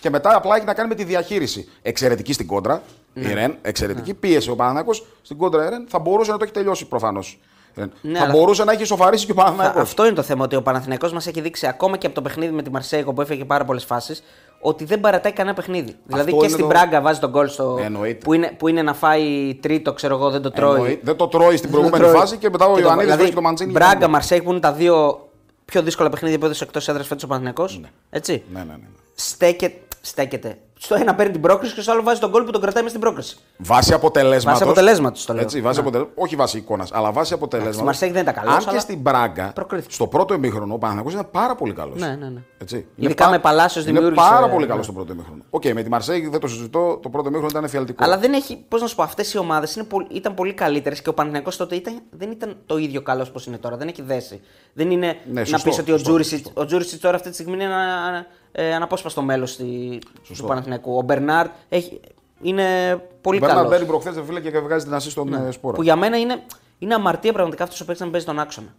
[0.00, 1.68] Και μετά απλά έχει να κάνει με τη διαχείριση.
[1.82, 2.82] Εξαιρετική στην κόντρα.
[3.14, 4.14] Η Ρεν, εξαιρετική.
[4.14, 5.86] Πίεσε ο Παναθηναϊκός στην κόντρα η Ρεν.
[5.88, 7.40] Θα μπορούσε να το έχει τελειώσει προφανώς.
[7.74, 9.82] Ναι, θα αλλά- μπορούσε να έχει σοφαρίσει και ο Θα- Παναθηναϊκός.
[9.82, 12.52] Αυτό είναι το θέμα, ότι ο Παναθηναϊκός μας έχει δείξει ακόμα και από το παιχνίδι
[12.52, 14.22] με τη Μαρσέικο που έφεγε πάρα πολλές φάσεις,
[14.60, 15.94] ότι δεν παρατάει κανένα παιχνίδι.
[16.06, 17.74] δηλαδή και είναι στην το- Μπράγκα βάζει τον γκολ στο.
[17.74, 18.24] Ναι, εννοείται.
[18.24, 20.74] που, είναι, που είναι να φάει τρίτο, ξέρω εγώ, δεν το τρώει.
[20.76, 22.20] Εννοεί- Δεν το τρώει στην Δεν το προηγούμενη τρώει.
[22.20, 23.70] φάση και μετά ο Και το- Ιωαννίδης δηλαδή, βρίσκει το Μαντζίνι.
[23.70, 25.24] για Μπράγκα, να- Μαρσέικ που είναι τα δύο
[25.70, 27.80] πιο δύσκολα παιχνίδια που έδωσε εκτός έδρας φέτος ο Παναθηναϊκός.
[28.10, 28.42] Έτσι.
[28.52, 28.86] Ναι, ναι, ναι.
[29.14, 30.58] Στέκε, στέκεται.
[30.82, 32.88] Στο ένα παίρνει την πρόκριση και στο άλλο βάζει το γκολ που τον κρατάει με
[32.88, 33.36] στην πρόκριση.
[33.56, 34.58] Βάσει αποτελέσματος.
[34.58, 35.42] Βάσει αποτελέσματος το λέω.
[35.42, 35.86] Έτσι, βάση Ναι.
[35.88, 37.74] αποτελε- Όχι βάση εικόνας, αλλά βάση αποτελέσματος.
[37.76, 39.94] στη Μαρσέιγ δεν ήταν καλός, Αν και αλλά στην Μπράγκα, προκρίθηκε.
[39.94, 42.00] στο πρώτο ημίχρονο, ο Παναθηναϊκός ήταν πάρα πολύ καλός.
[42.00, 42.40] Ναι, ναι, ναι.
[42.58, 42.86] Έτσι.
[42.96, 44.70] Ειδικά με Παλάσιος Είναι δημιούργησε- πάρα πολύ ναι.
[44.70, 45.42] καλός στο πρώτο ημίχρονο.
[45.50, 48.04] Οκ, με τη Μαρσέιγ δεν το συζητώ, το πρώτο ημίχρονο ήταν εφιαλτικό.
[48.04, 51.14] Αλλά δεν έχει, πώς να σου πω, αυτές οι ομάδες ήταν πολύ καλύτερες και ο
[51.14, 53.76] Παναθηναϊκός τότε ήταν, δεν ήταν το ίδιο καλός όπως είναι τώρα.
[53.76, 54.40] Δεν έχει δέσει.
[54.72, 56.60] Δεν είναι Ναι, να σωστό, πεις ότι ο σωστό, Τζούρισιτ σωστό.
[56.60, 60.68] ο Τζούρισιτς τώρα αυτή τη στιγμή είναι ένα ε, αναπόσπαστο μέλος του Παναθηναϊκού.
[60.82, 62.00] Ο Μπερνάρ έχει,
[62.42, 63.70] είναι πολύ Ο Μπέρναρ καλός.
[63.70, 65.76] μπαίνει προχθές, φίλε, και βγάζει την ασή στον ε, Σπόρα.
[65.76, 66.42] Που για μένα είναι,
[66.78, 68.74] είναι αμαρτία πραγματικά αυτός ο παίκτης να παίζει τον άξονα.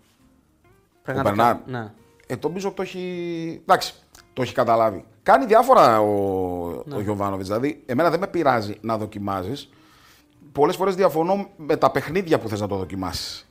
[0.64, 0.68] Ο
[1.04, 1.62] Πραγματικά.
[1.66, 1.82] Μπερνάρ.
[1.84, 1.92] Ναι.
[2.28, 3.60] Ε, το νομίζω το έχει.
[3.62, 3.94] Εντάξει,
[4.34, 5.06] το έχει καταλάβει.
[5.24, 6.06] Κάνει διάφορα ο,
[6.86, 6.96] Ναι.
[6.96, 7.48] ο Γιωβάνοβιτς.
[7.48, 9.70] Δηλαδή, εμένα δεν με πειράζει να δοκιμάζεις.
[10.52, 13.46] Πολλές φορές διαφωνώ με τα παιχνίδια που θες να το δοκιμάσεις.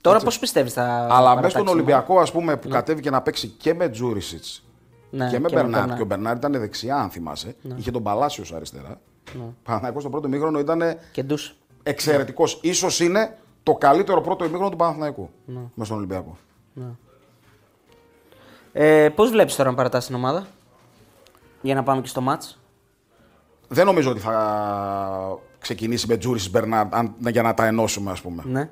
[0.00, 0.82] Τώρα πώς πιστεύεις θα.
[0.82, 3.88] Αλλά παρατάξεις μέσα στον η ομάδα; Ολυμπιακό, ας πούμε, που κατέβηκε να παίξει και με
[3.88, 4.65] Τζούρισιτς
[5.10, 5.80] Ναι, και με και με Μπερνάρ.
[5.80, 5.96] Μπερνάρ.
[5.96, 7.56] Και ο Μπερνάρ ήταν δεξιά, αν θυμάσαι.
[7.76, 9.00] Είχε τον Παλάσιος αριστερά.
[9.38, 9.44] Ναι.
[9.62, 10.82] Παναθηναϊκός στο πρώτο ημίχρονο ήταν
[11.12, 11.56] Και ντους.
[11.82, 12.46] εξαιρετικό.
[12.46, 15.30] σω είναι το καλύτερο πρώτο ημίχρονο του Παναθηναϊκού.
[15.46, 15.54] Ναι.
[15.58, 16.36] Μέσα στον Ολυμπιακό.
[18.72, 20.46] Ε, πώς βλέπεις τώρα να παρατάσει την ομάδα,
[21.62, 22.58] Για να πάμε και στο μάτς.
[23.68, 28.42] Δεν νομίζω ότι θα ξεκινήσει με Τζούρισιτ Μπερνάρ αν- για να τα ενώσουμε, ας πούμε.
[28.46, 28.70] Ναι.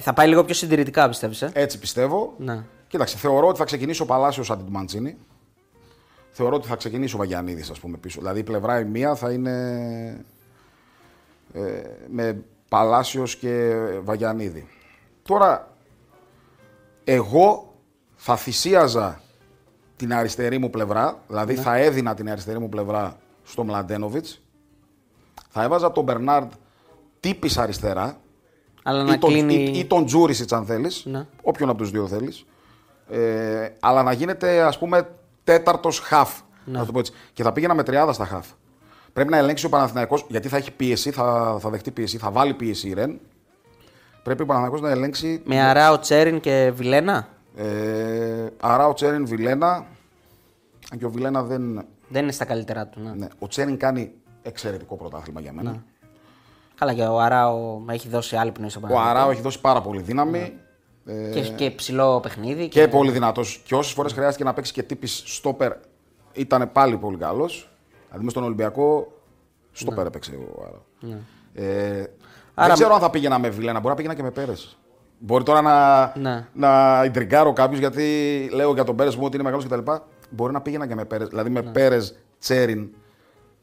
[0.00, 1.42] Θα πάει λίγο πιο συντηρητικά, πιστεύεις.
[1.42, 2.34] Ε; Έτσι πιστεύω.
[2.38, 2.64] Ναι.
[2.88, 5.16] Κοίταξε, θεωρώ ότι θα ξεκινήσει ο Παλάσιος αντί του Μαντσίνη.
[6.30, 8.20] Θεωρώ ότι θα ξεκινήσει ο Βαγιανίδης, ας πούμε, πίσω.
[8.20, 10.24] Δηλαδή η πλευρά η μία θα είναι
[11.52, 11.60] ε,
[12.10, 14.68] με Παλάσιος και Βαγιανίδη.
[15.22, 15.68] Τώρα,
[17.04, 17.74] εγώ
[18.16, 19.20] θα θυσίαζα
[19.96, 21.60] την αριστερή μου πλευρά, δηλαδή Ναι.
[21.60, 24.40] θα έδινα την αριστερή μου πλευρά στο Μλαντένοβιτς.
[25.48, 26.52] Θα έβαζα τον Μπερνάρντ
[27.20, 28.20] τύπης αριστερά,
[28.82, 29.54] Αλλά να ή τον, κλείνει.
[29.54, 31.04] ή, ή τον Τζούρισιτς, αν θέλεις.
[31.04, 31.26] Ναι.
[31.42, 32.44] Όποιον από τους δύο θέλεις.
[33.08, 35.08] Ε, αλλά να γίνεται, ας πούμε,
[35.44, 36.40] τέταρτος χαφ.
[36.64, 36.78] Ναι.
[36.78, 37.12] Να το πω έτσι.
[37.32, 38.46] Και θα πήγαινα με τριάδα στα χαφ.
[39.12, 42.54] Πρέπει να ελέγξει ο Παναθηναϊκός, γιατί θα έχει πίεση, θα, θα δεχτεί πίεση, θα βάλει
[42.54, 43.20] πίεση η Ρεν.
[44.22, 45.42] Πρέπει ο Παναθηναϊκός να ελέγξει.
[45.44, 49.86] Με Αράο, Τσέριν και Βιλένα; Ε, Άρα ο Τσέριν Βιλένα.
[50.92, 51.84] Αν και ο Βιλένα δεν.
[52.08, 53.00] Δεν είναι στα καλύτερά του.
[53.00, 53.10] Ναι.
[53.16, 55.82] Ναι, ο Τσέριν κάνει εξαιρετικό πρωτάθλημα για μένα.
[56.74, 59.18] Καλά, και ο Αράο έχει δώσει άλλη πνοή στο Ο Παναθηναϊκό.
[59.18, 60.38] Αράο έχει δώσει πάρα πολύ δύναμη.
[60.38, 60.52] Ε,
[61.06, 62.68] Και έχει και ψηλό παιχνίδι.
[62.68, 63.62] Και πολύ δυνατός.
[63.64, 65.72] Και όσες φορές χρειάστηκε να παίξει και τύπης στόπερ,
[66.32, 67.70] ήταν πάλι πολύ καλός.
[68.06, 69.12] Δηλαδή μες στον Ολυμπιακό,
[69.72, 70.82] στόπερ έπαιξε ο Άρα.
[71.54, 72.04] Ε,
[72.54, 74.76] Άρα- Δεν ξέρω αν θα πήγαινα με Βιλένα, μπορεί να πήγαινα και με Πέρες.
[75.18, 76.46] Μπορεί τώρα να, Ναι.
[76.52, 78.04] να ιντριγκάρω κάποιους γιατί
[78.52, 79.90] λέω για τον Πέρες μου ότι είναι μεγάλος κτλ.
[80.30, 81.28] Μπορεί να πήγαινα και με Πέρες.
[81.28, 82.88] Δηλαδή με Πέρες, Τσέριν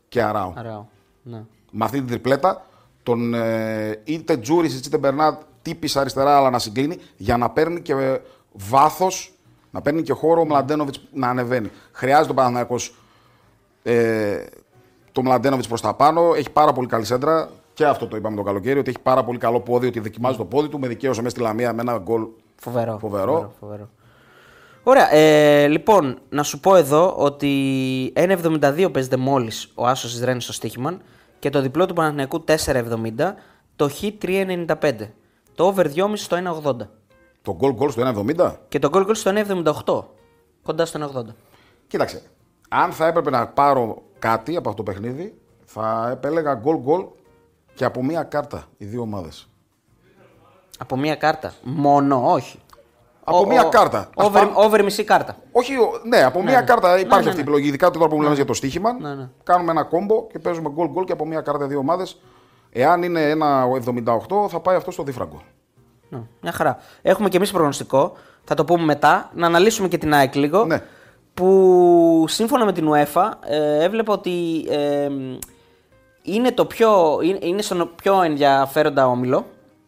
[0.10, 0.54] και Αράου.
[0.58, 0.86] Αράο.
[1.24, 1.44] Ναι.
[1.72, 2.66] Με αυτή την τριπλέτα,
[3.04, 8.20] τον ε, είτε Τζούρι είτε Μπερνάτ τύπης αριστερά, αλλά να συγκλίνει για να παίρνει και
[8.51, 9.34] βάθος,
[9.72, 11.72] να παίρνει και χώρο ο Μλαντένοβιτς να ανεβαίνει.
[11.91, 12.76] Χρειάζεται ο Παναθυναϊκό
[13.84, 14.45] ε,
[15.11, 16.34] το Μλαντένοβιτς προς τα πάνω.
[16.36, 17.49] Έχει πάρα πολύ καλή σέντρα.
[17.74, 20.45] Και αυτό το είπαμε το καλοκαίρι, ότι έχει πάρα πολύ καλό πόδι, ότι δοκιμάζει το
[20.45, 20.80] πόδι του.
[20.80, 22.97] Με δικαίωσε μέσα στη Λαμία με ένα γκολ Φοβερό.
[22.99, 23.53] Φοβερό.
[23.59, 23.89] φοβερό.
[24.84, 25.14] Ωραία.
[25.14, 30.53] Ε, λοιπόν, να σου πω εδώ ότι 1,72 παίζεται μόλις ο Άσος τη Ρέννη στο
[30.53, 31.01] Στίχημαν
[31.39, 33.34] και το διπλό του Παναθηναϊκού 4,70,
[33.76, 34.66] το Χ 3,95.
[35.56, 36.76] Το over 2,5 στο 1,80.
[37.41, 38.01] Το γκολ γκολ στο
[38.38, 38.54] 1,70.
[38.68, 40.04] Και το goal goal στο 1,78.
[40.64, 41.34] Κοντά στο 1,80.
[41.88, 42.22] Κοίταξε.
[42.70, 47.06] Αν θα έπρεπε να πάρω κάτι από αυτό το παιχνίδι, θα επέλεγα γκολ γκολ
[47.76, 49.47] και από μία κάρτα οι δύο ομάδες.
[50.78, 51.54] Από μία κάρτα.
[51.64, 52.60] Μόνο, όχι.
[53.24, 54.10] Από Ο- μία ο- κάρτα.
[54.18, 55.38] Ας Over, πάμε- over μισή κάρτα.
[55.51, 56.66] Όχι, ο- ναι, από μία ναι.
[56.66, 57.41] κάρτα υπάρχει Ναι, ναι, αυτή η ναι.
[57.41, 57.68] επιλογή.
[57.68, 58.93] Ειδικά τώρα που μιλάμε για το στοίχημα.
[58.93, 59.30] Ναι, ναι.
[59.43, 62.22] Κάνουμε ένα κόμπο και παίζουμε γκολ γκολ και από μία κάρτα δύο ομάδες.
[62.74, 65.42] Εάν είναι ένα 78, θα πάει αυτό στο δίφραγκο.
[66.10, 66.78] Ναι, μια χαρά.
[67.02, 68.14] Έχουμε και εμείς προγνωστικό.
[68.44, 69.30] Θα το πούμε μετά.
[69.34, 70.66] Να αναλύσουμε και την ΑΕΚ λίγο.
[70.66, 70.84] Ναι.
[71.34, 75.10] Που σύμφωνα με την UEFA ε, έβλεπα ότι ε,
[76.22, 79.46] είναι, το πιο, είναι, είναι στον πιο ενδιαφέροντα όμιλο.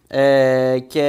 [0.08, 1.04] Ε, και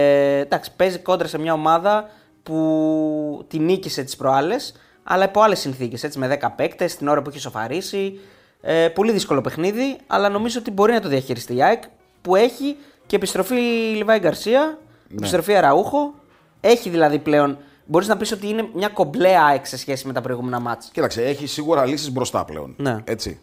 [0.45, 2.09] εντάξει, παίζει κόντρα σε μια ομάδα
[2.43, 6.17] που την νίκησε τις προάλλες, αλλά υπό άλλες συνθήκες.
[6.17, 8.21] Με 10 παίκτες, την ώρα που έχει σοφαρίσει.
[8.69, 11.83] Ε, πολύ δύσκολο παιχνίδι, αλλά νομίζω ότι μπορεί να το διαχειριστεί η ΑΕΚ
[12.23, 13.55] που έχει και επιστροφή
[13.97, 14.79] Λιβάη Γκαρσία,
[15.13, 16.15] επιστροφή Αραούχο.
[16.61, 17.59] Έχει δηλαδή πλέον.
[17.87, 20.91] Μπορείς να πεις ότι είναι μια κομπλέ ΑΕΚ σε σχέση με τα προηγούμενα μάτια.
[20.93, 22.75] Κοίταξε, έχει σίγουρα λύσεις μπροστά πλέον.
[22.77, 22.97] Ναι.
[23.05, 23.41] Έτσι.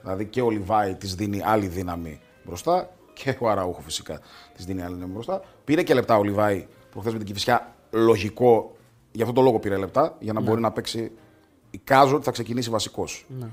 [0.00, 4.20] Δηλαδή και ο Λιβάη της δίνει άλλη δύναμη μπροστά και ο Αραούχο φυσικά
[4.54, 5.42] της δίνει άλλη δύναμη μπροστά.
[5.64, 7.74] Πήρε και λεπτά ο Λιβάη προχθές με την Κυφυσιά.
[7.90, 8.76] Λογικό,
[9.12, 11.12] γι' αυτό το λόγο πήρε λεπτά, για να μπορεί να παίξει.
[11.70, 13.46] Εικάζω ότι θα ξεκινήσει βασικός Ναι.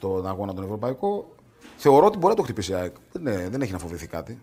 [0.00, 1.28] Στον αγώνα τον Ευρωπαϊκό.
[1.76, 2.94] Θεωρώ ότι μπορεί να το χτυπήσει η ΑΕΚ.
[3.12, 4.42] Δεν, είναι- δεν έχει να φοβηθεί κάτι.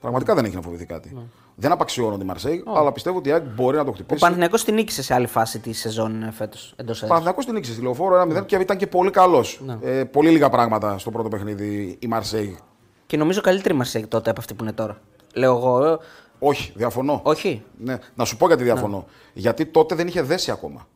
[0.00, 1.16] Πραγματικά δεν έχει να φοβηθεί κάτι.
[1.54, 4.20] Δεν απαξιώνω τη Μαρσέη, αλλά πιστεύω ότι η ΑΕΚ μπορεί να το Ο χτυπήσει.
[4.20, 7.82] Παναθηναϊκός την νίκησε σε άλλη φάση τη σεζόν φέτος εντός Ο Παναθηναϊκός την νίκησε στη
[7.82, 9.60] λεωφόρο 1-0 και ήταν και πολύ καλός.
[9.66, 9.78] Ναι.
[9.82, 12.58] Ε, πολύ λίγα πράγματα στο πρώτο παιχνίδι η Μαρσέιγ.
[13.06, 15.00] Και νομίζω καλύτερη Μαρσέιγ τότε από αυτή που είναι τώρα.
[15.34, 15.84] Λέω εγώ.
[15.86, 15.96] ε,
[16.38, 17.20] Όχι, διαφωνώ.
[17.24, 17.62] Όχι.
[17.78, 17.98] Ναι.
[18.14, 19.04] Να σου πω γιατί διαφωνώ.
[19.32, 20.86] Γιατί τότε δεν είχε δέσει ακόμα.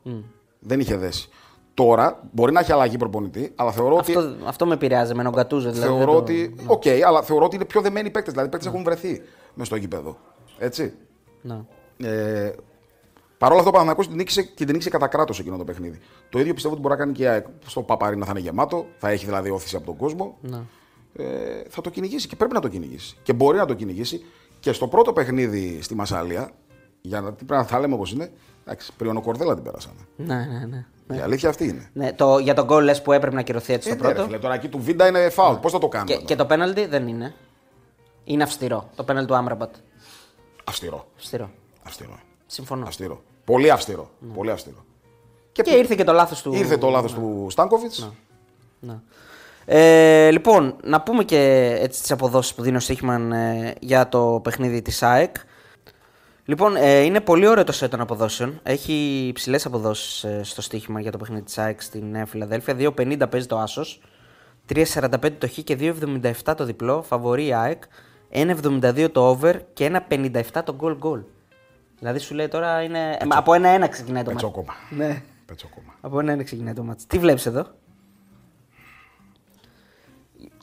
[0.58, 1.28] Δεν είχε δέσει.
[1.74, 4.16] Τώρα μπορεί να έχει αλλαγή προπονητή, αλλά θεωρώ ότι.
[4.16, 5.70] Αυτό, αυτό με επηρεάζει με τον Γκατούζο.
[5.70, 6.54] Δηλαδή, Θεωρώ δεν το- ότι.
[6.66, 8.32] Οκ, αλλά θεωρώ ότι είναι πιο δεμένοι παίκτες.
[8.32, 9.22] Δηλαδή, οι παίκτες έχουν βρεθεί
[9.54, 10.16] μες στο γήπεδο.
[10.58, 10.92] Έτσι.
[11.42, 11.60] Ναι.
[12.08, 12.52] Ε,
[13.38, 15.98] Παρ' όλα αυτά, ο Παναθηναϊκός την νίκησε και την νίκησε κατά κράτος εκείνο το παιχνίδι.
[16.28, 17.46] Το ίδιο πιστεύω ότι μπορεί να κάνει και η ΑΕΚ.
[17.66, 20.38] Στο Παπαρίνα θα είναι γεμάτο, θα έχει δηλαδή όθηση από τον κόσμο.
[20.40, 20.58] Ναι.
[21.16, 21.24] Ε,
[21.68, 23.16] θα το κυνηγήσει και πρέπει να το κυνηγήσει.
[23.22, 24.24] Και μπορεί να το κυνηγήσει.
[24.60, 26.50] Και στο πρώτο παιχνίδι στη Μασάλια,
[27.00, 28.30] για να τι πρέπει να τα λέμε όπως είναι,
[28.64, 28.92] εντάξει,
[29.22, 29.98] Κορδέλα την πέρασανε.
[30.16, 31.16] Ναι, ναι, ναι.
[31.16, 31.90] Η αλήθεια αυτή είναι.
[31.92, 34.14] ναι το, για τον γκολ λες που έπρεπε να κυρωθεί έτσι Ε, το ναι, ρε
[34.14, 34.28] πρώτο.
[34.28, 35.56] φίλε, τώρα εκεί του Βίντα είναι φάουλ.
[35.56, 36.10] Πώς θα το κάνουμε.
[36.10, 37.34] και, τώρα; και το πέναλτι δεν είναι.
[38.24, 38.90] Είναι αυστηρό.
[38.96, 39.74] Το πέναλτι του Άμραμπατ.
[40.64, 41.06] Αυστηρό.
[41.16, 41.50] Αυστηρό.
[41.82, 42.18] Αυστηρό.
[42.46, 42.86] Συμφωνώ.
[42.86, 43.22] Αυστηρό.
[43.44, 44.10] Πολύ αυστηρό.
[44.34, 44.84] Πολύ αυστηρό.
[45.52, 46.54] Και, ήρθε και το λάθος του.
[46.54, 48.10] Ήρθε το λάθος του Στάνκοβιτς.
[48.80, 48.94] Ναι.
[49.64, 54.40] Ε, λοιπόν, να πούμε και έτσι τις αποδόσεις που δίνει ο Σίχμαν ε, για το
[54.42, 55.36] παιχνίδι της ΑΕΚ.
[56.46, 58.60] Λοιπόν, ε, είναι πολύ ωραίο το σετ των αποδόσεων.
[58.62, 62.76] Έχει υψηλές αποδόσεις ε, στο στοίχημα για το παιχνίδι της ΑΕΚ στην Νέα Φιλαδέλφια.
[62.78, 64.00] 2,50 παίζει το άσος,
[64.74, 65.76] 3,45 το χ και
[66.44, 67.02] 2,77 το διπλό.
[67.02, 67.82] Φαβορεί η ΑΕΚ,
[68.32, 71.22] 1,72 το over και 1,57 το goal goal.
[71.98, 73.10] Δηλαδή σου λέει τώρα είναι.
[73.10, 74.42] ε, από 1-1 ξεκινάει το μάτι.
[74.44, 74.74] Πετσόκομα.
[74.90, 75.22] Ναι.
[75.46, 75.94] Πετσόκομα.
[76.00, 77.04] Από 1-1 ξεκινάει το μάτι.
[77.06, 77.66] Τι βλέπεις εδώ;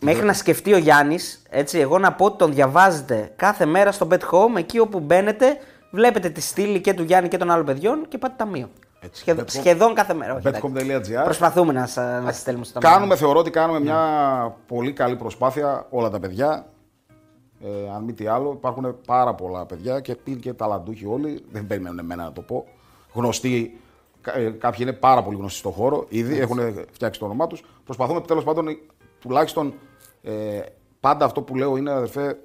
[0.02, 4.08] Μέχρι να σκεφτεί ο Γιάννης, έτσι, εγώ να πω ότι τον διαβάζετε κάθε μέρα στο
[4.12, 5.58] Bet Home, εκεί όπου μπαίνετε,
[5.92, 8.70] βλέπετε τη στήλη και του Γιάννη και των άλλων παιδιών και πάτε ταμείο.
[9.04, 9.22] Έτσι.
[9.22, 10.36] Σχεδόν, Bet Home- σχεδόν κάθε μέρα.
[10.36, 10.72] όχι, εντάξει.
[10.76, 11.24] betcom.gr.
[11.24, 12.98] Προσπαθούμε να, σα, να σας στέλνουμε στο ταμείο.
[12.98, 14.00] Κάνουμε, θεωρώ ότι κάνουμε μια
[14.68, 16.66] πολύ καλή προσπάθεια όλα τα παιδιά.
[17.64, 21.44] Ε, αν μη τι άλλο, υπάρχουν πάρα πολλά παιδιά και είναι και ταλαντούχοι όλοι.
[21.52, 22.66] Δεν περιμένουν εμένα να το πω.
[23.14, 23.80] Γνωστοί,
[24.22, 26.60] κα- ε, κάποιοι είναι πάρα πολύ γνωστοί στον χώρο ήδη, έχουν
[26.92, 27.64] φτιάξει το όνομά τους.
[27.86, 28.78] Προσπαθούμε τέλο πάντων
[29.20, 29.74] τουλάχιστον
[30.24, 30.60] ε,
[31.00, 32.38] πάντα αυτό που λέω είναι αδερφέ,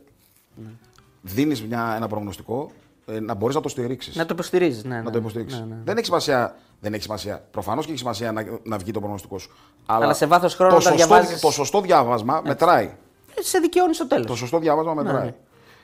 [1.23, 2.71] δίνεις ένα προγνωστικό
[3.07, 4.17] ε, να μπορείς να το στηρίξεις.
[4.17, 4.85] Να το υποστηρίζεις.
[4.85, 5.59] Ναι, να ναι, το υποστηρίξεις.
[5.61, 5.77] ναι, ναι.
[5.85, 6.57] Δεν έχει σημασία.
[6.81, 7.45] Δεν έχει σημασία.
[7.51, 9.51] Προφανώς και έχει σημασία να, να βγει το προγνωστικό σου.
[9.87, 12.95] Αλλά σε βάθος χρόνου το όταν σωστό, διαβάζεις- το σωστό διάβασμα μετράει.
[13.39, 14.27] Ε, Σε δικαιώνει στο τέλος.
[14.27, 15.35] Το σωστό διάβασμα μετράει.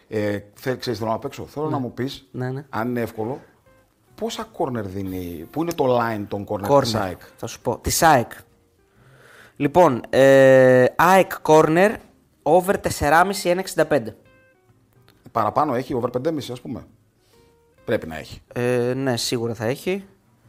[0.08, 1.44] Ε, θε, ξέρεις, θέλω να παίξω.
[1.46, 2.64] Θέλω να μου πεις, Ναι, ναι.
[2.70, 3.40] αν είναι εύκολο,
[4.14, 7.00] πόσα corner δίνει, πού είναι το line των corner, της Corner.
[7.00, 7.78] ΑΕΚ; Θα σου πω.
[7.78, 8.30] Της ΑΕΚ.
[9.56, 11.90] Λοιπόν, ε, ΑΕΚ corner
[12.42, 14.14] over 4,5 1,65.
[15.32, 16.86] Παραπάνω έχει, over 5,5 ας πούμε.
[17.84, 18.40] Πρέπει να έχει.
[18.52, 20.04] Ε, ναι, σίγουρα θα έχει.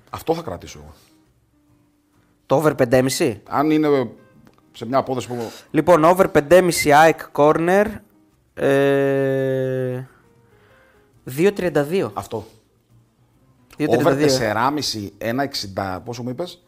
[0.10, 0.94] Αυτό θα κρατήσω εγώ.
[2.46, 3.36] Το over 5,5.
[3.50, 4.10] Αν είναι
[4.72, 5.52] σε μια απόδοση που.
[5.72, 7.86] Λοιπόν, over 5,5 ΑΕΚ corner.
[8.54, 10.04] Ε,
[11.38, 12.10] 2,32.
[12.14, 12.46] Αυτό.
[13.78, 13.88] 2,32.
[13.88, 15.12] Over 4,5,
[15.76, 16.00] 1,60.
[16.06, 16.64] Πόσο μου είπες;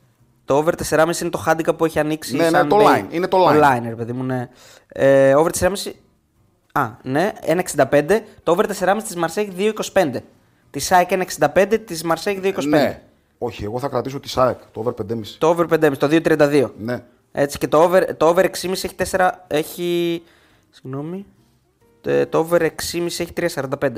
[0.45, 2.35] Το over 4,5 είναι το handicap που έχει ανοίξει.
[2.35, 2.83] Ναι, ναι, σαν το bait.
[2.85, 3.05] line.
[3.09, 3.53] Είναι το line.
[3.53, 4.49] Το line, ρε παιδί μου, ναι.
[4.87, 5.91] Ε, over 4,5.
[6.71, 8.21] Α, ναι, 1,65.
[8.43, 10.21] Το over 4,5 της Marseille 2,25.
[10.75, 12.67] Τη ΑΕΚ 1,65, της Marseille 2,25.
[12.67, 13.01] Ναι.
[13.37, 15.19] Όχι, εγώ θα κρατήσω τη ΣΑΕΚ, το over 5,5.
[15.37, 16.69] Το over 5,5, το 2,32.
[16.77, 17.03] Ναι.
[17.31, 19.29] Έτσι και το over, το over 6,5 έχει 4.
[19.47, 20.23] Έχει.
[20.69, 21.25] Συγγνώμη.
[22.05, 23.89] Ε, Το over 6,5 έχει 3,45.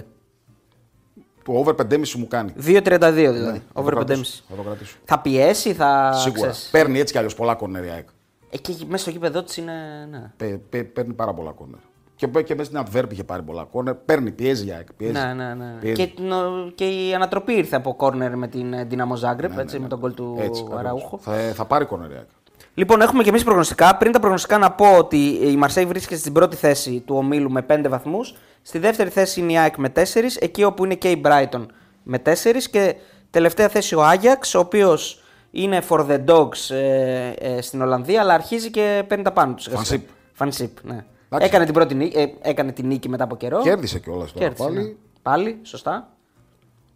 [1.43, 2.53] Το over 5,5 μου κάνει.
[2.65, 3.39] 2,32 δηλαδή.
[3.39, 4.05] Ναι, θα over το 5,5.
[4.05, 4.95] κρατήσω, Θα το κρατήσω.
[5.05, 6.11] Θα πιέσει, θα.
[6.13, 6.39] Σίγουρα.
[6.41, 6.69] ξέρεις.
[6.71, 8.07] Παίρνει έτσι κι αλλιώς πολλά κόρνερ η ΑΕΚ.
[8.49, 9.73] Εκεί μέσα στο γήπεδο της είναι.
[10.11, 10.31] Ναι.
[10.37, 11.79] Παι- παι- Παίρνει πάρα πολλά κόρνερ.
[12.17, 13.93] Και, και μέσα στην Αντβέρπ είχε πάρει πολλά κόρνερ.
[13.93, 14.93] Παίρνει, πιέζει η ΑΕΚ.
[14.93, 15.13] Πιέζει.
[15.13, 15.75] Ναι, ναι, ναι.
[15.79, 16.07] Πιέζει.
[16.07, 19.87] Και, νο- και η ανατροπή ήρθε από κόρνερ με την ε, Dinamo Zagreb, έτσι, με
[19.87, 20.79] τον κόλ του Ναι, Έτσι, ακριβώς.
[20.85, 21.17] Αραούχο.
[21.17, 22.27] Θα, θα πάρει κόρνερ η ΑΕΚ.
[22.73, 23.97] Λοιπόν, έχουμε και εμείς προγνωστικά.
[23.97, 27.65] Πριν τα προγνωστικά, να πω ότι η Marseille βρίσκεται στην πρώτη θέση του ομίλου με
[27.69, 28.35] 5 βαθμούς.
[28.61, 30.01] Στη δεύτερη θέση είναι η ΑΕΚ με 4,
[30.39, 31.65] εκεί όπου είναι και η Brighton
[32.03, 32.31] με 4.
[32.71, 32.95] Και
[33.29, 38.33] τελευταία θέση ο Άγιαξ, ο οποίος είναι for the dogs ε, ε, στην Ολλανδία, αλλά
[38.33, 39.67] αρχίζει και παίρνει τα πάνω τους.
[39.71, 40.07] Φανσίπ.
[40.33, 41.05] Φανσίπ, ναι.
[41.29, 41.47] Εντάξει.
[41.47, 43.61] Έκανε την, πρώτη, νίκη- ε, έκανε την νίκη μετά από καιρό.
[43.61, 44.83] Κέρδισε κιόλας τώρα Κέρδισε, πάλι.
[44.87, 44.93] ναι.
[45.21, 46.09] Πάλι, σωστά.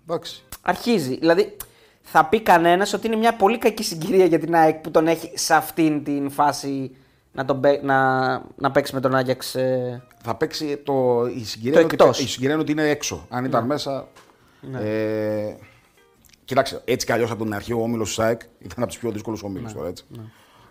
[0.03, 0.43] Εντάξει.
[0.61, 1.15] Αρχίζει.
[1.17, 1.57] Δηλαδή,
[2.01, 5.31] θα πει κανένας ότι είναι μια πολύ κακή συγκυρία για την ΑΕΚ που τον έχει
[5.37, 6.95] σε αυτήν την φάση
[7.31, 8.19] να, τον, παί- να,
[8.55, 9.55] να παίξει με τον Άγιαξ.
[9.55, 11.25] ε, Θα παίξει το.
[11.37, 12.19] Η συγκυρία, Το είναι ότι, εκτός.
[12.19, 13.25] η συγκυρία είναι ότι είναι έξω.
[13.29, 14.07] Αν ήταν μέσα.
[14.83, 15.55] Ε,
[16.45, 19.11] κοίταξε, έτσι κι αλλιώς από την αρχή ο όμιλος της ΑΕΚ ήταν από τους πιο
[19.11, 20.05] δύσκολους όμιλους τώρα έτσι.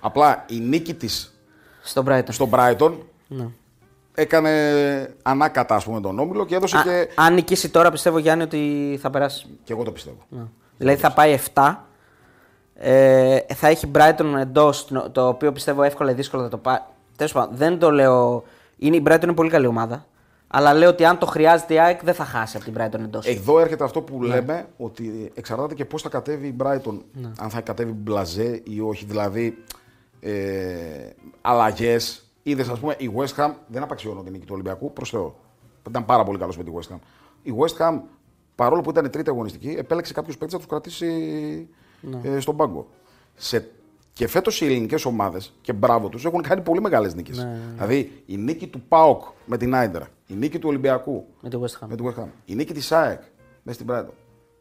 [0.01, 1.41] Απλά η νίκη της
[1.83, 2.25] στον Brighton.
[2.29, 2.93] στον Brighton
[3.33, 3.47] Ναι.
[4.15, 4.51] έκανε
[5.23, 7.09] ανάκατα ας πούμε, τον όμιλο και έδωσε Α, και.
[7.15, 9.47] Αν νικήσει τώρα, πιστεύω Γιάννη ότι θα περάσει.
[9.65, 10.27] Και εγώ το πιστεύω.
[10.77, 11.75] Δηλαδή θα πάει 7.
[12.75, 16.79] Ε, θα έχει Brighton εντός, το οποίο πιστεύω εύκολα ή δύσκολα θα το πάει.
[17.17, 18.45] Τέλος πάντων, δεν το λέω.
[18.77, 20.07] Είναι, η Brighton είναι πολύ καλή ομάδα.
[20.53, 23.27] Αλλά λέω ότι αν το χρειάζεται η ΑΕΚ δεν θα χάσει από την Brighton εντός.
[23.27, 26.99] Εδώ έρχεται αυτό που λέμε ότι εξαρτάται και πώς θα κατέβει η Brighton.
[27.39, 29.05] Αν θα κατέβει μπλαζέ ή όχι.
[29.05, 29.65] Δηλαδή
[30.21, 30.33] ε,
[31.41, 32.30] αλλαγές.
[32.51, 34.93] Είδες, ας πούμε, η West Ham δεν απαξιώνω την νίκη του Ολυμπιακού.
[34.93, 35.35] Προς Θεό.
[35.89, 36.99] Ήταν πάρα πολύ καλός με τη West Ham.
[37.43, 38.01] Η West Ham,
[38.55, 41.69] παρόλο που ήταν η τρίτη αγωνιστική, επέλεξε κάποιους παίκτες να τους κρατήσει
[42.23, 42.87] ε, στον πάγκο.
[43.35, 43.71] Σε,
[44.13, 47.47] και φέτος οι ελληνικές ομάδες, και μπράβο τους, έχουν κάνει πολύ μεγάλες νίκες.
[47.73, 51.85] Δηλαδή η νίκη του Πάοκ με την Άιντρα, η νίκη του Ολυμπιακού Με τη West
[51.85, 51.89] Ham.
[51.89, 53.21] με τη West Ham, η νίκη της ΑΕΚ
[53.63, 54.13] με στην Brighton.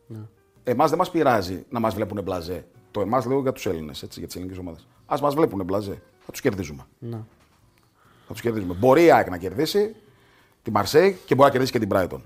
[0.07, 0.19] Ναι.
[0.63, 2.65] Εμάς δεν μας πειράζει να μας βλέπουν μπλαζέ.
[2.91, 4.87] Το εμάς λέω για τους Έλληνες, για τις ελληνικές ομάδες.
[5.05, 6.01] Α μας βλέπουν μπλαζέ.
[6.19, 6.85] Θα τους κερδίζουμε.
[6.99, 7.19] Ναι.
[8.31, 8.73] Θα τους κερδίζουμε.
[8.73, 9.95] Μπορεί η ΑΕΚ να κερδίσει
[10.63, 12.21] τη Μαρσέη και μπορεί να κερδίσει και την Brighton.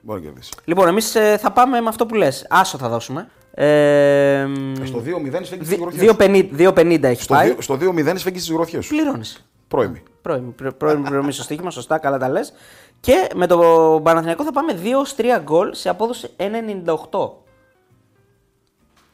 [0.00, 0.52] Μπορεί να κερδίσει.
[0.64, 2.46] Λοιπόν, εμείς θα πάμε με αυτό που λες.
[2.50, 3.28] Άσο θα δώσουμε.
[3.54, 6.00] Ε, μ, Ε, Στο 2-0 σφίγγει τις δι- γροθιές.
[6.16, 7.46] 2,50 2,50 έχει Στο, πάει.
[7.50, 8.90] δύο- στο 2-0 σφίγγει τις γροθιές σου.
[8.94, 9.46] Πληρώνεις.
[9.68, 10.02] Πρώιμη.
[10.22, 12.52] Πρώην πρώην πληρωμή στο στοίχημα, σωστά, καλά τα λες.
[13.00, 13.58] Και με το
[14.02, 17.44] Παναθηναϊκό θα πάμε 2-3 γκολ σε απόδοση 1,98.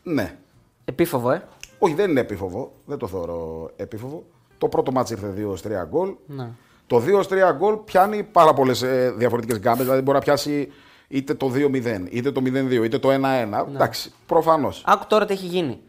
[0.03, 0.37] Ναι.
[0.85, 1.43] Επίφοβο, ε.
[1.79, 2.73] Όχι, δεν είναι επίφοβο.
[2.85, 4.25] Δεν το θεωρώ επίφοβο.
[4.59, 6.15] Το πρώτο μάτι ήρθε 2-3 γκολ.
[6.27, 6.49] Ναι.
[6.87, 8.85] Το 2-3 γκολ πιάνει πάρα πολλές
[9.17, 9.83] διαφορετικές γκάμπε.
[9.83, 10.73] Δηλαδή μπορεί να πιάσει
[11.09, 13.17] είτε το 2-0, είτε το 0-2, είτε το 1-1.
[13.19, 13.61] Ναι.
[13.75, 14.83] Εντάξει, προφανώς.
[14.87, 15.81] Άκου τώρα τι έχει γίνει.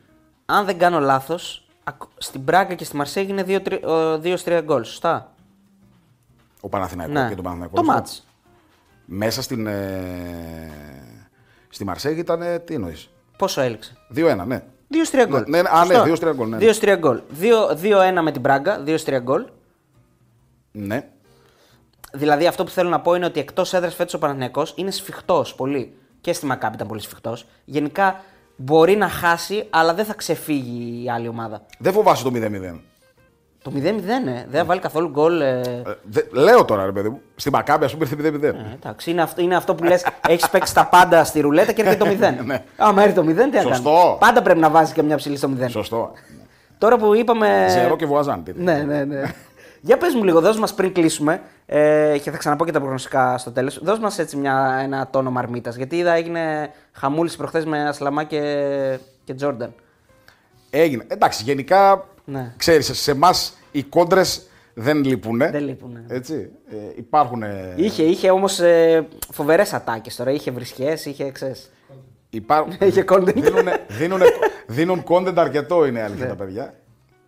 [0.46, 1.68] Αν δεν κάνω λάθος,
[2.18, 3.46] στην Μπράγκα και στη Μαρσέη έγινε
[4.24, 4.84] 2-3 γκολ.
[4.84, 5.34] Σωστά;
[6.62, 7.28] Ο Παναθηναϊκός Ναι.
[7.30, 7.76] και τον Παναθηναϊκό.
[7.76, 7.94] Το σωστά.
[7.98, 8.28] μάτς.
[9.06, 9.68] Μέσα στην.
[9.68, 10.72] Ε,
[11.70, 12.42] στη Μαρσέγ ήταν.
[12.66, 13.98] Τι εννοείς; Πόσο έληξε.
[14.16, 14.64] 2-1, ναι.
[14.92, 15.44] 2-3 γκολ.
[15.48, 16.30] Ναι, ναι, α, ναι, Σωστό.
[16.30, 16.58] 2-3 γκολ, ναι.
[16.58, 17.22] 2-3 γκολ.
[17.40, 19.46] 2-1 με την Μπράγκα, 2-3 γκολ.
[20.72, 21.10] Ναι.
[22.14, 25.56] Δηλαδή αυτό που θέλω να πω είναι ότι εκτός έδρας φέτος ο Παναθηναϊκός είναι σφιχτός
[25.56, 25.94] πολύ.
[26.22, 27.46] Και στη Μακάπη ήταν πολύ σφιχτός.
[27.66, 28.24] Γενικά
[28.56, 31.66] μπορεί να χάσει, αλλά δεν θα ξεφύγει η άλλη ομάδα.
[31.80, 32.80] Δεν φοβάσαι το 0-0.
[33.62, 34.02] Το 0-0, ε.
[34.50, 35.42] δεν θα βάλει καθόλου γκολ.
[35.42, 35.60] Ε...
[35.60, 37.22] Ε, δε- λέω τώρα, ρε παιδί μου.
[37.36, 38.44] Στην Μακάμπη, ας πούμε, ήρθε 0-0.
[38.44, 41.82] Ε, εντάξει, είναι αυτό, είναι αυτό που λες: Έχεις παίξει τα πάντα στη ρουλέτα και
[41.82, 42.34] έρχεται το 0.
[42.46, 42.64] Ναι.
[42.78, 43.62] Άμα έρθει το 0, τι να κάνεις.
[43.64, 44.18] Σωστό.
[44.20, 45.66] Πάντα πρέπει να βάζεις και μια ψηλή στο 0.
[45.70, 46.12] Σωστό.
[46.78, 47.66] Τώρα που είπαμε.
[47.70, 48.44] Ζερό και Βουαζάν.
[48.44, 48.52] τι.
[48.56, 49.22] Ναι, ναι, ναι.
[49.82, 53.38] Για πες μου λίγο, δώσ' μας πριν κλείσουμε ε, και θα ξαναπώ και τα προγνωστικά
[53.38, 53.80] στο τέλος.
[53.84, 58.42] Δώσ' μας έτσι μια, ένα τόνο μαρμίτας, γιατί είδα έγινε χαμούλης προχθές με Ασλαμά και,
[59.24, 59.74] και Τζόρνταν.
[60.70, 61.04] Έγινε.
[61.08, 62.54] Εντάξει, γενικά, Ναι.
[62.58, 65.38] ξέρεις, σε εμάς οι κόντρες δεν λείπουν.
[65.38, 66.06] Δεν λείπουνε.
[66.08, 66.50] Έτσι.
[66.70, 67.44] Ε, υπάρχουν.
[67.76, 71.70] Είχε, είχε όμως ε, φοβερές ατάκες τώρα, είχε βρισχές, είχε ξέρεις.
[72.30, 72.74] Υπάρχουν.
[72.88, 73.34] Είχε content.
[73.36, 74.26] Δίνουνε, δίνουνε,
[74.68, 76.08] δίνουν content αρκετό είναι η Ναι.
[76.08, 76.74] αλήθεια τα παιδιά.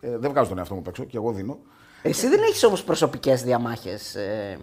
[0.01, 1.57] Ε, δεν βγάζω τον εαυτό μου απ' έξω και εγώ δίνω.
[2.01, 4.57] Εσύ δεν έχεις όμως προσωπικές διαμάχες ε,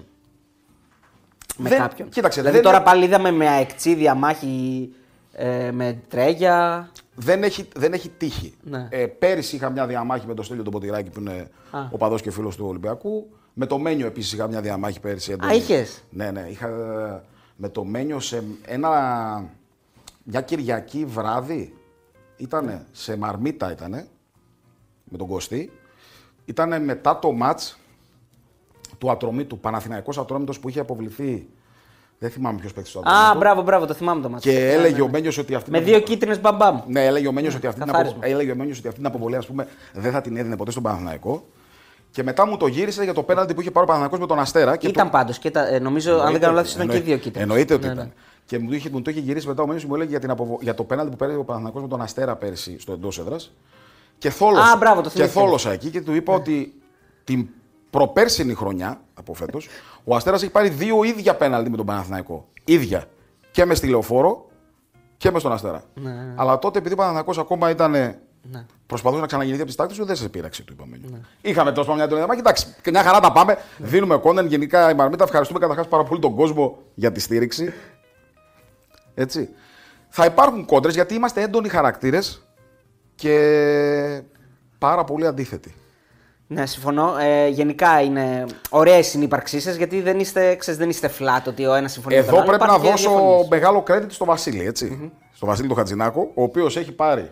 [1.56, 4.88] με Δεν- κάποιον; κοίταξε, δηλαδή δεν τώρα είναι- πάλι είδαμε με αεξή διαμάχη
[5.32, 6.90] ε, με τρέγια.
[7.20, 8.54] Δεν έχει, δεν έχει τύχει.
[8.62, 8.88] Ναι.
[8.90, 11.80] Ε, πέρυσι είχα μια διαμάχη με τον Στέλιο τον Ποτηράκη που είναι Α.
[11.90, 13.28] ο παδός και φίλος του Ολυμπιακού.
[13.54, 15.32] Με το Μένιο επίσης είχα μια διαμάχη πέρυσι.
[15.32, 15.52] έντονη.
[15.52, 16.40] Α, είχες; Ναι, ναι.
[16.50, 17.22] Είχα ε,
[17.56, 18.90] με το Μένιο σε ένα,
[20.22, 21.74] μια Κυριακή βράδυ.
[22.36, 24.06] Ήτανε σε Μαρμίτα ήτανε
[25.04, 25.72] με τον Κωστή.
[26.44, 27.78] Ήτανε μετά το μάτς
[28.98, 31.48] του Ατρομήτου, Παναθηναϊκός Ατρόμητος που είχε αποβληθεί.
[32.18, 33.38] Δεν θυμάμαι ποιος παίκτη του Α, Ατρομήτου.
[33.38, 34.42] μπράβο, μπράβο, το θυμάμαι το μάτι.
[34.50, 36.80] Και έλεγε ο Μένιος ότι αυτή Με την δύο κίτρινες μπαμπάμ.
[36.86, 38.18] ναι, έλεγε ο Μένιος ότι, αυτή την καθάρισμα.
[38.22, 38.30] απο...
[38.30, 40.82] έλεγε ο Μένιος ότι αυτή την αποβολή ας πούμε, δεν θα την έδινε ποτέ στον
[40.82, 41.44] Παναθηναϊκό.
[42.10, 44.38] Και μετά μου το γύρισε για το πέναλτι που είχε πάρει ο Παναθηναϊκός με τον
[44.38, 44.76] Αστέρα.
[44.76, 45.10] Και Ήταν το...
[45.10, 45.40] πάντως.
[45.80, 47.42] νομίζω, αν δεν κάνω λάθος, ήταν και δύο κίτρινες.
[47.48, 48.04] Εννοείται ότι Ναι, ήταν.
[48.06, 48.12] ναι.
[48.44, 50.20] Και μου το, είχε, μου το είχε γυρίσει μετά ο Μένιος και μου έλεγε για,
[50.20, 50.58] την αποβο...
[50.60, 53.52] για το πέναλτι που πήρε ο Παναθηναϊκός με τον Αστέρα πέρσι στο εντός έδρας.
[54.18, 54.72] Και θόλωσα.
[54.72, 55.40] Α, μπράβο, το και θυμήθηκα.
[55.40, 56.74] θόλωσα εκεί και του είπα ότι
[57.24, 57.48] την
[57.90, 59.68] προπέρσινη χρονιά από φέτος
[60.04, 62.48] ο Αστέρας έχει πάρει δύο ίδια πέναλτι με τον Παναθηναϊκό.
[62.64, 63.04] ίδια.
[63.50, 64.48] Και μες στη λεωφόρο
[65.16, 65.82] και μες στον Αστέρα.
[65.94, 66.34] Ναι.
[66.36, 68.16] Αλλά τότε επειδή ο Παναθηναϊκός ακόμα ήταν.
[68.86, 71.00] Προσπαθούσε να ξαναγεννηθεί από τις τάξεις του, δεν σε πείραξε, του είπαμε.
[71.10, 71.18] Ναι.
[71.40, 72.40] Είχαμε τόσο μια έντονη διαμάχη.
[72.40, 73.58] Εντάξει, και μια χαρά τα πάμε.
[73.78, 74.46] Δίνουμε κόντεν.
[74.46, 77.72] Γενικά η Μαρμίτα, ευχαριστούμε καταρχάς πάρα πολύ τον κόσμο για τη στήριξη.
[79.14, 79.48] Έτσι.
[80.08, 82.46] Θα υπάρχουν κόντρες γιατί είμαστε έντονοι χαρακτήρες
[83.14, 84.22] και
[84.78, 85.74] πάρα πολύ αντίθετοι.
[86.50, 87.16] Ναι, συμφωνώ.
[87.18, 91.66] Ε, γενικά είναι ωραία η συνύπαρξή σας γιατί δεν είστε, ξέρεις, δεν είστε flat ότι
[91.66, 92.48] ο ένας συμφωνεί με τον Εδώ άλλο.
[92.48, 93.48] πρέπει να Υπάρχουν και δώσω διαφωνίες.
[93.48, 95.12] μεγάλο credit στο Βασίλη, έτσι.
[95.34, 97.30] Στο Βασίλη τον Χατζηνάκο, ο οποίος έχει πάρει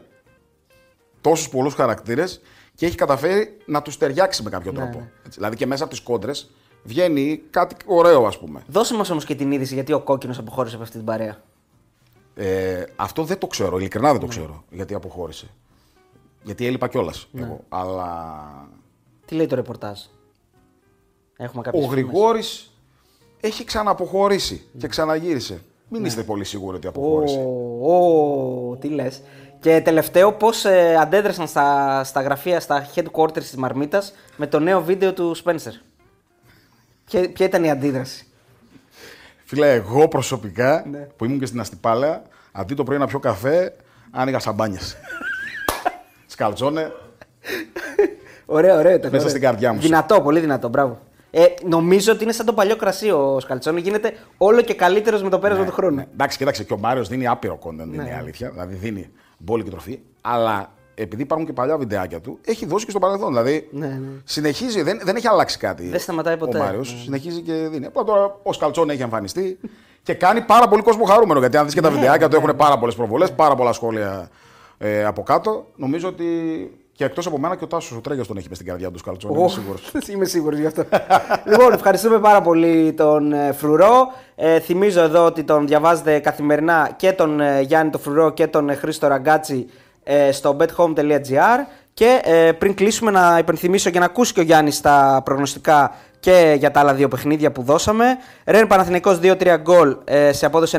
[1.20, 2.40] τόσους πολλούς χαρακτήρες
[2.74, 4.98] και έχει καταφέρει να τους ταιριάξει με κάποιο τρόπο.
[5.26, 5.38] Έτσι.
[5.38, 6.50] Δηλαδή και μέσα από τις κόντρες
[6.82, 8.62] βγαίνει κάτι ωραίο, ας πούμε.
[8.66, 11.36] Δώσε μας όμως και την είδηση γιατί ο κόκκινος αποχώρησε από αυτή την παρέα.
[12.34, 15.46] Ε, αυτό δεν το ξέρω, ειλικρινά δεν το ξέρω γιατί αποχώρησε.
[16.42, 17.28] Γιατί έλειπα κιόλας.
[17.38, 17.60] εγώ.
[17.68, 18.44] Αλλά
[19.26, 20.00] Τι λέει το ρεπορτάζ;
[21.36, 22.00] Έχουμε ο κάποιες φήμες.
[22.04, 22.70] Γρηγόρης
[23.40, 25.60] έχει ξαναποχωρήσει και ξαναγύρισε.
[25.88, 27.38] Μην είστε πολύ σίγουροι ότι αποχώρησε.
[27.80, 29.22] Ω, ω, τι λες.
[29.60, 34.82] Και τελευταίο, πώς ε, αντέδρασαν στα, στα γραφεία, στα headquarters της Μαρμίτας με το νέο
[34.82, 35.72] βίντεο του Spencer;
[37.04, 38.26] Ποια, ποια ήταν η αντίδραση;
[39.44, 40.98] Φίλε, εγώ προσωπικά Ναι.
[40.98, 42.22] που ήμουν και στην Αστυπάλαια,
[42.52, 43.76] αντί το πρωί να πιω καφέ,
[44.10, 44.96] άνοιγα σαμπάνιες.
[46.26, 46.92] Σκαλτσόνε.
[48.46, 48.94] Ωραίο, ωραίο.
[48.94, 49.28] ήταν, Μέσα ωραίο.
[49.28, 49.80] στην καρδιά μου.
[49.80, 50.98] Δυνατό, πολύ δυνατό, μπράβο.
[51.30, 53.80] Ε, νομίζω ότι είναι σαν το παλιό κρασί ο Σκαλτσόνη.
[53.80, 55.94] Γίνεται όλο και καλύτερος με το πέρασμα του χρόνου.
[55.94, 56.06] Ναι.
[56.12, 58.08] Εντάξει, κοίταξε, και ο Μάριος δίνει άπειρο content, είναι Ναι.
[58.08, 58.50] η αλήθεια.
[58.50, 59.98] Δηλαδή δίνει μπόλικη τροφή.
[60.20, 63.28] Αλλά επειδή υπάρχουν και παλιά βιντεάκια του, έχει δώσει και στο παρελθόν.
[63.28, 63.98] Δηλαδή Ναι, ναι.
[64.24, 65.88] συνεχίζει, δεν, δεν έχει αλλάξει κάτι.
[65.88, 66.58] Δεν σταματάει ποτέ.
[66.58, 67.00] Ο Μάριος Ναι.
[67.00, 67.86] συνεχίζει και δίνει.
[67.86, 69.58] Απλά τώρα ο Σκαλτσόν έχει εμφανιστεί
[70.02, 71.38] και κάνει πάρα πολύ κόσμο χαρούμενο.
[71.40, 74.30] Γιατί αν δεις και Ναι, τα βιντεάκια του έχουν πάρα πολλές προβολές, πάρα πολλά σχόλια
[74.78, 75.66] ε, από κάτω.
[75.76, 76.24] Νομίζω ότι
[76.96, 78.98] και εκτός από μένα και ο Τάσος ο Τρέγια τον έχει μες στην καρδιά του
[78.98, 79.30] Σκαλτσόν.
[79.30, 79.92] Είμαι Ω, σίγουρος.
[80.12, 80.84] Είμαι σίγουρος γι' αυτό.
[81.44, 84.12] λοιπόν, ευχαριστούμε πάρα πολύ τον ε, Φρουρό.
[84.34, 88.68] Ε, θυμίζω εδώ ότι τον διαβάζετε καθημερινά και τον ε, Γιάννη τον Φρουρό και τον
[88.68, 89.66] ε, Χρήστο Ραγκάτσι
[90.02, 91.58] ε, στο bethome.gr.
[91.94, 95.94] Και ε, πριν κλείσουμε να υπενθυμίσω και να ακούσει και ο Γιάννης τα προγνωστικά
[96.26, 98.04] και για τα άλλα δύο παιχνίδια που δώσαμε.
[98.44, 100.78] Ρεν Παναθηναϊκός 2-3 γκολ ε, σε απόδοση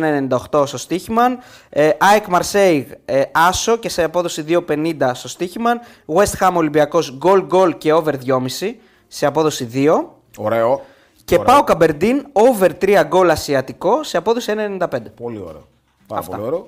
[0.51, 1.37] 1,98 στο στοίχημαν.
[1.69, 5.79] Ε, ΑΕΚ Μαρσέιγ ε, Άσο και σε απόδοση 2,50 στο Stoiximan.
[6.15, 8.73] West Ham Ολυμπιακός γκολ γκολ και over 2,5
[9.07, 10.03] σε απόδοση 2.
[10.37, 10.81] Ωραίο.
[11.25, 11.45] Και Ωραίο.
[11.45, 14.87] πάω Αμπερντίν over 3 γκολ ασιατικό σε απόδοση 1,95.
[15.15, 15.67] Πολύ ωραίο.
[16.07, 16.35] Πάρα Αυτά.
[16.35, 16.67] πολύ ωραίο.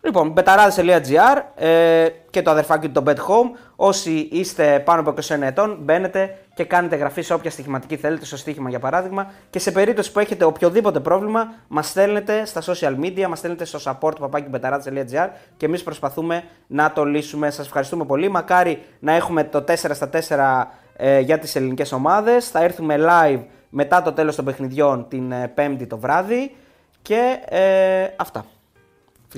[0.00, 3.58] Λοιπόν, μπεταράδες.gr ε, και το αδερφάκι του το Bet Home.
[3.76, 8.36] Όσοι είστε πάνω από 21 ετών, μπαίνετε και κάνετε εγγραφή σε όποια στοιχηματική θέλετε, στο
[8.36, 9.32] Stoiximan για παράδειγμα.
[9.50, 13.78] Και σε περίπτωση που έχετε οποιοδήποτε πρόβλημα, μας στέλνετε στα social media, μας στέλνετε στο
[13.84, 17.50] support παπάκι μπεταράδες.gr και εμείς προσπαθούμε να το λύσουμε.
[17.50, 18.28] Σας ευχαριστούμε πολύ.
[18.28, 22.48] Μακάρι να έχουμε το 4 στα 4 ε, για τις ελληνικές ομάδες.
[22.48, 26.56] Θα έρθουμε live μετά το τέλος των παιχνιδιών την ε, Πέμπτη το βράδυ.
[27.02, 28.44] Και ε, αυτά.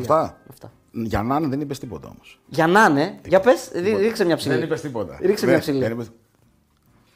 [0.01, 0.38] Αυτά.
[0.51, 0.72] αυτά.
[0.90, 2.40] Για να είναι δεν είπες τίποτα όμως.
[2.47, 3.18] Για να είναι.
[3.26, 4.55] Για πες, ρίξε μια ψηλή.
[4.55, 5.18] Δεν είπες τίποτα.
[5.20, 6.10] Ρίξε Δεν- μια ψηλή.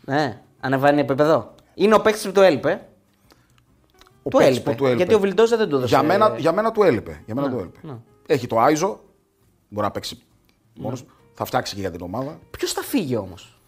[0.05, 1.55] Δεν είπες- Ναι, ανεβαίνει επίπεδο.
[1.75, 2.87] Είναι ο παίκτης που του έλειπε.
[4.23, 4.71] Ο του, παίκτης έλειπε.
[4.71, 4.97] που του έλειπε.
[4.97, 5.95] Γιατί ο Βιλντόζα δεν του έδωσε.
[5.95, 7.23] Για μένα, για μένα του έλειπε.
[7.27, 7.79] Για μένα Ναι, του έλειπε.
[7.83, 7.95] ναι.
[8.27, 9.01] Έχει το Άιζο.
[9.69, 10.23] Μπορεί να παίξει
[10.79, 11.05] μόνος.
[11.35, 12.39] Θα φτιάξει και για την ομάδα.
[12.51, 13.59] Ποιος θα φύγει όμως;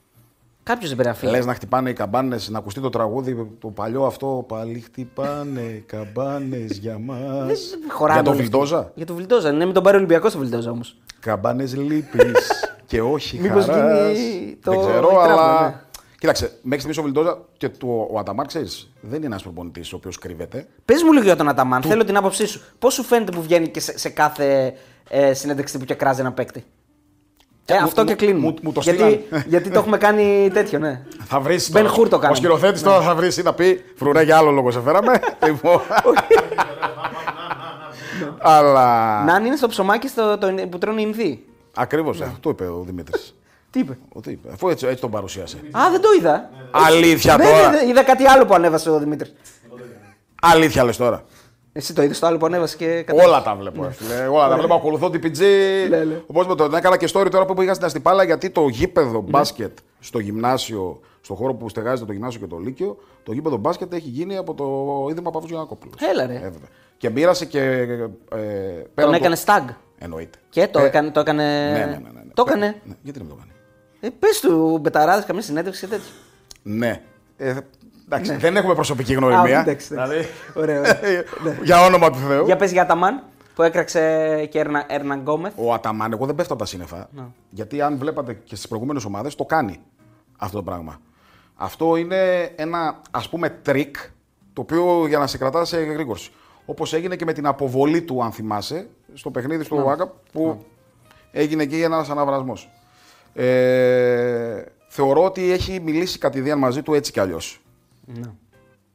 [0.62, 1.32] Κάποιος δεν πρέπει να φύγει.
[1.32, 4.44] Λες να χτυπάνε οι καμπάνες, να ακουστεί το τραγούδι, το παλιό αυτό.
[4.48, 7.70] Πάλι χτυπάνε καμπάνες για μας.
[7.70, 8.42] Δεν χωράνε Για τον όλοι αυτοί.
[8.42, 9.52] Βιλντόζα; Για τον Βιλντόζα.
[9.52, 10.96] Ναι, με τον πάρει ο Ολυμπιακό ο Βιλντόζα όμως.
[11.20, 12.50] Καμπάνες λύπης
[12.86, 14.18] και όχι Μήπως χαράς.
[14.18, 15.84] γίνει το- Δεν η ξέρω, τράπουλα, αλλά.
[16.26, 16.32] Ναι.
[16.32, 19.96] Κοίταξε, μέχρι στιγμή ο Βιλντόζα και το, ο Αταμάρ, ξέρεις, δεν είναι ένας προπονητής ο
[19.96, 20.66] οποίος κρύβεται.
[20.84, 21.82] Πες μου λίγο για τον Αταμάν.
[21.82, 22.60] Θέλω την άποψή σου.
[22.78, 24.72] Πώς σου φαίνεται που βγαίνει και σε, σε κάθε
[25.08, 26.64] ε, συνέντευξη που και κράζει ένα παίκτη;
[27.66, 28.38] Ε, μου- αυτό μου- και κλείνουμε.
[28.46, 29.44] μου- μου το γιατί, στείλαν.
[29.48, 31.02] γιατί το έχουμε κάνει τέτοιο, ναι.
[31.24, 31.70] Θα βρεις.
[31.70, 32.36] Μπεν Χουρ το Ο κάναμε.
[32.36, 35.20] σκηνοθέτης τώρα θα βρει ή θα πει Φρουρέ για άλλο λόγο σε φέραμε.
[35.46, 35.80] Λοιπόν.
[38.38, 39.22] Αλλά.
[39.24, 41.44] Να είναι στο ψωμάκι στο, το, που τρώνε οι Ινδοί.
[41.74, 43.35] Ακριβώς, το είπε ο Δημήτρης.
[43.76, 45.56] Τι είπε; Ότι είπε, αφού έτσι, έτσι τον παρουσίασε.
[45.56, 46.50] Α, δεν το είδα.
[46.70, 47.70] Αλήθεια Ναι, τώρα.
[47.70, 49.32] ναι, ναι, είδα κάτι άλλο που ανέβασε ο Δημήτρης.
[50.42, 51.24] Αλήθεια λες τώρα.
[51.72, 53.24] Εσύ το είδες το άλλο που ανέβασε και κατά.
[53.24, 53.82] Όλα τα βλέπω.
[53.84, 54.26] ρε φίλε.
[54.26, 54.74] Όλα τα βλέπω.
[54.74, 55.38] Ακολουθώ την PG.
[55.90, 56.20] Ναι, ναι.
[56.26, 59.78] Όπως με το έκανα και story τώρα που πήγα στην Αστυπάλα γιατί το γήπεδο μπάσκετ
[60.00, 64.08] στο γυμνάσιο, στο χώρο που στεγάζεται το γυμνάσιο και το Λύκειο, το γήπεδο μπάσκετ έχει
[64.08, 65.92] γίνει από το Ίδρυμα Παύλου Γιανακόπουλο.
[66.10, 66.32] Έλα, ρε.
[66.32, 66.68] βέβαια.
[66.96, 67.60] Και μοίρασε και.
[67.60, 67.66] Ε,
[68.34, 69.68] πέραν Τον το- έκανε στάγκ.
[69.98, 70.38] Εννοείται.
[70.48, 71.10] Και το Ε, έκανε.
[71.10, 71.42] Το έκανε.
[71.42, 72.30] Ναι, ναι, ναι, ναι, ναι.
[72.34, 72.80] Το Πέ- έκανε.
[72.84, 73.50] Ναι, γιατί να μην το κάνει.
[74.00, 76.10] Ε, Πες του μπεταράδες καμία συνέντευξη και τέτοιο.
[76.62, 77.02] Ναι.
[77.36, 77.56] Ε,
[78.04, 79.42] εντάξει, δεν έχουμε προσωπική γνωριμία.
[79.42, 79.56] Ναι.
[79.56, 80.12] Α, εντάξει, εντάξει.
[80.12, 81.58] Δηλαδή, Ωραία, ωραία.
[81.62, 82.44] για όνομα του Θεού.
[82.44, 83.22] Για πες για Αταμάν
[83.54, 84.00] που έκραξε
[84.50, 85.52] και Ερνα, Ερναν Γκόμεθ.
[85.56, 87.08] Ο Αταμάν, εγώ δεν πέφτω από τα σύννεφα.
[87.50, 89.80] Γιατί αν βλέπατε και στις προηγούμενες ομάδες, το κάνει
[90.36, 91.00] αυτό το πράγμα.
[91.54, 93.96] Αυτό είναι ένα ας πούμε τρίκ
[94.52, 96.30] το οποίο για να σε κρατάς σε γρήγορση.
[96.64, 100.64] Όπως έγινε και με την αποβολή του, αν θυμάσαι, στο παιχνίδι στο ΟΑΚΑ που
[101.30, 102.70] έγινε εκεί ένας αναβρασμός.
[103.38, 107.60] Ε, θεωρώ ότι έχει μιλήσει κατηδίαν μαζί του έτσι κι αλλιώς.
[108.04, 108.30] Ναι.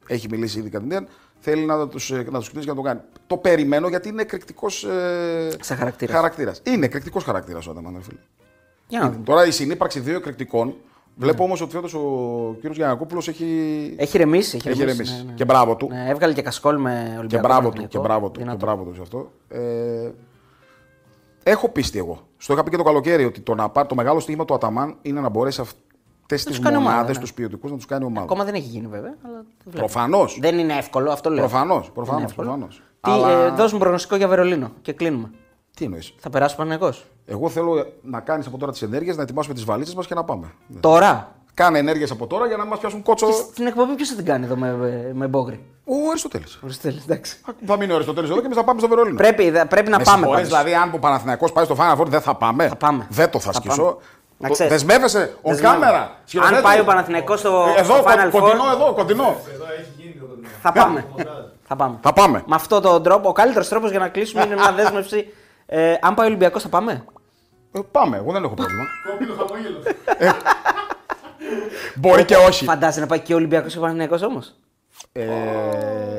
[0.06, 1.06] Έχει μιλήσει ήδη κατηδίαν.
[1.38, 3.00] Θέλει να τους να τους κοιτήσει για να το κάνει.
[3.26, 6.14] Το περιμένω γιατί είναι εκρηκτικός ε, Σε χαρακτήρας.
[6.14, 6.60] χαρακτήρας.
[6.64, 8.18] Είναι εκρηκτικός χαρακτήρας ο Αταμάν, ρε φίλε.
[8.88, 9.24] Για να δούμε.
[9.24, 10.74] Τώρα η συνύπαρξη δύο εκρηκτικών.
[11.16, 12.66] Βλέπω όμως ότι φέτος ο κ.
[12.72, 13.46] Γιανακόπουλος έχει.
[13.96, 14.56] Έχει ρεμίσει.
[14.56, 15.16] Έχει, έχει ρεμίσει, ρεμίσει.
[15.24, 15.34] ναι, ναι.
[15.36, 15.88] Και μπράβο του.
[15.90, 17.26] Ναι, έβγαλε και κασκόλ με Ολυμπιακό.
[17.26, 17.86] Και μπράβο του.
[17.88, 18.02] Και Παναθηναϊκό.
[18.06, 18.32] μπράβο του.
[18.38, 18.66] Και Δυνατό.
[18.66, 19.32] μπράβο του σε αυτό.
[19.48, 20.10] Ε,
[21.42, 22.20] έχω πίστη εγώ.
[22.36, 24.96] Στο είχα πει και το καλοκαίρι ότι το, να πάρει, το μεγάλο στοίχημα του Αταμάν
[25.02, 27.22] είναι να μπορέσει αυτές τους τις κάνει ομάδα, μονάδες, ναι.
[27.22, 28.24] τους ποιοτικούς να τους κάνει ομάδα.
[28.24, 29.14] Ακόμα δεν έχει γίνει βέβαια.
[29.26, 29.78] Αλλά το βλέπω.
[29.78, 30.38] Προφανώς.
[30.40, 31.38] Δεν είναι εύκολο, αυτό λέω.
[31.38, 31.76] Προφανώς.
[31.76, 32.24] Δεν είναι Προφανώ.
[32.24, 32.48] εύκολο.
[32.48, 32.82] Προφανώς.
[33.00, 33.30] Τι, Αλλά...
[33.30, 35.30] ε, δώσ' μου προγνωστικό για Βερολίνο και κλείνουμε.
[35.76, 37.04] Τι εννοείς; Θα περάσει ο Παναγικός.
[37.24, 40.24] Εγώ θέλω να κάνεις από τώρα τις ενέργειες, να ετοιμάσουμε τις βαλίτσες μας και να
[40.24, 40.52] πάμε.
[40.80, 43.26] Τώρα; Κάνε ενέργειες από τώρα για να μας πιάσουν κότσο.
[43.54, 44.76] Την εκπομπή ποιος θα την κάνει εδώ με,
[45.14, 45.64] με μπόγρι.
[45.84, 46.58] Ο Αριστοτέλης.
[46.64, 47.36] Οριστέλη, εντάξει.
[47.66, 49.16] Θα μείνει ο Αριστοτέλης εδώ και εμείς θα πάμε στο Βερολίνο.
[49.16, 50.16] Πρέπει, δε- πρέπει να Με πάμε.
[50.18, 50.64] συγχωρείς, πάντως.
[50.64, 52.68] δηλαδή, αν ο Παναθηναϊκός πάει στο Final Four, δεν θα πάμε.
[52.68, 53.06] Θα πάμε.
[53.10, 53.82] Δεν το θα, Θα σκίσω.
[53.82, 53.96] πάμε.
[54.38, 54.72] Να Το- ξέρεις.
[54.72, 55.86] Δεσμεύεσαι on Δεσμεύομαι.
[55.86, 56.08] camera.
[56.24, 56.56] σκηνοθέτη.
[56.56, 59.36] Αν πάει ο Παναθηναϊκός στο, Ε, Εδώ, στο Final κο- Four, κοντινό εδώ, κοντινό.
[59.54, 60.48] Εδώ έχει γίνει το κοντινό.
[60.62, 61.06] θα πάμε.
[61.66, 61.98] θα πάμε.
[62.02, 62.42] Θα πάμε.
[62.46, 65.32] Με αυτόν τον τρόπο, ο καλύτερος τρόπος για να κλείσουμε είναι μια δέσμευση.
[65.66, 67.04] Ε, αν πάει ο Ολυμπιακός, θα πάμε;
[67.72, 68.84] Ε, πάμε, εγώ δεν έχω πρόβλημα.
[69.10, 69.78] Κόκκινο χαμόγελο.
[71.94, 72.64] Μπορεί και όχι.
[72.64, 74.54] Φαντάζεσαι να πάει και ο Ολυμπιακός και ο Παναθηναϊκός όμως;
[75.12, 75.22] Ε,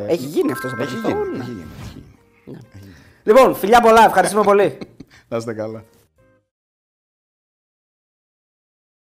[0.07, 1.23] Έχει γίνει αυτός στο Έχει παρελθόν.
[1.33, 1.37] γίνει.
[1.37, 1.43] Ναι.
[1.43, 2.93] έχει γίνει, έχει γίνει.
[3.23, 4.77] Λοιπόν, φιλιά πολλά, ευχαριστούμε πολύ.
[5.27, 5.83] Να είστε καλά.